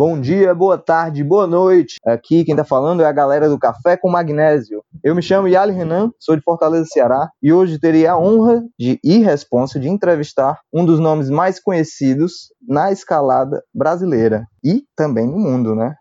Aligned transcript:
Bom 0.00 0.20
dia, 0.20 0.54
boa 0.54 0.78
tarde, 0.78 1.24
boa 1.24 1.44
noite. 1.44 1.96
Aqui 2.06 2.44
quem 2.44 2.54
tá 2.54 2.62
falando 2.62 3.02
é 3.02 3.04
a 3.04 3.10
galera 3.10 3.48
do 3.48 3.58
Café 3.58 3.96
com 3.96 4.08
Magnésio. 4.08 4.80
Eu 5.02 5.12
me 5.12 5.20
chamo 5.20 5.48
Yali 5.48 5.72
Renan, 5.72 6.12
sou 6.20 6.36
de 6.36 6.42
Fortaleza, 6.42 6.86
Ceará, 6.86 7.28
e 7.42 7.52
hoje 7.52 7.80
teria 7.80 8.12
a 8.12 8.16
honra 8.16 8.62
de 8.78 9.00
e 9.02 9.18
responsa 9.18 9.80
de 9.80 9.88
entrevistar 9.88 10.60
um 10.72 10.84
dos 10.84 11.00
nomes 11.00 11.28
mais 11.28 11.58
conhecidos 11.58 12.52
na 12.64 12.92
escalada 12.92 13.60
brasileira 13.74 14.46
e 14.64 14.84
também 14.94 15.26
no 15.26 15.36
mundo, 15.36 15.74
né? 15.74 15.96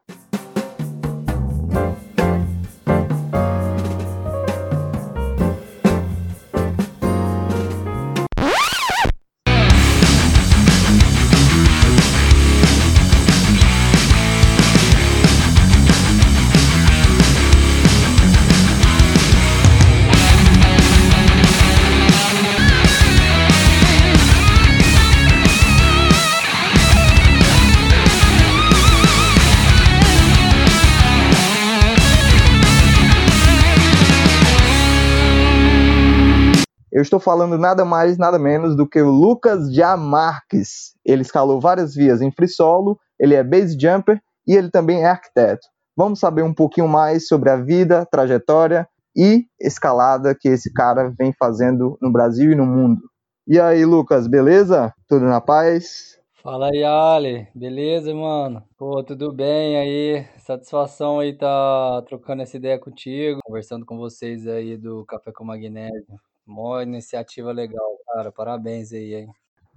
Estou 37.07 37.19
falando 37.19 37.57
nada 37.57 37.83
mais, 37.83 38.17
nada 38.17 38.37
menos 38.37 38.75
do 38.75 38.87
que 38.87 39.01
o 39.01 39.09
Lucas 39.09 39.73
Jamarques. 39.73 40.93
Ele 41.05 41.21
escalou 41.21 41.59
várias 41.59 41.95
vias 41.95 42.21
em 42.21 42.31
free 42.31 42.47
solo, 42.47 42.99
ele 43.19 43.33
é 43.33 43.43
base 43.43 43.77
jumper 43.79 44.21
e 44.45 44.55
ele 44.55 44.69
também 44.69 45.03
é 45.03 45.07
arquiteto. 45.09 45.67
Vamos 45.95 46.19
saber 46.19 46.43
um 46.43 46.53
pouquinho 46.53 46.87
mais 46.87 47.27
sobre 47.27 47.49
a 47.49 47.55
vida, 47.55 48.05
trajetória 48.05 48.87
e 49.15 49.45
escalada 49.59 50.35
que 50.39 50.47
esse 50.47 50.71
cara 50.71 51.11
vem 51.17 51.33
fazendo 51.39 51.97
no 52.01 52.11
Brasil 52.11 52.51
e 52.51 52.55
no 52.55 52.65
mundo. 52.65 53.01
E 53.47 53.59
aí, 53.59 53.83
Lucas, 53.85 54.27
beleza? 54.27 54.93
Tudo 55.07 55.25
na 55.25 55.41
paz? 55.41 56.19
Fala 56.43 56.69
aí, 56.69 56.83
Ali. 56.83 57.47
Beleza, 57.55 58.13
mano? 58.13 58.63
Pô, 58.77 59.03
tudo 59.03 59.31
bem 59.31 59.77
aí? 59.77 60.25
Satisfação 60.37 61.19
aí 61.19 61.33
tá 61.33 62.03
trocando 62.05 62.41
essa 62.41 62.57
ideia 62.57 62.77
contigo, 62.77 63.39
conversando 63.43 63.85
com 63.85 63.97
vocês 63.97 64.47
aí 64.47 64.77
do 64.77 65.05
Café 65.05 65.31
com 65.31 65.43
Magnésio. 65.43 66.05
Mó 66.47 66.81
iniciativa 66.81 67.51
legal, 67.51 67.97
cara. 68.07 68.31
Parabéns 68.31 68.93
aí, 68.93 69.13
hein? 69.13 69.29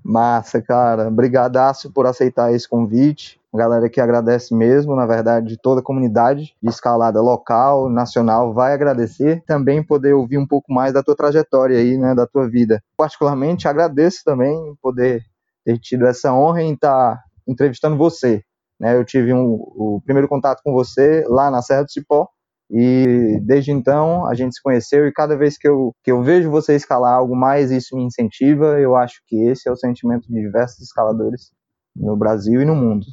Massa, 0.05 0.63
cara. 0.63 1.11
Brigadaço 1.11 1.93
por 1.93 2.07
aceitar 2.07 2.53
esse 2.55 2.69
convite. 2.69 3.41
Galera 3.53 3.91
que 3.91 4.01
agradece 4.01 4.55
mesmo, 4.55 4.95
na 4.95 5.05
verdade, 5.05 5.59
toda 5.61 5.81
a 5.81 5.85
comunidade 5.85 6.55
de 6.63 6.71
escalada 6.71 7.21
local, 7.21 7.91
nacional, 7.91 8.55
vai 8.55 8.73
agradecer. 8.73 9.43
Também 9.45 9.83
poder 9.83 10.15
ouvir 10.15 10.39
um 10.39 10.47
pouco 10.47 10.73
mais 10.73 10.93
da 10.93 11.03
tua 11.03 11.17
trajetória 11.17 11.77
aí, 11.77 11.99
né, 11.99 12.15
da 12.15 12.29
tua 12.29 12.49
vida. 12.49 12.81
Particularmente, 12.97 13.67
agradeço 13.67 14.23
também 14.25 14.57
poder 14.81 15.25
ter 15.65 15.79
tido 15.79 16.07
essa 16.07 16.33
honra 16.33 16.63
em 16.63 16.75
estar 16.75 17.17
tá 17.17 17.25
entrevistando 17.47 17.97
você. 17.97 18.45
Né, 18.79 18.97
eu 18.97 19.05
tive 19.05 19.35
um, 19.35 19.55
o 19.55 20.01
primeiro 20.05 20.29
contato 20.29 20.63
com 20.63 20.73
você 20.73 21.25
lá 21.27 21.51
na 21.51 21.61
Serra 21.61 21.83
do 21.83 21.91
Cipó, 21.91 22.29
e 22.71 23.41
desde 23.43 23.73
então 23.73 24.27
a 24.29 24.35
gente 24.35 24.55
se 24.55 24.63
conheceu 24.63 25.07
e 25.07 25.13
cada 25.13 25.37
vez 25.37 25.59
que 25.59 25.67
eu, 25.67 25.93
que 26.05 26.13
eu 26.13 26.23
vejo 26.23 26.51
você 26.51 26.77
escalar 26.77 27.15
algo 27.15 27.35
mais, 27.35 27.71
isso 27.71 27.97
me 27.97 28.05
incentiva. 28.05 28.79
Eu 28.79 28.95
acho 28.95 29.21
que 29.27 29.37
esse 29.49 29.69
é 29.69 29.73
o 29.73 29.77
sentimento 29.77 30.29
de 30.29 30.41
diversos 30.41 30.81
escaladores 30.81 31.51
no 31.97 32.17
Brasil 32.17 32.63
e 32.63 32.65
no 32.65 32.77
mundo. 32.77 33.05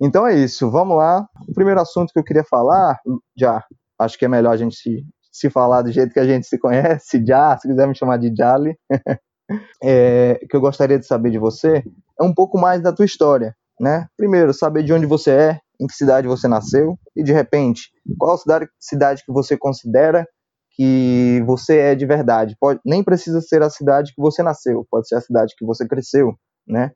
Então 0.00 0.26
é 0.26 0.34
isso, 0.34 0.68
vamos 0.68 0.96
lá. 0.96 1.24
O 1.48 1.54
primeiro 1.54 1.80
assunto 1.80 2.12
que 2.12 2.18
eu 2.18 2.24
queria 2.24 2.42
falar, 2.42 2.98
já 3.36 3.64
acho 3.96 4.18
que 4.18 4.24
é 4.24 4.28
melhor 4.28 4.52
a 4.52 4.56
gente 4.56 4.74
se, 4.74 5.06
se 5.30 5.48
falar 5.48 5.82
do 5.82 5.92
jeito 5.92 6.12
que 6.12 6.18
a 6.18 6.26
gente 6.26 6.44
se 6.46 6.58
conhece, 6.58 7.22
já, 7.24 7.56
se 7.56 7.68
quiser 7.68 7.86
me 7.86 7.94
chamar 7.94 8.16
de 8.16 8.34
Jali, 8.34 8.76
é, 9.80 10.40
que 10.50 10.56
eu 10.56 10.60
gostaria 10.60 10.98
de 10.98 11.06
saber 11.06 11.30
de 11.30 11.38
você 11.38 11.84
é 12.20 12.24
um 12.24 12.34
pouco 12.34 12.58
mais 12.58 12.82
da 12.82 12.92
tua 12.92 13.04
história, 13.04 13.54
né? 13.78 14.08
Primeiro, 14.16 14.52
saber 14.52 14.82
de 14.82 14.92
onde 14.92 15.06
você 15.06 15.30
é, 15.30 15.60
em 15.80 15.86
que 15.86 15.94
cidade 15.94 16.28
você 16.28 16.46
nasceu 16.48 16.98
e 17.16 17.22
de 17.22 17.32
repente 17.32 17.90
qual 18.18 18.36
cidade, 18.38 18.68
cidade 18.78 19.22
que 19.24 19.32
você 19.32 19.56
considera 19.56 20.26
que 20.74 21.42
você 21.46 21.78
é 21.78 21.94
de 21.94 22.06
verdade. 22.06 22.56
Pode, 22.58 22.80
nem 22.84 23.04
precisa 23.04 23.40
ser 23.40 23.62
a 23.62 23.70
cidade 23.70 24.12
que 24.14 24.20
você 24.20 24.42
nasceu, 24.42 24.86
pode 24.90 25.08
ser 25.08 25.16
a 25.16 25.20
cidade 25.20 25.54
que 25.56 25.64
você 25.64 25.86
cresceu, 25.86 26.32
né? 26.66 26.92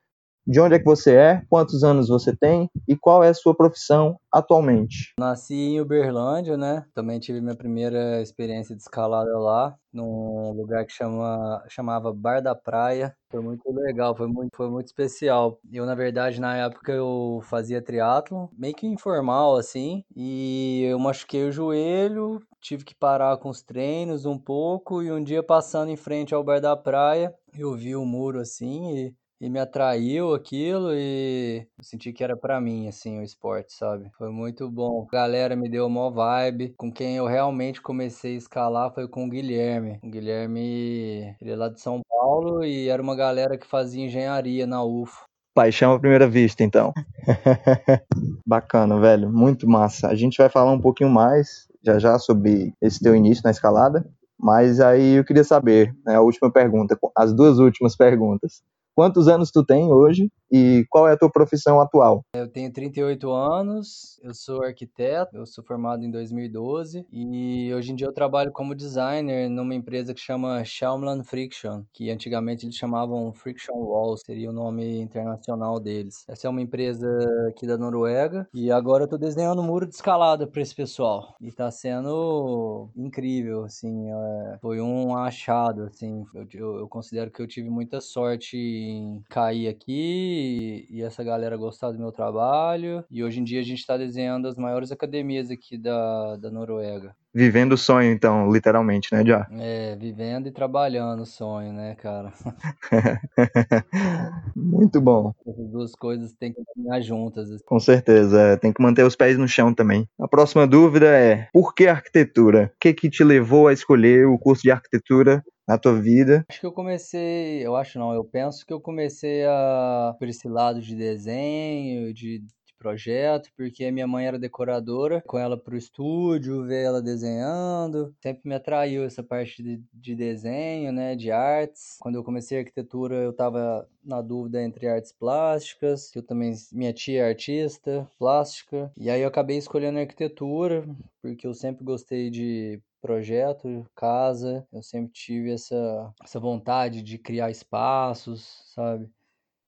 De 0.47 0.61
onde 0.61 0.75
é 0.75 0.79
que 0.79 0.85
você 0.85 1.13
é, 1.13 1.41
quantos 1.49 1.83
anos 1.83 2.07
você 2.07 2.33
tem 2.33 2.69
e 2.87 2.95
qual 2.95 3.21
é 3.21 3.27
a 3.27 3.33
sua 3.33 3.53
profissão 3.53 4.17
atualmente? 4.31 5.13
Nasci 5.19 5.53
em 5.53 5.81
Uberlândia, 5.81 6.55
né? 6.55 6.85
Também 6.93 7.19
tive 7.19 7.41
minha 7.41 7.53
primeira 7.55 8.21
experiência 8.21 8.73
de 8.73 8.81
escalada 8.81 9.37
lá, 9.37 9.75
num 9.91 10.53
lugar 10.53 10.85
que 10.85 10.93
chama, 10.93 11.61
chamava 11.67 12.13
Bar 12.13 12.41
da 12.41 12.55
Praia. 12.55 13.13
Foi 13.29 13.41
muito 13.41 13.69
legal, 13.73 14.15
foi 14.15 14.27
muito, 14.27 14.55
foi 14.55 14.69
muito 14.69 14.85
especial. 14.85 15.59
Eu, 15.69 15.85
na 15.85 15.95
verdade, 15.95 16.39
na 16.39 16.55
época 16.55 16.93
eu 16.93 17.41
fazia 17.43 17.81
triatlo, 17.81 18.49
meio 18.57 18.73
que 18.73 18.87
informal 18.87 19.57
assim, 19.57 20.01
e 20.15 20.83
eu 20.89 20.97
machuquei 20.97 21.43
o 21.43 21.51
joelho, 21.51 22.39
tive 22.61 22.85
que 22.85 22.95
parar 22.95 23.35
com 23.35 23.49
os 23.49 23.61
treinos 23.61 24.25
um 24.25 24.37
pouco 24.37 25.03
e 25.03 25.11
um 25.11 25.21
dia 25.21 25.43
passando 25.43 25.89
em 25.89 25.97
frente 25.97 26.33
ao 26.33 26.41
Bar 26.41 26.61
da 26.61 26.77
Praia, 26.77 27.35
eu 27.53 27.75
vi 27.75 27.97
o 27.97 28.05
muro 28.05 28.39
assim 28.39 28.95
e 28.95 29.15
e 29.39 29.49
me 29.49 29.59
atraiu 29.59 30.33
aquilo 30.33 30.89
e 30.93 31.65
senti 31.81 32.11
que 32.11 32.23
era 32.23 32.35
para 32.35 32.59
mim, 32.59 32.87
assim, 32.87 33.19
o 33.19 33.23
esporte, 33.23 33.73
sabe? 33.73 34.09
Foi 34.17 34.29
muito 34.29 34.69
bom. 34.69 35.05
A 35.09 35.15
galera 35.15 35.55
me 35.55 35.69
deu 35.69 35.85
uma 35.85 36.09
vibe. 36.09 36.73
Com 36.77 36.91
quem 36.91 37.17
eu 37.17 37.25
realmente 37.25 37.81
comecei 37.81 38.33
a 38.33 38.37
escalar 38.37 38.93
foi 38.93 39.07
com 39.07 39.25
o 39.25 39.29
Guilherme. 39.29 39.99
O 40.03 40.09
Guilherme, 40.09 41.35
ele 41.39 41.51
é 41.51 41.55
lá 41.55 41.69
de 41.69 41.79
São 41.79 42.01
Paulo 42.09 42.63
e 42.63 42.89
era 42.89 43.01
uma 43.01 43.15
galera 43.15 43.57
que 43.57 43.67
fazia 43.67 44.05
engenharia 44.05 44.65
na 44.65 44.83
UFO. 44.83 45.25
Paixão 45.53 45.93
à 45.93 45.99
primeira 45.99 46.27
vista, 46.27 46.63
então. 46.63 46.93
Bacana, 48.45 48.99
velho. 48.99 49.31
Muito 49.31 49.67
massa. 49.67 50.07
A 50.07 50.15
gente 50.15 50.37
vai 50.37 50.49
falar 50.49 50.71
um 50.71 50.81
pouquinho 50.81 51.09
mais 51.09 51.67
já 51.83 51.99
já 51.99 52.19
sobre 52.19 52.73
esse 52.81 52.99
teu 52.99 53.15
início 53.15 53.43
na 53.43 53.51
escalada. 53.51 54.05
Mas 54.39 54.79
aí 54.79 55.13
eu 55.13 55.25
queria 55.25 55.43
saber, 55.43 55.95
né, 56.05 56.15
a 56.15 56.21
última 56.21 56.51
pergunta, 56.51 56.97
as 57.15 57.33
duas 57.33 57.57
últimas 57.57 57.95
perguntas. 57.95 58.61
Quantos 58.97 59.27
anos 59.27 59.51
tu 59.51 59.63
tem 59.63 59.93
hoje 59.93 60.27
e 60.51 60.85
qual 60.89 61.07
é 61.07 61.13
a 61.13 61.17
tua 61.17 61.31
profissão 61.31 61.79
atual? 61.79 62.23
Eu 62.33 62.47
tenho 62.47 62.71
38 62.71 63.31
anos, 63.31 64.19
eu 64.23 64.33
sou 64.33 64.63
arquiteto, 64.63 65.37
eu 65.37 65.45
sou 65.45 65.63
formado 65.63 66.03
em 66.03 66.11
2012 66.11 67.05
e 67.11 67.73
hoje 67.73 67.91
em 67.91 67.95
dia 67.95 68.07
eu 68.07 68.13
trabalho 68.13 68.51
como 68.51 68.75
designer 68.75 69.49
numa 69.49 69.75
empresa 69.75 70.13
que 70.13 70.21
chama 70.21 70.63
Schaumlan 70.63 71.23
Friction, 71.23 71.83
que 71.93 72.09
antigamente 72.09 72.65
eles 72.65 72.75
chamavam 72.75 73.33
Friction 73.33 73.75
Walls, 73.75 74.21
seria 74.25 74.49
o 74.49 74.53
nome 74.53 74.99
internacional 74.99 75.79
deles. 75.79 76.23
Essa 76.27 76.47
é 76.47 76.49
uma 76.49 76.61
empresa 76.61 77.07
aqui 77.49 77.67
da 77.67 77.77
Noruega 77.77 78.47
e 78.53 78.71
agora 78.71 79.03
eu 79.03 79.07
tô 79.07 79.17
desenhando 79.17 79.61
um 79.61 79.65
muro 79.65 79.85
de 79.85 79.95
escalada 79.95 80.47
para 80.47 80.61
esse 80.61 80.75
pessoal 80.75 81.35
e 81.41 81.51
tá 81.51 81.69
sendo 81.71 82.89
incrível, 82.95 83.63
assim, 83.63 84.09
é, 84.11 84.57
foi 84.61 84.81
um 84.81 85.15
achado, 85.15 85.83
assim, 85.83 86.25
eu, 86.33 86.47
eu, 86.53 86.79
eu 86.79 86.87
considero 86.87 87.31
que 87.31 87.41
eu 87.41 87.47
tive 87.47 87.69
muita 87.69 87.99
sorte 87.99 88.57
em 88.57 89.21
cair 89.29 89.67
aqui 89.67 90.36
e, 90.37 91.01
essa 91.01 91.23
galera 91.23 91.57
gostar 91.57 91.91
do 91.91 91.99
meu 91.99 92.11
trabalho. 92.11 93.03
E 93.09 93.23
hoje 93.23 93.39
em 93.39 93.43
dia 93.43 93.59
a 93.59 93.63
gente 93.63 93.79
está 93.79 93.97
desenhando 93.97 94.47
as 94.47 94.57
maiores 94.57 94.91
academias 94.91 95.49
aqui 95.49 95.77
da, 95.77 96.35
da 96.37 96.51
Noruega. 96.51 97.15
Vivendo 97.33 97.73
o 97.73 97.77
sonho, 97.77 98.11
então, 98.11 98.51
literalmente, 98.51 99.13
né, 99.13 99.23
Já? 99.23 99.47
É, 99.51 99.95
vivendo 99.95 100.47
e 100.47 100.51
trabalhando 100.51 101.21
o 101.21 101.25
sonho, 101.25 101.71
né, 101.71 101.93
cara? 101.95 102.33
Muito 104.55 104.99
bom. 104.99 105.33
Essas 105.45 105.69
duas 105.69 105.91
coisas 105.91 106.33
têm 106.33 106.51
que 106.51 106.61
caminhar 106.73 107.01
juntas. 107.01 107.51
Assim. 107.51 107.63
Com 107.63 107.79
certeza, 107.79 108.39
é, 108.41 108.57
tem 108.57 108.73
que 108.73 108.81
manter 108.81 109.03
os 109.03 109.15
pés 109.15 109.37
no 109.37 109.47
chão 109.47 109.71
também. 109.73 110.07
A 110.19 110.27
próxima 110.27 110.65
dúvida 110.65 111.05
é: 111.07 111.47
por 111.53 111.75
que 111.75 111.85
arquitetura? 111.87 112.71
O 112.75 112.79
que, 112.79 112.93
que 112.93 113.09
te 113.09 113.23
levou 113.23 113.67
a 113.67 113.73
escolher 113.73 114.25
o 114.25 114.39
curso 114.39 114.63
de 114.63 114.71
arquitetura 114.71 115.43
na 115.67 115.77
tua 115.77 115.99
vida? 115.99 116.45
Acho 116.49 116.59
que 116.61 116.65
eu 116.65 116.71
comecei, 116.71 117.65
eu 117.65 117.75
acho 117.75 117.99
não, 117.99 118.13
eu 118.13 118.23
penso 118.23 118.65
que 118.65 118.73
eu 118.73 118.79
comecei 118.79 119.45
a 119.45 120.15
por 120.17 120.27
esse 120.27 120.47
lado 120.47 120.81
de 120.81 120.95
desenho, 120.95 122.13
de 122.13 122.43
projeto, 122.77 123.49
porque 123.57 123.89
minha 123.91 124.07
mãe 124.07 124.27
era 124.27 124.39
decoradora, 124.39 125.21
com 125.25 125.37
ela 125.37 125.57
pro 125.57 125.75
estúdio, 125.75 126.65
ver 126.65 126.83
ela 126.83 127.01
desenhando. 127.01 128.15
Sempre 128.21 128.41
me 128.45 128.55
atraiu 128.55 129.03
essa 129.03 129.23
parte 129.23 129.61
de, 129.61 129.81
de 129.93 130.15
desenho, 130.15 130.91
né, 130.91 131.15
de 131.15 131.31
artes. 131.31 131.97
Quando 131.99 132.15
eu 132.15 132.23
comecei 132.23 132.59
arquitetura, 132.59 133.15
eu 133.15 133.33
tava 133.33 133.87
na 134.03 134.21
dúvida 134.21 134.61
entre 134.63 134.87
artes 134.87 135.11
plásticas, 135.11 136.15
eu 136.15 136.23
também, 136.23 136.53
minha 136.71 136.93
tia 136.93 137.23
é 137.23 137.29
artista 137.29 138.07
plástica, 138.17 138.91
e 138.95 139.09
aí 139.09 139.21
eu 139.21 139.27
acabei 139.27 139.57
escolhendo 139.57 139.99
arquitetura, 139.99 140.85
porque 141.21 141.45
eu 141.45 141.53
sempre 141.53 141.83
gostei 141.83 142.29
de 142.29 142.79
projeto, 143.07 143.85
casa, 143.95 144.67
eu 144.71 144.83
sempre 144.83 145.11
tive 145.13 145.51
essa, 145.53 146.13
essa 146.23 146.39
vontade 146.39 147.01
de 147.01 147.17
criar 147.17 147.49
espaços, 147.49 148.63
sabe? 148.75 149.09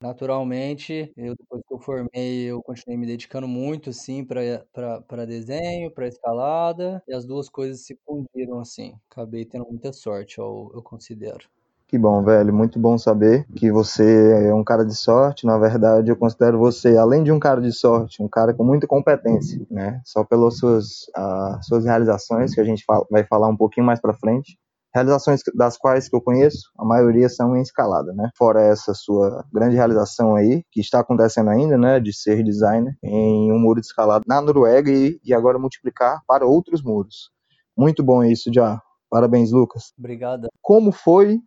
Naturalmente, 0.02 1.12
eu 1.16 1.34
depois 1.36 1.62
que 1.66 1.74
eu 1.74 1.78
formei, 1.80 2.44
eu 2.46 2.62
continuei 2.62 2.98
me 2.98 3.06
dedicando 3.06 3.48
muito, 3.48 3.90
assim, 3.90 4.24
para 4.24 5.26
desenho, 5.26 5.90
para 5.92 6.08
escalada, 6.08 7.02
e 7.08 7.14
as 7.14 7.26
duas 7.26 7.48
coisas 7.48 7.84
se 7.86 7.98
fundiram, 8.06 8.60
assim. 8.60 8.94
Acabei 9.10 9.44
tendo 9.46 9.66
muita 9.68 9.92
sorte, 9.92 10.38
eu, 10.38 10.70
eu 10.74 10.82
considero. 10.82 11.48
Que 11.90 11.98
bom, 11.98 12.22
velho. 12.22 12.54
Muito 12.54 12.78
bom 12.78 12.96
saber 12.96 13.44
que 13.56 13.72
você 13.72 14.46
é 14.46 14.54
um 14.54 14.62
cara 14.62 14.84
de 14.84 14.94
sorte. 14.94 15.44
Na 15.44 15.58
verdade, 15.58 16.08
eu 16.08 16.14
considero 16.14 16.56
você, 16.56 16.96
além 16.96 17.24
de 17.24 17.32
um 17.32 17.40
cara 17.40 17.60
de 17.60 17.72
sorte, 17.72 18.22
um 18.22 18.28
cara 18.28 18.54
com 18.54 18.62
muita 18.62 18.86
competência, 18.86 19.66
né? 19.68 20.00
Só 20.04 20.22
pelas 20.22 20.56
suas, 20.56 21.08
uh, 21.18 21.60
suas 21.62 21.84
realizações, 21.84 22.54
que 22.54 22.60
a 22.60 22.64
gente 22.64 22.84
fala, 22.84 23.04
vai 23.10 23.24
falar 23.24 23.48
um 23.48 23.56
pouquinho 23.56 23.84
mais 23.84 24.00
para 24.00 24.14
frente. 24.14 24.56
Realizações 24.94 25.40
das 25.52 25.76
quais 25.76 26.08
que 26.08 26.14
eu 26.14 26.20
conheço, 26.20 26.70
a 26.78 26.84
maioria 26.84 27.28
são 27.28 27.56
em 27.56 27.60
escalada, 27.60 28.12
né? 28.12 28.30
Fora 28.38 28.62
essa 28.62 28.94
sua 28.94 29.44
grande 29.52 29.74
realização 29.74 30.36
aí, 30.36 30.62
que 30.70 30.80
está 30.80 31.00
acontecendo 31.00 31.50
ainda, 31.50 31.76
né? 31.76 31.98
De 31.98 32.12
ser 32.12 32.44
designer 32.44 32.96
em 33.02 33.50
um 33.50 33.58
muro 33.58 33.80
de 33.80 33.88
escalada 33.88 34.22
na 34.28 34.40
Noruega 34.40 34.92
e, 34.92 35.18
e 35.24 35.34
agora 35.34 35.58
multiplicar 35.58 36.20
para 36.24 36.46
outros 36.46 36.84
muros. 36.84 37.32
Muito 37.76 38.00
bom 38.00 38.22
isso, 38.22 38.48
já. 38.54 38.80
Parabéns, 39.10 39.50
Lucas. 39.50 39.92
Obrigado. 39.98 40.46
Como 40.62 40.92
foi 40.92 41.40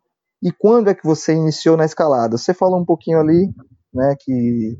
e 0.43 0.51
quando 0.51 0.89
é 0.89 0.93
que 0.93 1.05
você 1.05 1.33
iniciou 1.33 1.77
na 1.77 1.85
escalada? 1.85 2.37
Você 2.37 2.53
falou 2.53 2.77
um 2.77 2.85
pouquinho 2.85 3.17
ali, 3.17 3.49
né, 3.93 4.13
que 4.19 4.77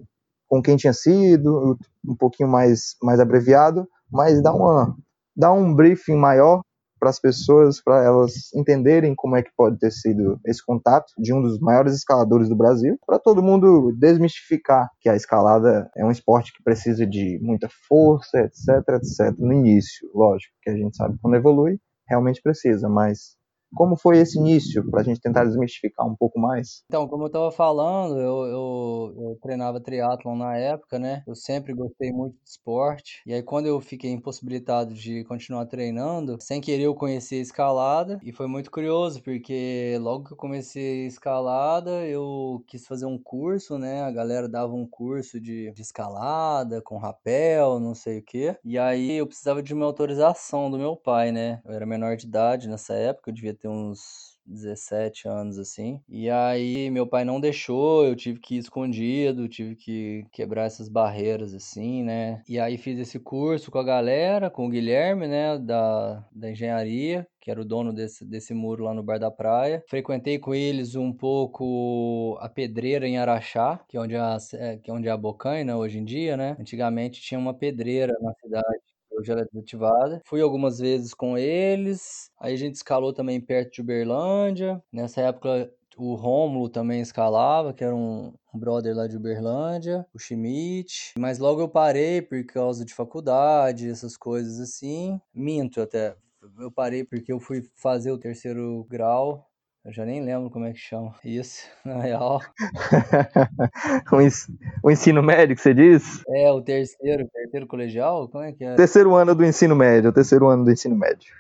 com 0.49 0.61
quem 0.61 0.75
tinha 0.75 0.91
sido, 0.91 1.77
um 2.05 2.15
pouquinho 2.15 2.49
mais, 2.49 2.95
mais 3.01 3.19
abreviado, 3.19 3.87
mas 4.11 4.43
dá, 4.43 4.53
uma, 4.53 4.93
dá 5.35 5.51
um 5.53 5.73
briefing 5.73 6.15
maior 6.15 6.61
para 6.99 7.09
as 7.09 7.19
pessoas, 7.19 7.81
para 7.81 8.03
elas 8.03 8.53
entenderem 8.53 9.15
como 9.15 9.37
é 9.37 9.41
que 9.41 9.51
pode 9.57 9.79
ter 9.79 9.91
sido 9.91 10.37
esse 10.45 10.63
contato 10.65 11.11
de 11.17 11.33
um 11.33 11.41
dos 11.41 11.59
maiores 11.59 11.93
escaladores 11.93 12.49
do 12.49 12.55
Brasil, 12.55 12.97
para 13.05 13.17
todo 13.17 13.41
mundo 13.41 13.93
desmistificar 13.97 14.89
que 14.99 15.09
a 15.09 15.15
escalada 15.15 15.89
é 15.97 16.05
um 16.05 16.11
esporte 16.11 16.53
que 16.53 16.63
precisa 16.63 17.05
de 17.07 17.39
muita 17.41 17.69
força, 17.87 18.39
etc, 18.39 18.87
etc. 18.95 19.37
No 19.37 19.53
início, 19.53 20.09
lógico, 20.13 20.53
que 20.61 20.69
a 20.69 20.75
gente 20.75 20.95
sabe 20.95 21.17
quando 21.21 21.35
evolui, 21.35 21.79
realmente 22.07 22.41
precisa, 22.41 22.87
mas 22.87 23.37
como 23.73 23.95
foi 23.95 24.17
esse 24.19 24.37
início, 24.37 24.89
para 24.89 25.01
a 25.01 25.03
gente 25.03 25.19
tentar 25.19 25.45
desmistificar 25.45 26.05
um 26.07 26.15
pouco 26.15 26.39
mais? 26.39 26.83
Então, 26.85 27.07
como 27.07 27.23
eu 27.23 27.27
estava 27.27 27.51
falando, 27.51 28.19
eu, 28.19 28.45
eu, 28.45 29.13
eu 29.17 29.37
treinava 29.41 29.79
triatlon 29.79 30.35
na 30.35 30.57
época, 30.57 30.99
né? 30.99 31.23
Eu 31.27 31.35
sempre 31.35 31.73
gostei 31.73 32.11
muito 32.11 32.35
de 32.43 32.49
esporte. 32.49 33.21
E 33.25 33.33
aí, 33.33 33.41
quando 33.41 33.67
eu 33.67 33.79
fiquei 33.81 34.11
impossibilitado 34.11 34.93
de 34.93 35.23
continuar 35.25 35.65
treinando, 35.65 36.37
sem 36.39 36.61
querer 36.61 36.83
eu 36.83 36.95
conheci 36.95 37.35
a 37.35 37.41
escalada. 37.41 38.19
E 38.23 38.31
foi 38.31 38.47
muito 38.47 38.69
curioso, 38.71 39.21
porque 39.23 39.97
logo 39.99 40.25
que 40.25 40.33
eu 40.33 40.37
comecei 40.37 41.05
a 41.05 41.07
escalada, 41.07 42.05
eu 42.05 42.63
quis 42.67 42.85
fazer 42.85 43.05
um 43.05 43.17
curso, 43.17 43.77
né? 43.77 44.03
A 44.03 44.11
galera 44.11 44.47
dava 44.47 44.73
um 44.73 44.87
curso 44.87 45.39
de, 45.39 45.71
de 45.71 45.81
escalada, 45.81 46.81
com 46.81 46.97
rapel, 46.97 47.79
não 47.79 47.95
sei 47.95 48.19
o 48.19 48.23
quê. 48.23 48.55
E 48.63 48.77
aí, 48.77 49.13
eu 49.13 49.27
precisava 49.27 49.61
de 49.63 49.73
uma 49.73 49.85
autorização 49.85 50.69
do 50.69 50.77
meu 50.77 50.95
pai, 50.95 51.31
né? 51.31 51.61
Eu 51.65 51.73
era 51.73 51.85
menor 51.85 52.15
de 52.15 52.27
idade 52.27 52.67
nessa 52.67 52.93
época, 52.93 53.29
eu 53.29 53.33
devia 53.33 53.53
ter 53.53 53.62
uns 53.67 54.33
17 54.45 55.27
anos 55.27 55.57
assim. 55.57 56.01
E 56.09 56.29
aí 56.29 56.89
meu 56.89 57.07
pai 57.07 57.23
não 57.23 57.39
deixou, 57.39 58.05
eu 58.05 58.15
tive 58.15 58.39
que 58.39 58.55
ir 58.55 58.59
escondido, 58.59 59.47
tive 59.47 59.75
que 59.75 60.25
quebrar 60.31 60.65
essas 60.65 60.89
barreiras 60.89 61.53
assim, 61.53 62.03
né? 62.03 62.41
E 62.47 62.59
aí 62.59 62.77
fiz 62.77 62.99
esse 62.99 63.19
curso 63.19 63.71
com 63.71 63.79
a 63.79 63.83
galera, 63.83 64.49
com 64.49 64.67
o 64.67 64.69
Guilherme, 64.69 65.27
né, 65.27 65.57
da, 65.57 66.25
da 66.31 66.51
engenharia, 66.51 67.27
que 67.41 67.51
era 67.51 67.61
o 67.61 67.65
dono 67.65 67.93
desse, 67.93 68.25
desse 68.25 68.53
muro 68.53 68.83
lá 68.85 68.93
no 68.93 69.03
Bar 69.03 69.19
da 69.19 69.31
Praia. 69.31 69.83
Frequentei 69.87 70.39
com 70.39 70.53
eles 70.53 70.95
um 70.95 71.11
pouco 71.13 72.37
a 72.41 72.49
pedreira 72.49 73.07
em 73.07 73.17
Araxá, 73.17 73.79
que 73.87 73.97
é 73.97 73.99
onde 73.99 74.15
é 74.15 74.19
a, 74.19 74.37
que 74.81 74.89
é 74.89 74.93
onde 74.93 75.07
é 75.07 75.11
a 75.11 75.17
Bocaina 75.17 75.77
hoje 75.77 75.99
em 75.99 76.05
dia, 76.05 76.37
né? 76.37 76.55
Antigamente 76.59 77.21
tinha 77.21 77.39
uma 77.39 77.53
pedreira 77.53 78.13
na 78.21 78.33
cidade 78.33 78.92
hoje 79.23 79.31
ela 79.31 79.47
desativada. 79.51 80.21
Fui 80.25 80.41
algumas 80.41 80.79
vezes 80.79 81.13
com 81.13 81.37
eles, 81.37 82.29
aí 82.39 82.53
a 82.53 82.57
gente 82.57 82.75
escalou 82.75 83.13
também 83.13 83.39
perto 83.39 83.73
de 83.73 83.81
Uberlândia. 83.81 84.83
Nessa 84.91 85.21
época 85.21 85.71
o 85.95 86.15
Rômulo 86.15 86.69
também 86.69 87.01
escalava, 87.01 87.73
que 87.73 87.83
era 87.83 87.95
um, 87.95 88.33
brother 88.53 88.95
lá 88.95 89.07
de 89.07 89.15
Uberlândia, 89.15 90.05
o 90.13 90.19
Schmidt. 90.19 91.13
Mas 91.17 91.39
logo 91.39 91.61
eu 91.61 91.69
parei 91.69 92.21
por 92.21 92.43
causa 92.45 92.83
de 92.83 92.93
faculdade, 92.93 93.89
essas 93.89 94.17
coisas 94.17 94.59
assim. 94.59 95.19
Minto 95.33 95.81
até. 95.81 96.15
Eu 96.59 96.71
parei 96.71 97.05
porque 97.05 97.31
eu 97.31 97.39
fui 97.39 97.63
fazer 97.73 98.11
o 98.11 98.17
terceiro 98.17 98.85
grau 98.89 99.47
eu 99.85 99.91
já 99.91 100.05
nem 100.05 100.23
lembro 100.23 100.49
como 100.49 100.65
é 100.65 100.71
que 100.71 100.79
chama 100.79 101.13
isso, 101.25 101.67
na 101.83 101.99
real. 101.99 102.39
o 104.83 104.89
ensino 104.89 105.21
médio 105.21 105.55
que 105.55 105.61
você 105.61 105.73
diz? 105.73 106.23
É, 106.29 106.51
o 106.51 106.61
terceiro, 106.61 107.27
terceiro 107.27 107.67
colegial? 107.67 108.29
Como 108.29 108.43
é 108.43 108.53
que 108.53 108.63
é? 108.63 108.75
Terceiro 108.75 109.13
ano 109.13 109.35
do 109.35 109.43
ensino 109.43 109.75
médio, 109.75 110.09
o 110.09 110.13
terceiro 110.13 110.47
ano 110.47 110.63
do 110.63 110.71
ensino 110.71 110.95
médio. 110.95 111.33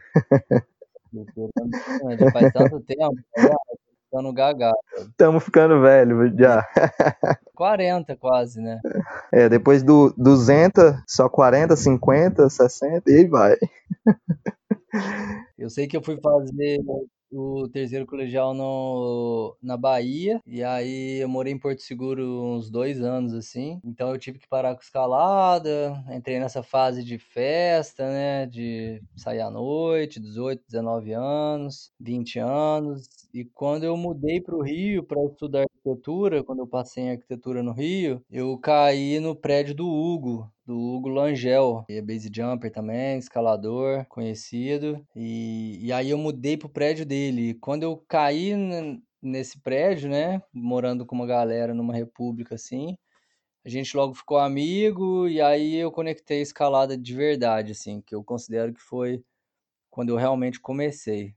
Já 2.19 2.31
faz 2.31 2.53
tanto 2.53 2.81
tempo, 2.81 3.15
né? 3.37 3.55
ficando 4.13 4.33
gaga. 4.33 4.71
Estamos 4.97 5.43
ficando 5.43 5.81
velho 5.81 6.37
já. 6.37 6.63
40 7.55 8.15
quase, 8.17 8.61
né? 8.61 8.79
É, 9.31 9.49
depois 9.49 9.81
do 9.81 10.13
200, 10.17 11.01
só 11.07 11.27
40, 11.27 11.75
50, 11.75 12.49
60 12.49 13.09
e 13.09 13.15
aí 13.15 13.27
vai. 13.27 13.55
Eu 15.57 15.69
sei 15.69 15.87
que 15.87 15.97
eu 15.97 16.03
fui 16.03 16.19
fazer 16.21 16.79
o 17.33 17.67
terceiro 17.67 18.05
colegial 18.05 18.53
no, 18.53 19.55
na 19.61 19.75
Bahia. 19.75 20.41
E 20.45 20.63
aí 20.63 21.19
eu 21.21 21.27
morei 21.27 21.53
em 21.53 21.57
Porto 21.57 21.81
Seguro 21.81 22.23
uns 22.43 22.69
dois 22.69 23.01
anos, 23.01 23.33
assim. 23.33 23.79
Então 23.83 24.09
eu 24.11 24.19
tive 24.19 24.39
que 24.39 24.47
parar 24.47 24.75
com 24.75 24.81
escalada. 24.81 26.03
Entrei 26.11 26.39
nessa 26.39 26.61
fase 26.61 27.03
de 27.03 27.17
festa, 27.17 28.07
né? 28.07 28.45
De 28.45 29.01
sair 29.15 29.41
à 29.41 29.49
noite, 29.49 30.19
18, 30.19 30.63
19 30.67 31.13
anos, 31.13 31.91
20 31.99 32.39
anos. 32.39 33.07
E 33.33 33.43
quando 33.43 33.83
eu 33.83 33.97
mudei 33.97 34.39
para 34.39 34.55
o 34.55 34.61
Rio 34.61 35.03
para 35.03 35.23
estudar 35.25 35.65
arquitetura, 35.83 36.43
quando 36.43 36.59
eu 36.59 36.67
passei 36.67 37.03
em 37.03 37.11
arquitetura 37.11 37.61
no 37.61 37.73
Rio, 37.73 38.23
eu 38.31 38.57
caí 38.57 39.19
no 39.19 39.35
prédio 39.35 39.75
do 39.75 39.87
Hugo, 39.87 40.49
do 40.65 40.79
Hugo 40.79 41.09
Langel, 41.09 41.83
é 41.89 42.01
base 42.01 42.29
jumper 42.33 42.71
também, 42.71 43.17
escalador, 43.17 44.05
conhecido. 44.05 45.05
E, 45.13 45.79
e 45.81 45.91
aí 45.91 46.09
eu 46.09 46.17
mudei 46.17 46.55
pro 46.55 46.69
prédio 46.69 47.05
dele. 47.05 47.53
Quando 47.55 47.83
eu 47.83 47.97
caí 48.07 48.53
nesse 49.21 49.59
prédio, 49.59 50.09
né, 50.09 50.41
morando 50.53 51.05
com 51.05 51.15
uma 51.15 51.27
galera 51.27 51.73
numa 51.73 51.93
república 51.93 52.55
assim, 52.55 52.97
a 53.65 53.69
gente 53.69 53.95
logo 53.95 54.13
ficou 54.13 54.37
amigo 54.37 55.27
e 55.27 55.41
aí 55.41 55.75
eu 55.75 55.91
conectei 55.91 56.39
a 56.39 56.43
escalada 56.43 56.97
de 56.97 57.13
verdade, 57.13 57.73
assim, 57.73 58.01
que 58.01 58.15
eu 58.15 58.23
considero 58.23 58.73
que 58.73 58.81
foi 58.81 59.23
quando 59.91 60.09
eu 60.09 60.15
realmente 60.17 60.59
comecei. 60.59 61.35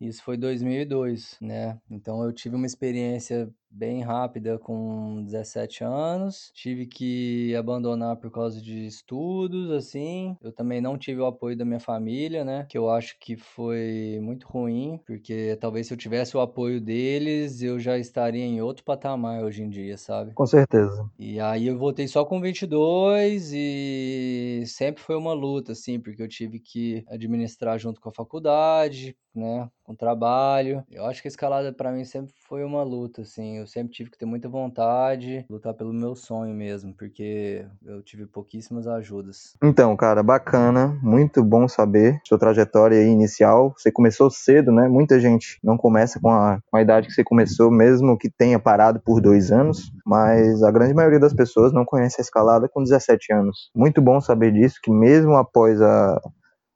Isso 0.00 0.22
foi 0.22 0.36
2002, 0.36 1.38
né? 1.40 1.80
Então 1.90 2.22
eu 2.24 2.32
tive 2.32 2.56
uma 2.56 2.66
experiência 2.66 3.48
bem 3.74 4.02
rápida 4.02 4.58
com 4.58 5.22
17 5.24 5.82
anos. 5.82 6.50
Tive 6.54 6.86
que 6.86 7.54
abandonar 7.56 8.16
por 8.16 8.30
causa 8.30 8.60
de 8.62 8.86
estudos, 8.86 9.70
assim. 9.70 10.36
Eu 10.40 10.52
também 10.52 10.80
não 10.80 10.96
tive 10.96 11.20
o 11.20 11.26
apoio 11.26 11.56
da 11.56 11.64
minha 11.64 11.80
família, 11.80 12.44
né? 12.44 12.66
Que 12.68 12.78
eu 12.78 12.88
acho 12.88 13.18
que 13.18 13.36
foi 13.36 14.18
muito 14.22 14.46
ruim, 14.46 15.00
porque 15.04 15.56
talvez 15.60 15.88
se 15.88 15.94
eu 15.94 15.98
tivesse 15.98 16.36
o 16.36 16.40
apoio 16.40 16.80
deles, 16.80 17.62
eu 17.62 17.78
já 17.78 17.98
estaria 17.98 18.44
em 18.44 18.60
outro 18.60 18.84
patamar 18.84 19.42
hoje 19.42 19.62
em 19.62 19.68
dia, 19.68 19.98
sabe? 19.98 20.32
Com 20.34 20.46
certeza. 20.46 21.10
E 21.18 21.38
aí 21.40 21.66
eu 21.68 21.78
voltei 21.78 22.08
só 22.08 22.24
com 22.24 22.40
22 22.40 23.52
e 23.54 24.64
sempre 24.66 25.02
foi 25.02 25.16
uma 25.16 25.32
luta, 25.32 25.72
assim, 25.72 26.00
porque 26.00 26.22
eu 26.22 26.28
tive 26.28 26.58
que 26.58 27.04
administrar 27.08 27.78
junto 27.78 28.00
com 28.00 28.08
a 28.08 28.12
faculdade, 28.12 29.16
né? 29.34 29.68
Com 29.82 29.94
trabalho. 29.94 30.84
Eu 30.90 31.04
acho 31.06 31.22
que 31.22 31.28
a 31.28 31.30
escalada 31.30 31.72
para 31.72 31.92
mim 31.92 32.04
sempre 32.04 32.32
foi 32.48 32.64
uma 32.64 32.82
luta, 32.82 33.22
assim 33.22 33.63
eu 33.64 33.68
sempre 33.68 33.92
tive 33.94 34.10
que 34.10 34.18
ter 34.18 34.26
muita 34.26 34.46
vontade, 34.46 35.44
lutar 35.48 35.72
pelo 35.72 35.92
meu 35.92 36.14
sonho 36.14 36.54
mesmo, 36.54 36.92
porque 36.92 37.64
eu 37.84 38.02
tive 38.02 38.26
pouquíssimas 38.26 38.86
ajudas. 38.86 39.56
Então, 39.62 39.96
cara, 39.96 40.22
bacana, 40.22 40.98
muito 41.02 41.42
bom 41.42 41.66
saber 41.66 42.20
sua 42.24 42.38
trajetória 42.38 43.02
inicial. 43.02 43.74
Você 43.76 43.90
começou 43.90 44.30
cedo, 44.30 44.70
né? 44.70 44.86
Muita 44.86 45.18
gente 45.18 45.58
não 45.64 45.78
começa 45.78 46.20
com 46.20 46.30
a, 46.30 46.60
com 46.70 46.76
a 46.76 46.82
idade 46.82 47.06
que 47.06 47.14
você 47.14 47.24
começou, 47.24 47.70
mesmo 47.70 48.18
que 48.18 48.30
tenha 48.30 48.58
parado 48.58 49.00
por 49.00 49.20
dois 49.20 49.50
anos, 49.50 49.90
mas 50.04 50.62
a 50.62 50.70
grande 50.70 50.92
maioria 50.92 51.18
das 51.18 51.32
pessoas 51.32 51.72
não 51.72 51.86
conhece 51.86 52.20
a 52.20 52.22
escalada 52.22 52.68
com 52.68 52.82
17 52.82 53.32
anos. 53.32 53.70
Muito 53.74 54.02
bom 54.02 54.20
saber 54.20 54.52
disso, 54.52 54.78
que 54.82 54.90
mesmo 54.90 55.34
após 55.36 55.80
a, 55.80 56.20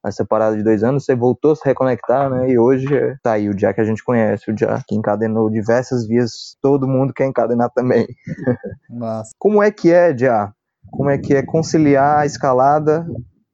essa 0.09 0.25
parada 0.25 0.57
de 0.57 0.62
dois 0.62 0.83
anos, 0.83 1.05
você 1.05 1.15
voltou 1.15 1.53
a 1.53 1.57
se 1.57 1.62
reconectar, 1.65 2.31
né? 2.31 2.50
E 2.50 2.59
hoje 2.59 2.87
tá 3.23 3.33
aí 3.33 3.49
o 3.49 3.59
Já 3.59 3.73
que 3.73 3.81
a 3.81 3.85
gente 3.85 4.03
conhece, 4.03 4.50
o 4.50 4.59
Já 4.59 4.83
que 4.87 4.95
encadenou 4.95 5.50
diversas 5.50 6.07
vias, 6.07 6.57
todo 6.61 6.88
mundo 6.88 7.12
quer 7.15 7.27
encadenar 7.27 7.71
também. 7.75 8.07
Como 9.38 9.62
é 9.62 9.71
que 9.71 9.93
é, 9.93 10.17
Já? 10.17 10.53
Como 10.91 11.11
é 11.11 11.19
que 11.19 11.35
é 11.35 11.43
conciliar 11.43 12.21
a 12.21 12.27
escalada? 12.27 13.07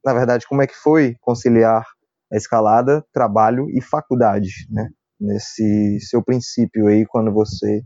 Na 0.03 0.13
verdade, 0.13 0.47
como 0.47 0.61
é 0.61 0.67
que 0.67 0.75
foi 0.75 1.15
conciliar 1.19 1.83
a 2.31 2.37
escalada, 2.37 3.03
trabalho 3.11 3.67
e 3.69 3.81
faculdade, 3.81 4.49
né? 4.69 4.89
Nesse 5.19 5.99
seu 6.01 6.23
princípio 6.23 6.87
aí, 6.87 7.05
quando 7.05 7.31
você 7.33 7.81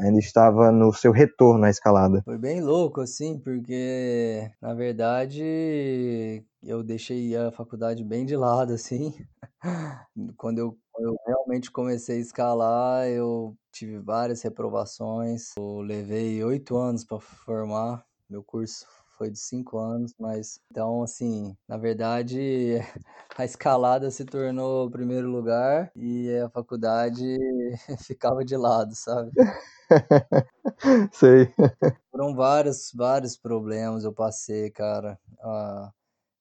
ainda 0.00 0.18
estava 0.18 0.70
no 0.70 0.92
seu 0.92 1.12
retorno 1.12 1.64
à 1.64 1.70
escalada? 1.70 2.22
Foi 2.24 2.38
bem 2.38 2.60
louco, 2.60 3.00
assim, 3.00 3.38
porque 3.38 4.50
na 4.60 4.74
verdade 4.74 6.44
eu 6.62 6.82
deixei 6.82 7.36
a 7.36 7.50
faculdade 7.50 8.04
bem 8.04 8.24
de 8.24 8.36
lado, 8.36 8.72
assim. 8.72 9.14
Quando 10.36 10.58
eu, 10.58 10.78
eu 10.98 11.16
realmente 11.26 11.70
comecei 11.70 12.18
a 12.18 12.20
escalar, 12.20 13.06
eu 13.08 13.56
tive 13.72 13.98
várias 13.98 14.42
reprovações. 14.42 15.56
Eu 15.56 15.80
levei 15.80 16.42
oito 16.42 16.76
anos 16.76 17.04
para 17.04 17.20
formar. 17.20 18.04
Meu 18.28 18.42
curso 18.42 18.86
foi 19.18 19.30
de 19.30 19.38
cinco 19.38 19.78
anos, 19.78 20.14
mas 20.18 20.60
então, 20.70 21.02
assim, 21.02 21.56
na 21.66 21.76
verdade, 21.76 22.78
a 23.36 23.44
escalada 23.44 24.10
se 24.10 24.24
tornou 24.24 24.86
o 24.86 24.90
primeiro 24.90 25.28
lugar 25.28 25.90
e 25.96 26.30
a 26.38 26.48
faculdade 26.48 27.24
ficava 28.06 28.44
de 28.44 28.56
lado, 28.56 28.94
sabe? 28.94 29.32
Sei. 31.12 31.52
Foram 32.10 32.34
vários, 32.34 32.92
vários 32.94 33.36
problemas 33.36 34.04
eu 34.04 34.12
passei, 34.12 34.70
cara. 34.70 35.18
Ah, 35.40 35.92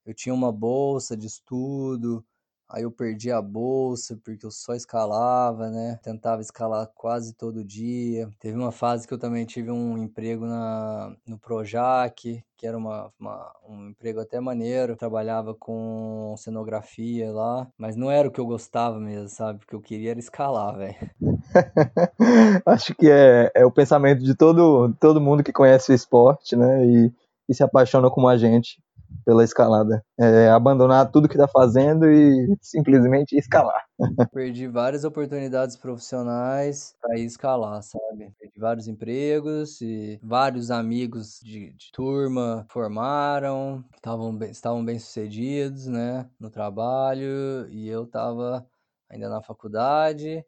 eu 0.06 0.14
tinha 0.14 0.34
uma 0.34 0.52
bolsa 0.52 1.18
de 1.18 1.28
estudo, 1.28 2.24
aí 2.70 2.84
eu 2.84 2.92
perdi 2.92 3.32
a 3.32 3.42
bolsa 3.42 4.20
porque 4.24 4.46
eu 4.46 4.52
só 4.52 4.74
escalava, 4.74 5.70
né? 5.70 6.00
Tentava 6.04 6.42
escalar 6.42 6.88
quase 6.96 7.34
todo 7.34 7.64
dia. 7.64 8.30
Teve 8.40 8.58
uma 8.58 8.72
fase 8.72 9.08
que 9.08 9.14
eu 9.14 9.18
também 9.18 9.46
tive 9.46 9.72
um 9.72 9.98
emprego 9.98 10.46
na, 10.46 11.16
no 11.26 11.38
Projac, 11.38 12.44
que 12.58 12.68
era 12.68 12.78
uma, 12.78 13.12
uma, 13.20 13.54
um 13.68 13.90
emprego 13.90 14.20
até 14.20 14.40
maneiro. 14.40 14.96
Trabalhava 14.96 15.56
com 15.56 16.36
cenografia 16.38 17.32
lá, 17.32 17.68
mas 17.78 17.96
não 17.96 18.12
era 18.12 18.28
o 18.28 18.32
que 18.32 18.40
eu 18.40 18.46
gostava 18.46 19.00
mesmo, 19.00 19.30
sabe? 19.30 19.60
Porque 19.60 19.76
eu 19.76 19.82
queria 19.82 20.12
era 20.12 20.20
escalar, 20.20 20.76
velho. 20.78 20.96
Acho 22.66 22.94
que 22.96 23.10
é, 23.10 23.52
é 23.56 23.66
o 23.66 23.72
pensamento 23.72 24.24
de 24.24 24.36
todo, 24.36 24.94
todo 25.00 25.22
mundo 25.22 25.44
que 25.44 25.54
conhece 25.54 25.92
o 25.92 25.96
esporte, 25.96 26.56
né? 26.56 26.86
E, 26.86 27.14
e 27.50 27.54
se 27.54 27.64
apaixona 27.64 28.10
como 28.10 28.28
a 28.28 28.38
gente 28.38 28.78
pela 29.26 29.44
escalada. 29.44 30.04
É 30.20 30.50
abandonar 30.50 31.12
tudo 31.12 31.28
que 31.28 31.36
está 31.36 31.48
fazendo 31.48 32.10
e 32.10 32.56
simplesmente 32.62 33.36
escalar. 33.38 33.84
Perdi 34.34 34.68
várias 34.68 35.04
oportunidades 35.04 35.76
profissionais 35.76 36.96
para 37.02 37.18
escalar, 37.20 37.82
sabe? 37.84 38.32
Perdi 38.40 38.60
vários 38.60 38.88
empregos 38.88 39.82
e 39.82 40.20
vários 40.24 40.72
amigos 40.72 41.40
de, 41.42 41.74
de 41.74 41.92
turma 41.92 42.66
formaram, 42.70 43.84
estavam 43.96 44.36
bem, 44.36 44.52
estavam 44.52 44.84
bem 44.86 45.00
sucedidos, 45.00 45.88
né, 45.88 46.30
no 46.40 46.50
trabalho 46.50 47.68
e 47.70 47.88
eu 47.88 48.04
estava 48.04 48.66
ainda 49.10 49.30
na 49.30 49.42
faculdade, 49.42 50.46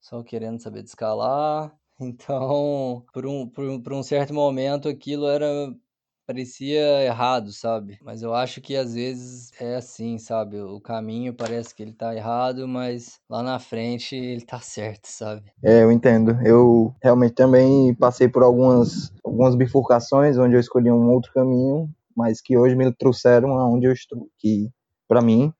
só 0.00 0.22
querendo 0.22 0.60
saber 0.60 0.82
de 0.82 0.88
escalar. 0.90 1.74
Então, 2.02 3.04
por 3.12 3.26
um, 3.26 3.46
por, 3.46 3.64
um- 3.68 3.78
por 3.82 3.92
um 3.92 4.02
certo 4.02 4.32
momento, 4.32 4.88
aquilo 4.88 5.28
era 5.28 5.46
parecia 6.30 7.02
errado, 7.02 7.52
sabe? 7.52 7.98
Mas 8.00 8.22
eu 8.22 8.32
acho 8.32 8.60
que 8.60 8.76
às 8.76 8.94
vezes 8.94 9.50
é 9.60 9.74
assim, 9.74 10.16
sabe? 10.16 10.60
O 10.60 10.80
caminho 10.80 11.34
parece 11.34 11.74
que 11.74 11.82
ele 11.82 11.92
tá 11.92 12.14
errado, 12.14 12.68
mas 12.68 13.18
lá 13.28 13.42
na 13.42 13.58
frente 13.58 14.14
ele 14.14 14.42
tá 14.42 14.60
certo, 14.60 15.06
sabe? 15.06 15.42
É, 15.60 15.82
eu 15.82 15.90
entendo. 15.90 16.38
Eu 16.44 16.94
realmente 17.02 17.34
também 17.34 17.92
passei 17.96 18.28
por 18.28 18.44
algumas, 18.44 19.12
algumas 19.24 19.56
bifurcações 19.56 20.38
onde 20.38 20.54
eu 20.54 20.60
escolhi 20.60 20.88
um 20.88 21.10
outro 21.10 21.32
caminho, 21.32 21.90
mas 22.16 22.40
que 22.40 22.56
hoje 22.56 22.76
me 22.76 22.92
trouxeram 22.92 23.58
aonde 23.58 23.86
eu 23.86 23.92
estou, 23.92 24.28
que 24.38 24.70
para 25.08 25.20
mim, 25.20 25.52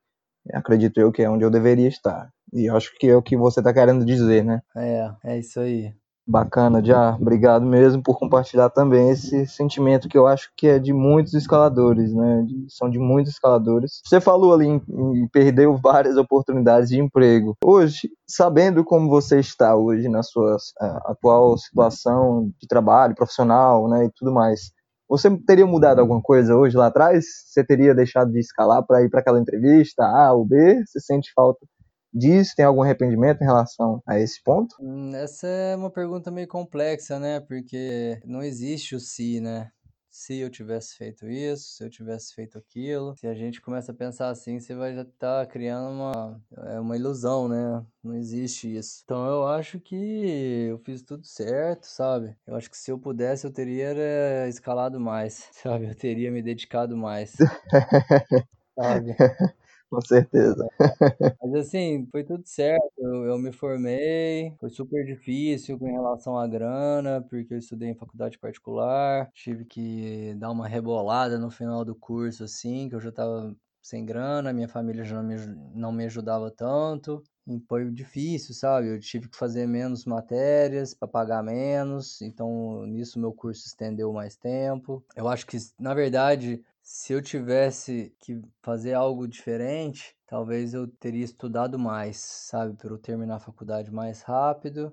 acredito 0.52 1.00
eu 1.00 1.10
que 1.10 1.22
é 1.22 1.28
onde 1.28 1.44
eu 1.44 1.50
deveria 1.50 1.88
estar. 1.88 2.30
E 2.52 2.70
eu 2.70 2.76
acho 2.76 2.96
que 2.96 3.08
é 3.08 3.16
o 3.16 3.22
que 3.22 3.36
você 3.36 3.58
está 3.58 3.72
querendo 3.74 4.04
dizer, 4.04 4.44
né? 4.44 4.62
É, 4.76 5.10
é 5.24 5.38
isso 5.40 5.58
aí. 5.58 5.92
Bacana, 6.26 6.84
já. 6.84 7.16
Obrigado 7.16 7.64
mesmo 7.66 8.02
por 8.02 8.18
compartilhar 8.18 8.70
também 8.70 9.10
esse 9.10 9.46
sentimento 9.46 10.08
que 10.08 10.16
eu 10.16 10.26
acho 10.26 10.50
que 10.56 10.68
é 10.68 10.78
de 10.78 10.92
muitos 10.92 11.34
escaladores, 11.34 12.14
né? 12.14 12.46
São 12.68 12.88
de 12.88 12.98
muitos 12.98 13.32
escaladores. 13.32 14.00
Você 14.04 14.20
falou 14.20 14.54
ali 14.54 14.66
em, 14.66 14.82
em 14.88 15.28
perdeu 15.28 15.76
várias 15.82 16.16
oportunidades 16.16 16.88
de 16.90 17.00
emprego. 17.00 17.56
Hoje, 17.64 18.10
sabendo 18.28 18.84
como 18.84 19.08
você 19.08 19.40
está 19.40 19.74
hoje 19.74 20.08
na 20.08 20.22
sua 20.22 20.56
atual 21.04 21.56
situação 21.58 22.52
de 22.60 22.68
trabalho 22.68 23.14
profissional, 23.14 23.88
né, 23.88 24.04
e 24.04 24.10
tudo 24.14 24.32
mais, 24.32 24.70
você 25.08 25.28
teria 25.44 25.66
mudado 25.66 26.00
alguma 26.00 26.22
coisa 26.22 26.54
hoje 26.56 26.76
lá 26.76 26.86
atrás? 26.86 27.24
Você 27.46 27.64
teria 27.64 27.92
deixado 27.92 28.30
de 28.30 28.38
escalar 28.38 28.86
para 28.86 29.02
ir 29.02 29.10
para 29.10 29.18
aquela 29.20 29.40
entrevista 29.40 30.04
A 30.04 30.32
ou 30.32 30.44
B? 30.46 30.80
Você 30.86 31.00
sente 31.00 31.32
falta 31.34 31.66
disso? 32.12 32.52
Tem 32.56 32.64
algum 32.64 32.82
arrependimento 32.82 33.40
em 33.42 33.46
relação 33.46 34.02
a 34.06 34.18
esse 34.18 34.42
ponto? 34.42 34.74
Hum, 34.78 35.14
Essa 35.14 35.46
é 35.46 35.76
uma 35.76 35.90
pergunta 35.90 36.30
meio 36.30 36.48
complexa, 36.48 37.18
né? 37.18 37.40
Porque 37.40 38.20
não 38.24 38.42
existe 38.42 38.94
o 38.94 39.00
se, 39.00 39.40
né? 39.40 39.70
Se 40.08 40.38
eu 40.38 40.50
tivesse 40.50 40.96
feito 40.96 41.28
isso, 41.28 41.76
se 41.76 41.84
eu 41.84 41.90
tivesse 41.90 42.34
feito 42.34 42.58
aquilo. 42.58 43.14
Se 43.16 43.28
a 43.28 43.34
gente 43.34 43.60
começa 43.60 43.92
a 43.92 43.94
pensar 43.94 44.28
assim, 44.30 44.58
você 44.58 44.74
vai 44.74 44.92
já 44.94 45.02
estar 45.02 45.46
criando 45.46 45.88
uma, 45.92 46.42
é 46.66 46.80
uma 46.80 46.96
ilusão, 46.96 47.46
né? 47.48 47.84
Não 48.02 48.16
existe 48.16 48.74
isso. 48.76 49.02
Então 49.04 49.24
eu 49.26 49.46
acho 49.46 49.78
que 49.78 50.66
eu 50.68 50.78
fiz 50.78 51.02
tudo 51.02 51.24
certo, 51.24 51.84
sabe? 51.84 52.36
Eu 52.44 52.56
acho 52.56 52.68
que 52.68 52.76
se 52.76 52.90
eu 52.90 52.98
pudesse, 52.98 53.46
eu 53.46 53.52
teria 53.52 54.48
escalado 54.48 54.98
mais, 54.98 55.48
sabe? 55.52 55.86
Eu 55.88 55.94
teria 55.94 56.30
me 56.32 56.42
dedicado 56.42 56.96
mais, 56.96 57.34
sabe? 58.74 59.14
Com 59.90 60.00
certeza. 60.00 60.68
Mas 61.42 61.54
assim, 61.54 62.06
foi 62.12 62.22
tudo 62.24 62.44
certo. 62.46 62.92
Eu, 62.98 63.24
eu 63.24 63.38
me 63.38 63.52
formei, 63.52 64.54
foi 64.60 64.70
super 64.70 65.04
difícil 65.04 65.78
com 65.78 65.86
relação 65.92 66.38
à 66.38 66.46
grana, 66.46 67.22
porque 67.28 67.54
eu 67.54 67.58
estudei 67.58 67.88
em 67.90 67.94
faculdade 67.94 68.38
particular, 68.38 69.30
tive 69.34 69.64
que 69.64 70.34
dar 70.36 70.50
uma 70.50 70.68
rebolada 70.68 71.38
no 71.38 71.50
final 71.50 71.84
do 71.84 71.94
curso, 71.94 72.44
assim, 72.44 72.88
que 72.88 72.94
eu 72.94 73.00
já 73.00 73.10
tava 73.12 73.56
sem 73.82 74.04
grana, 74.04 74.52
minha 74.52 74.68
família 74.68 75.02
já 75.04 75.16
não 75.16 75.24
me, 75.28 75.36
não 75.74 75.92
me 75.92 76.04
ajudava 76.04 76.50
tanto. 76.50 77.22
Foi 77.68 77.90
difícil, 77.90 78.54
sabe? 78.54 78.88
Eu 78.88 79.00
tive 79.00 79.28
que 79.28 79.36
fazer 79.36 79.66
menos 79.66 80.04
matérias 80.04 80.94
para 80.94 81.08
pagar 81.08 81.42
menos, 81.42 82.20
então 82.22 82.86
nisso 82.86 83.18
meu 83.18 83.32
curso 83.32 83.66
estendeu 83.66 84.12
mais 84.12 84.36
tempo. 84.36 85.04
Eu 85.16 85.26
acho 85.26 85.46
que, 85.46 85.56
na 85.78 85.94
verdade, 85.94 86.62
se 86.92 87.12
eu 87.12 87.22
tivesse 87.22 88.12
que 88.18 88.42
fazer 88.64 88.94
algo 88.94 89.28
diferente, 89.28 90.16
talvez 90.26 90.74
eu 90.74 90.88
teria 90.88 91.24
estudado 91.24 91.78
mais, 91.78 92.16
sabe? 92.16 92.76
Para 92.76 92.90
eu 92.90 92.98
terminar 92.98 93.36
a 93.36 93.40
faculdade 93.40 93.92
mais 93.92 94.22
rápido, 94.22 94.92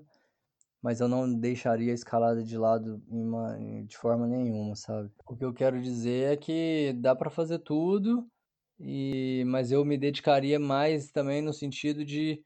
mas 0.80 1.00
eu 1.00 1.08
não 1.08 1.32
deixaria 1.34 1.90
a 1.90 1.94
escalada 1.94 2.44
de 2.44 2.56
lado 2.56 3.02
uma- 3.08 3.58
de 3.84 3.96
forma 3.96 4.28
nenhuma, 4.28 4.76
sabe? 4.76 5.10
O 5.26 5.36
que 5.36 5.44
eu 5.44 5.52
quero 5.52 5.82
dizer 5.82 6.34
é 6.34 6.36
que 6.36 6.92
dá 7.00 7.16
para 7.16 7.30
fazer 7.30 7.58
tudo, 7.58 8.24
e 8.78 9.42
mas 9.48 9.72
eu 9.72 9.84
me 9.84 9.98
dedicaria 9.98 10.60
mais 10.60 11.10
também 11.10 11.42
no 11.42 11.52
sentido 11.52 12.04
de 12.04 12.40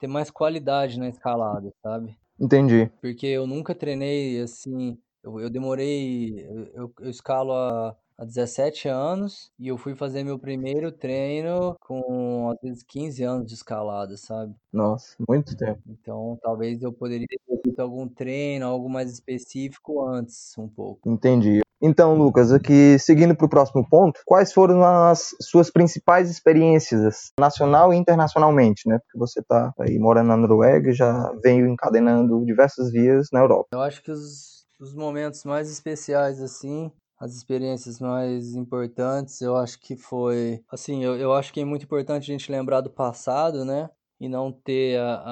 ter 0.00 0.08
mais 0.08 0.32
qualidade 0.32 0.98
na 0.98 1.08
escalada, 1.08 1.72
sabe? 1.80 2.18
Entendi. 2.40 2.90
Porque 3.00 3.26
eu 3.26 3.46
nunca 3.46 3.72
treinei 3.72 4.40
assim. 4.40 4.98
Eu, 5.22 5.38
eu 5.40 5.48
demorei. 5.48 6.40
Eu, 6.74 6.92
eu, 7.00 7.10
escalo 7.10 7.52
há, 7.52 7.96
há 8.18 8.24
17 8.24 8.88
anos 8.88 9.50
e 9.58 9.68
eu 9.68 9.76
fui 9.76 9.94
fazer 9.94 10.24
meu 10.24 10.38
primeiro 10.38 10.92
treino 10.92 11.76
com 11.80 12.50
às 12.50 12.60
vezes 12.60 12.82
15 12.82 13.22
anos 13.24 13.46
de 13.46 13.54
escalada, 13.54 14.16
sabe? 14.16 14.54
Nossa, 14.72 15.14
muito 15.28 15.56
tempo. 15.56 15.80
Então 15.88 16.38
talvez 16.42 16.82
eu 16.82 16.92
poderia 16.92 17.26
ter 17.26 17.60
feito 17.62 17.80
algum 17.80 18.08
treino, 18.08 18.66
algo 18.66 18.88
mais 18.88 19.12
específico 19.12 20.06
antes, 20.06 20.56
um 20.58 20.68
pouco. 20.68 21.10
Entendi. 21.10 21.64
Então, 21.82 22.14
Lucas, 22.14 22.50
aqui 22.50 22.98
seguindo 22.98 23.36
para 23.36 23.44
o 23.44 23.48
próximo 23.48 23.86
ponto, 23.86 24.20
quais 24.24 24.54
foram 24.54 24.82
as 24.82 25.34
suas 25.42 25.70
principais 25.70 26.30
experiências, 26.30 27.30
nacional 27.38 27.92
e 27.92 27.96
internacionalmente, 27.96 28.88
né? 28.88 28.98
Porque 29.00 29.18
você 29.18 29.40
está 29.40 29.70
aí 29.78 29.98
morando 29.98 30.28
na 30.28 30.36
Noruega 30.36 30.90
e 30.90 30.94
já 30.94 31.30
veio 31.42 31.68
encadenando 31.68 32.42
diversas 32.46 32.90
vias 32.90 33.28
na 33.30 33.40
Europa. 33.40 33.68
Eu 33.72 33.82
acho 33.82 34.02
que 34.02 34.10
os, 34.10 34.64
os 34.80 34.94
momentos 34.94 35.44
mais 35.44 35.70
especiais, 35.70 36.40
assim, 36.40 36.90
as 37.18 37.34
experiências 37.34 38.00
mais 38.00 38.54
importantes, 38.54 39.40
eu 39.40 39.56
acho 39.56 39.78
que 39.80 39.96
foi. 39.96 40.62
Assim, 40.70 41.02
eu, 41.04 41.16
eu 41.16 41.32
acho 41.32 41.52
que 41.52 41.60
é 41.60 41.64
muito 41.64 41.84
importante 41.84 42.22
a 42.30 42.34
gente 42.34 42.50
lembrar 42.50 42.80
do 42.80 42.90
passado, 42.90 43.64
né? 43.64 43.90
E 44.20 44.28
não 44.28 44.52
ter 44.52 44.98
a, 45.00 45.22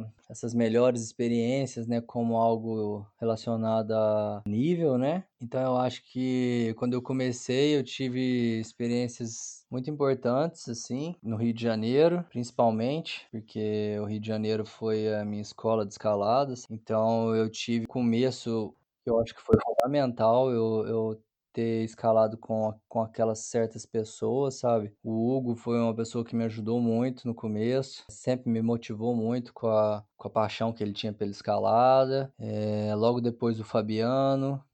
a- 0.00 0.04
essas 0.28 0.54
melhores 0.54 1.02
experiências, 1.02 1.86
né? 1.86 2.00
Como 2.00 2.36
algo 2.36 3.06
relacionado 3.20 3.92
a 3.92 4.42
nível, 4.46 4.96
né? 4.98 5.24
Então 5.40 5.60
eu 5.62 5.76
acho 5.76 6.02
que 6.04 6.74
quando 6.78 6.94
eu 6.94 7.02
comecei, 7.02 7.76
eu 7.76 7.82
tive 7.84 8.58
experiências 8.60 9.64
muito 9.70 9.90
importantes, 9.90 10.68
assim, 10.68 11.14
no 11.22 11.36
Rio 11.36 11.52
de 11.52 11.62
Janeiro, 11.62 12.24
principalmente, 12.30 13.26
porque 13.30 13.96
o 14.00 14.04
Rio 14.04 14.20
de 14.20 14.26
Janeiro 14.28 14.64
foi 14.66 15.12
a 15.14 15.24
minha 15.24 15.42
escola 15.42 15.84
de 15.84 15.92
escaladas. 15.92 16.66
Então 16.70 17.34
eu 17.34 17.48
tive 17.50 17.86
começo, 17.86 18.74
que 19.04 19.10
eu 19.10 19.20
acho 19.20 19.34
que 19.34 19.40
foi 19.42 19.56
fundamental, 19.64 20.50
eu, 20.50 20.86
eu 20.86 21.22
ter 21.52 21.84
escalado 21.84 22.38
com, 22.38 22.74
com 22.88 23.02
aquelas 23.02 23.40
certas 23.40 23.84
pessoas, 23.84 24.54
sabe? 24.54 24.94
O 25.02 25.36
Hugo 25.36 25.54
foi 25.54 25.78
uma 25.78 25.94
pessoa 25.94 26.24
que 26.24 26.34
me 26.34 26.44
ajudou 26.44 26.80
muito 26.80 27.26
no 27.26 27.34
começo, 27.34 28.04
sempre 28.08 28.50
me 28.50 28.62
motivou 28.62 29.14
muito 29.14 29.52
com 29.52 29.68
a, 29.68 30.04
com 30.16 30.28
a 30.28 30.30
paixão 30.30 30.72
que 30.72 30.82
ele 30.82 30.92
tinha 30.92 31.12
pela 31.12 31.30
escalada. 31.30 32.32
É, 32.38 32.94
logo 32.94 33.20
depois 33.20 33.60
o 33.60 33.64
Fabiano, 33.64 34.64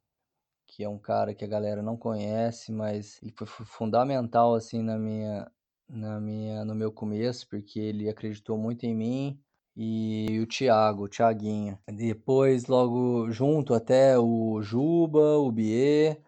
que 0.67 0.85
é 0.85 0.89
um 0.89 0.99
cara 0.99 1.35
que 1.35 1.45
a 1.45 1.49
galera 1.49 1.83
não 1.83 1.97
conhece, 1.97 2.73
mas 2.73 3.21
ele 3.23 3.33
foi 3.37 3.47
fundamental 3.67 4.55
assim 4.55 4.83
na 4.83 4.99
minha 4.99 5.51
na 5.89 6.21
minha 6.21 6.65
no 6.67 6.75
meu 6.75 6.93
começo, 6.93 7.49
porque 7.49 7.81
ele 7.81 8.09
acreditou 8.09 8.59
muito 8.59 8.85
em 8.85 8.95
mim 8.95 9.41
e 9.81 10.41
o 10.41 10.47
Thiago, 10.47 11.05
o 11.05 11.09
Thiaguinho. 11.09 11.79
Depois 11.87 12.67
logo 12.67 13.31
junto 13.31 13.73
até 13.73 14.19
o 14.19 14.61
Juba, 14.61 15.39
o 15.39 15.53
Bier. 15.53 16.21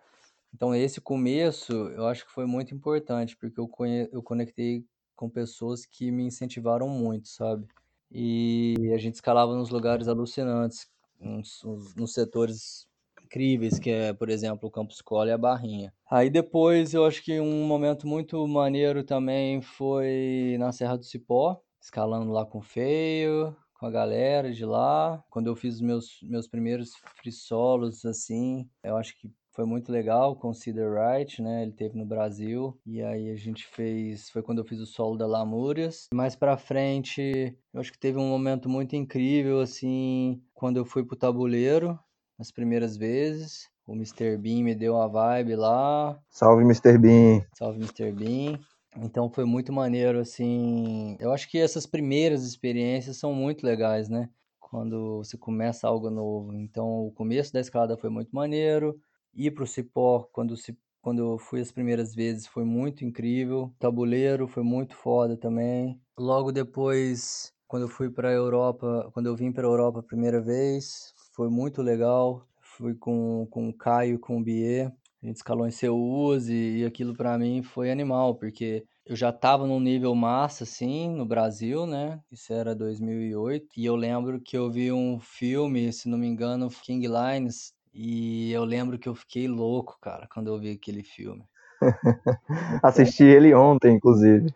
Então 0.55 0.73
esse 0.73 1.01
começo 1.01 1.73
eu 1.73 2.07
acho 2.07 2.25
que 2.25 2.31
foi 2.33 2.47
muito 2.47 2.73
importante, 2.73 3.37
porque 3.37 3.59
eu 3.59 3.67
conhe... 3.67 4.09
eu 4.13 4.23
conectei 4.23 4.85
com 5.17 5.29
pessoas 5.29 5.85
que 5.85 6.13
me 6.13 6.23
incentivaram 6.25 6.89
muito, 6.89 7.29
sabe? 7.29 7.67
E 8.11 8.93
a 8.95 8.99
gente 8.99 9.15
escalava 9.15 9.53
nos 9.57 9.71
lugares 9.71 10.07
alucinantes, 10.07 10.89
nos, 11.19 11.63
nos 11.97 12.13
setores 12.13 12.87
incríveis, 13.25 13.81
que 13.81 13.91
é, 13.91 14.13
por 14.13 14.31
exemplo, 14.31 14.69
o 14.69 14.73
Campus 14.73 14.97
Escola 14.97 15.29
e 15.29 15.33
a 15.33 15.39
Barrinha. 15.39 15.93
Aí 16.09 16.31
depois 16.31 16.95
eu 16.95 17.05
acho 17.05 17.23
que 17.25 17.41
um 17.41 17.65
momento 17.67 18.07
muito 18.07 18.47
maneiro 18.47 19.03
também 19.03 19.61
foi 19.61 20.57
na 20.59 20.71
Serra 20.71 20.97
do 20.97 21.05
Cipó, 21.05 21.61
escalando 21.81 22.33
lá 22.33 22.45
com 22.45 22.59
o 22.59 22.63
Feio, 22.63 23.57
com 23.79 23.87
a 23.87 23.91
galera 23.91 24.53
de 24.53 24.65
lá. 24.65 25.23
Quando 25.31 25.47
eu 25.47 25.57
fiz 25.57 25.77
os 25.77 25.81
meus, 25.81 26.19
meus 26.23 26.47
primeiros 26.47 26.93
free 27.21 27.33
solos, 27.33 28.05
assim, 28.05 28.69
eu 28.85 28.97
acho 28.97 29.17
que 29.19 29.31
foi 29.53 29.65
muito 29.65 29.91
legal 29.91 30.37
com 30.37 30.51
o 30.51 30.55
Cedar 30.55 30.91
Wright, 30.91 31.43
né? 31.43 31.63
Ele 31.63 31.73
teve 31.73 31.99
no 31.99 32.07
Brasil. 32.07 32.79
E 32.87 33.03
aí 33.03 33.31
a 33.31 33.37
gente 33.37 33.67
fez. 33.67 34.31
Foi 34.31 34.43
quando 34.43 34.59
eu 34.59 34.65
fiz 34.65 34.81
o 34.81 34.87
solo 34.87 35.17
da 35.17 35.27
Lamúrias. 35.27 36.09
Mais 36.15 36.37
pra 36.37 36.57
frente, 36.57 37.57
eu 37.73 37.81
acho 37.81 37.93
que 37.93 37.99
teve 37.99 38.19
um 38.19 38.29
momento 38.29 38.69
muito 38.69 38.95
incrível, 38.95 39.61
assim, 39.61 40.43
quando 40.55 40.77
eu 40.77 40.85
fui 40.85 41.05
pro 41.05 41.17
tabuleiro 41.17 41.99
as 42.39 42.51
primeiras 42.51 42.97
vezes. 42.97 43.69
O 43.87 43.95
Mr. 43.95 44.37
Bean 44.39 44.63
me 44.63 44.75
deu 44.75 45.01
a 45.01 45.09
vibe 45.09 45.57
lá. 45.57 46.19
Salve, 46.31 46.63
Mr. 46.63 46.97
Bean. 46.97 47.45
Salve, 47.55 47.79
Mr. 47.81 48.13
Bean. 48.13 48.59
Então 48.97 49.31
foi 49.31 49.45
muito 49.45 49.73
maneiro, 49.73 50.19
assim. 50.19 51.17
Eu 51.21 51.33
acho 51.33 51.49
que 51.49 51.59
essas 51.59 51.87
primeiras 51.87 52.45
experiências 52.45 53.17
são 53.19 53.33
muito 53.33 53.65
legais, 53.65 54.09
né? 54.09 54.29
Quando 54.59 55.19
você 55.19 55.37
começa 55.39 55.87
algo 55.87 56.11
novo. 56.11 56.53
Então 56.55 57.07
o 57.07 57.13
começo 57.13 57.53
da 57.53 57.61
escalada 57.61 57.97
foi 57.97 58.11
muito 58.11 58.35
maneiro. 58.35 59.01
Ir 59.35 59.53
pro 59.53 59.67
Cipó, 59.67 60.29
quando, 60.33 60.55
quando 61.01 61.19
eu 61.35 61.39
fui 61.39 61.61
as 61.61 61.71
primeiras 61.71 62.15
vezes, 62.15 62.47
foi 62.47 62.65
muito 62.65 63.05
incrível. 63.05 63.73
Tabuleiro 63.79 64.49
foi 64.49 64.63
muito 64.63 64.95
foda 64.95 65.37
também. 65.37 66.01
Logo 66.19 66.51
depois, 66.53 67.53
quando 67.69 67.83
eu 67.83 67.89
fui 67.89 68.11
pra 68.11 68.33
Europa, 68.33 69.09
quando 69.15 69.27
eu 69.27 69.37
vim 69.37 69.53
pra 69.53 69.65
Europa 69.67 70.01
a 70.01 70.03
primeira 70.03 70.41
vez, 70.41 71.15
foi 71.33 71.49
muito 71.49 71.81
legal. 71.83 72.47
Fui 72.61 72.95
com, 72.95 73.47
com 73.51 73.69
o 73.69 73.75
Caio, 73.77 74.19
com 74.19 74.39
o 74.39 74.43
Bier, 74.43 74.93
a 75.23 75.27
gente 75.27 75.37
escalou 75.37 75.67
em 75.67 75.71
Seus 75.71 76.49
e, 76.49 76.79
e 76.79 76.85
aquilo 76.85 77.15
para 77.15 77.37
mim 77.37 77.63
foi 77.63 77.91
animal, 77.91 78.35
porque 78.37 78.85
eu 79.05 79.15
já 79.15 79.31
tava 79.31 79.67
num 79.67 79.81
nível 79.81 80.15
massa, 80.15 80.65
assim, 80.65 81.11
no 81.11 81.27
Brasil, 81.27 81.87
né? 81.87 82.21
Isso 82.31 82.53
era 82.53 82.75
2008. 82.75 83.69
E 83.77 83.85
eu 83.85 83.97
lembro 83.97 84.41
que 84.41 84.57
eu 84.57 84.71
vi 84.71 84.91
um 84.91 85.19
filme, 85.21 85.93
se 85.93 86.09
não 86.09 86.17
me 86.17 86.27
engano, 86.27 86.71
King 86.71 87.07
Lines, 87.07 87.75
e 87.93 88.51
eu 88.53 88.65
lembro 88.65 88.99
que 88.99 89.09
eu 89.09 89.15
fiquei 89.15 89.47
louco, 89.47 89.99
cara, 90.01 90.27
quando 90.33 90.47
eu 90.49 90.59
vi 90.59 90.71
aquele 90.71 91.03
filme. 91.03 91.45
Assisti 92.83 93.25
ele 93.25 93.53
ontem, 93.53 93.97
inclusive. 93.97 94.55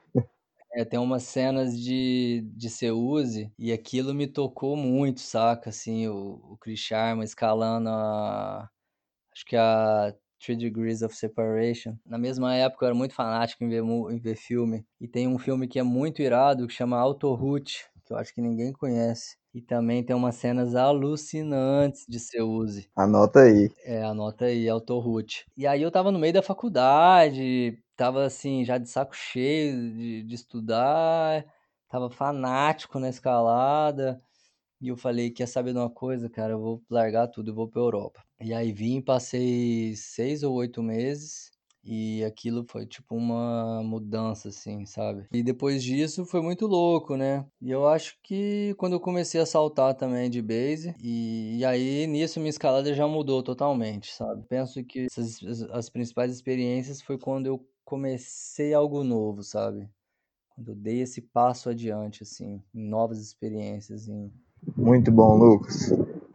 É, 0.73 0.85
tem 0.85 0.99
umas 0.99 1.25
cenas 1.25 1.79
de, 1.79 2.43
de 2.55 2.69
Seuse 2.71 3.53
e 3.59 3.73
aquilo 3.73 4.15
me 4.15 4.27
tocou 4.27 4.77
muito, 4.77 5.21
saca? 5.21 5.71
Assim, 5.71 6.09
o, 6.09 6.41
o 6.43 6.57
Chris 6.59 6.81
Sharma 6.81 7.23
escalando 7.23 7.91
a. 7.91 8.69
Acho 9.33 9.45
que 9.47 9.57
a 9.57 10.15
Three 10.45 10.57
Degrees 10.57 11.03
of 11.03 11.15
Separation. 11.17 11.97
Na 12.05 12.19
mesma 12.19 12.55
época 12.55 12.85
eu 12.85 12.89
era 12.89 12.95
muito 12.95 13.15
fanático 13.15 13.65
em 13.65 13.69
ver, 13.69 13.83
em 13.83 14.19
ver 14.19 14.37
filme. 14.37 14.85
E 15.01 15.09
tem 15.09 15.27
um 15.29 15.39
filme 15.39 15.67
que 15.69 15.79
é 15.79 15.83
muito 15.83 16.21
irado 16.23 16.67
que 16.67 16.73
chama 16.75 16.99
Autoroute, 16.99 17.87
que 18.05 18.13
eu 18.13 18.17
acho 18.17 18.35
que 18.35 18.41
ninguém 18.41 18.73
conhece. 18.73 19.37
E 19.55 19.63
também 19.63 20.03
tem 20.05 20.15
umas 20.15 20.35
cenas 20.35 20.75
alucinantes 20.75 22.05
de 22.09 22.19
Seuse. 22.19 22.91
Anota 22.97 23.41
aí. 23.41 23.71
É, 23.85 24.03
anota 24.03 24.47
aí, 24.47 24.69
Autoroute. 24.69 25.47
E 25.57 25.67
aí 25.67 25.81
eu 25.83 25.91
tava 25.91 26.11
no 26.11 26.19
meio 26.19 26.33
da 26.33 26.43
faculdade, 26.43 27.79
tava 27.97 28.25
assim, 28.25 28.65
já 28.65 28.79
de 28.79 28.89
saco 28.89 29.15
cheio 29.15 29.93
de, 29.93 30.23
de 30.25 30.35
estudar, 30.35 31.45
tava 31.89 32.11
fanático 32.11 32.99
na 32.99 33.09
escalada. 33.09 34.21
E 34.81 34.89
eu 34.89 34.97
falei, 34.97 35.31
quer 35.31 35.47
saber 35.49 35.73
de 35.73 35.79
uma 35.79 35.91
coisa, 35.91 36.29
cara? 36.29 36.53
Eu 36.53 36.61
vou 36.61 36.83
largar 36.91 37.29
tudo, 37.29 37.51
eu 37.51 37.55
vou 37.55 37.69
pra 37.69 37.81
Europa. 37.81 38.23
E 38.45 38.53
aí 38.53 38.73
vim, 38.73 39.01
passei 39.01 39.97
seis 39.97 40.43
ou 40.43 40.55
oito 40.57 40.83
meses. 40.83 41.51
E 41.83 42.23
aquilo 42.25 42.65
foi 42.69 42.85
tipo 42.85 43.15
uma 43.15 43.83
mudança, 43.83 44.49
assim, 44.49 44.85
sabe? 44.85 45.27
E 45.33 45.43
depois 45.43 45.83
disso 45.83 46.27
foi 46.27 46.43
muito 46.43 46.67
louco, 46.67 47.17
né? 47.17 47.47
E 47.61 47.71
eu 47.71 47.89
acho 47.89 48.19
que 48.23 48.75
quando 48.77 48.93
eu 48.95 49.01
comecei 49.01 49.41
a 49.41 49.47
saltar 49.47 49.95
também 49.95 50.29
de 50.29 50.43
base, 50.43 50.95
e, 51.03 51.57
e 51.59 51.65
aí 51.65 52.07
nisso 52.07 52.39
minha 52.39 52.51
escalada 52.51 52.93
já 52.95 53.07
mudou 53.09 53.43
totalmente, 53.43 54.15
sabe? 54.15 54.45
Penso 54.47 54.85
que 54.85 55.07
essas, 55.07 55.63
as 55.71 55.89
principais 55.89 56.31
experiências 56.31 57.01
foi 57.01 57.19
quando 57.19 57.47
eu 57.47 57.67
comecei 57.83 58.75
algo 58.75 59.03
novo, 59.03 59.43
sabe? 59.43 59.89
Quando 60.55 60.69
eu 60.69 60.75
dei 60.75 61.01
esse 61.01 61.23
passo 61.23 61.71
adiante, 61.71 62.23
assim, 62.23 62.63
em 62.75 62.89
novas 62.89 63.21
experiências. 63.21 64.07
Em... 64.07 64.31
Muito 64.77 65.11
bom, 65.11 65.35
Lucas. 65.37 65.91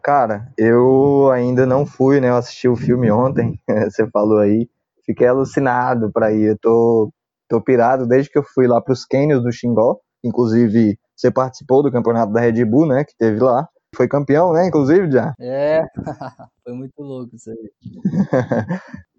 Cara, 0.09 0.51
eu 0.57 1.29
ainda 1.29 1.67
não 1.67 1.85
fui, 1.85 2.19
né? 2.19 2.29
Eu 2.29 2.37
assisti 2.37 2.67
o 2.67 2.75
filme 2.75 3.11
ontem, 3.11 3.61
você 3.87 4.09
falou 4.09 4.39
aí. 4.39 4.67
Fiquei 5.05 5.27
alucinado 5.27 6.11
para 6.11 6.33
ir. 6.33 6.45
Eu 6.45 6.57
tô, 6.57 7.13
tô 7.47 7.61
pirado 7.61 8.07
desde 8.07 8.31
que 8.31 8.39
eu 8.39 8.43
fui 8.43 8.65
lá 8.65 8.81
pros 8.81 9.05
Canyons 9.05 9.43
do 9.43 9.51
Xingó. 9.51 9.99
Inclusive, 10.23 10.97
você 11.15 11.29
participou 11.29 11.83
do 11.83 11.91
campeonato 11.91 12.33
da 12.33 12.41
Red 12.41 12.65
Bull, 12.65 12.87
né? 12.87 13.03
Que 13.03 13.15
teve 13.15 13.39
lá. 13.39 13.69
Foi 13.95 14.07
campeão, 14.07 14.53
né? 14.53 14.67
Inclusive, 14.67 15.11
já. 15.11 15.33
É, 15.39 15.83
foi 16.63 16.73
muito 16.73 17.01
louco 17.01 17.35
isso 17.35 17.49
aí. 17.49 17.71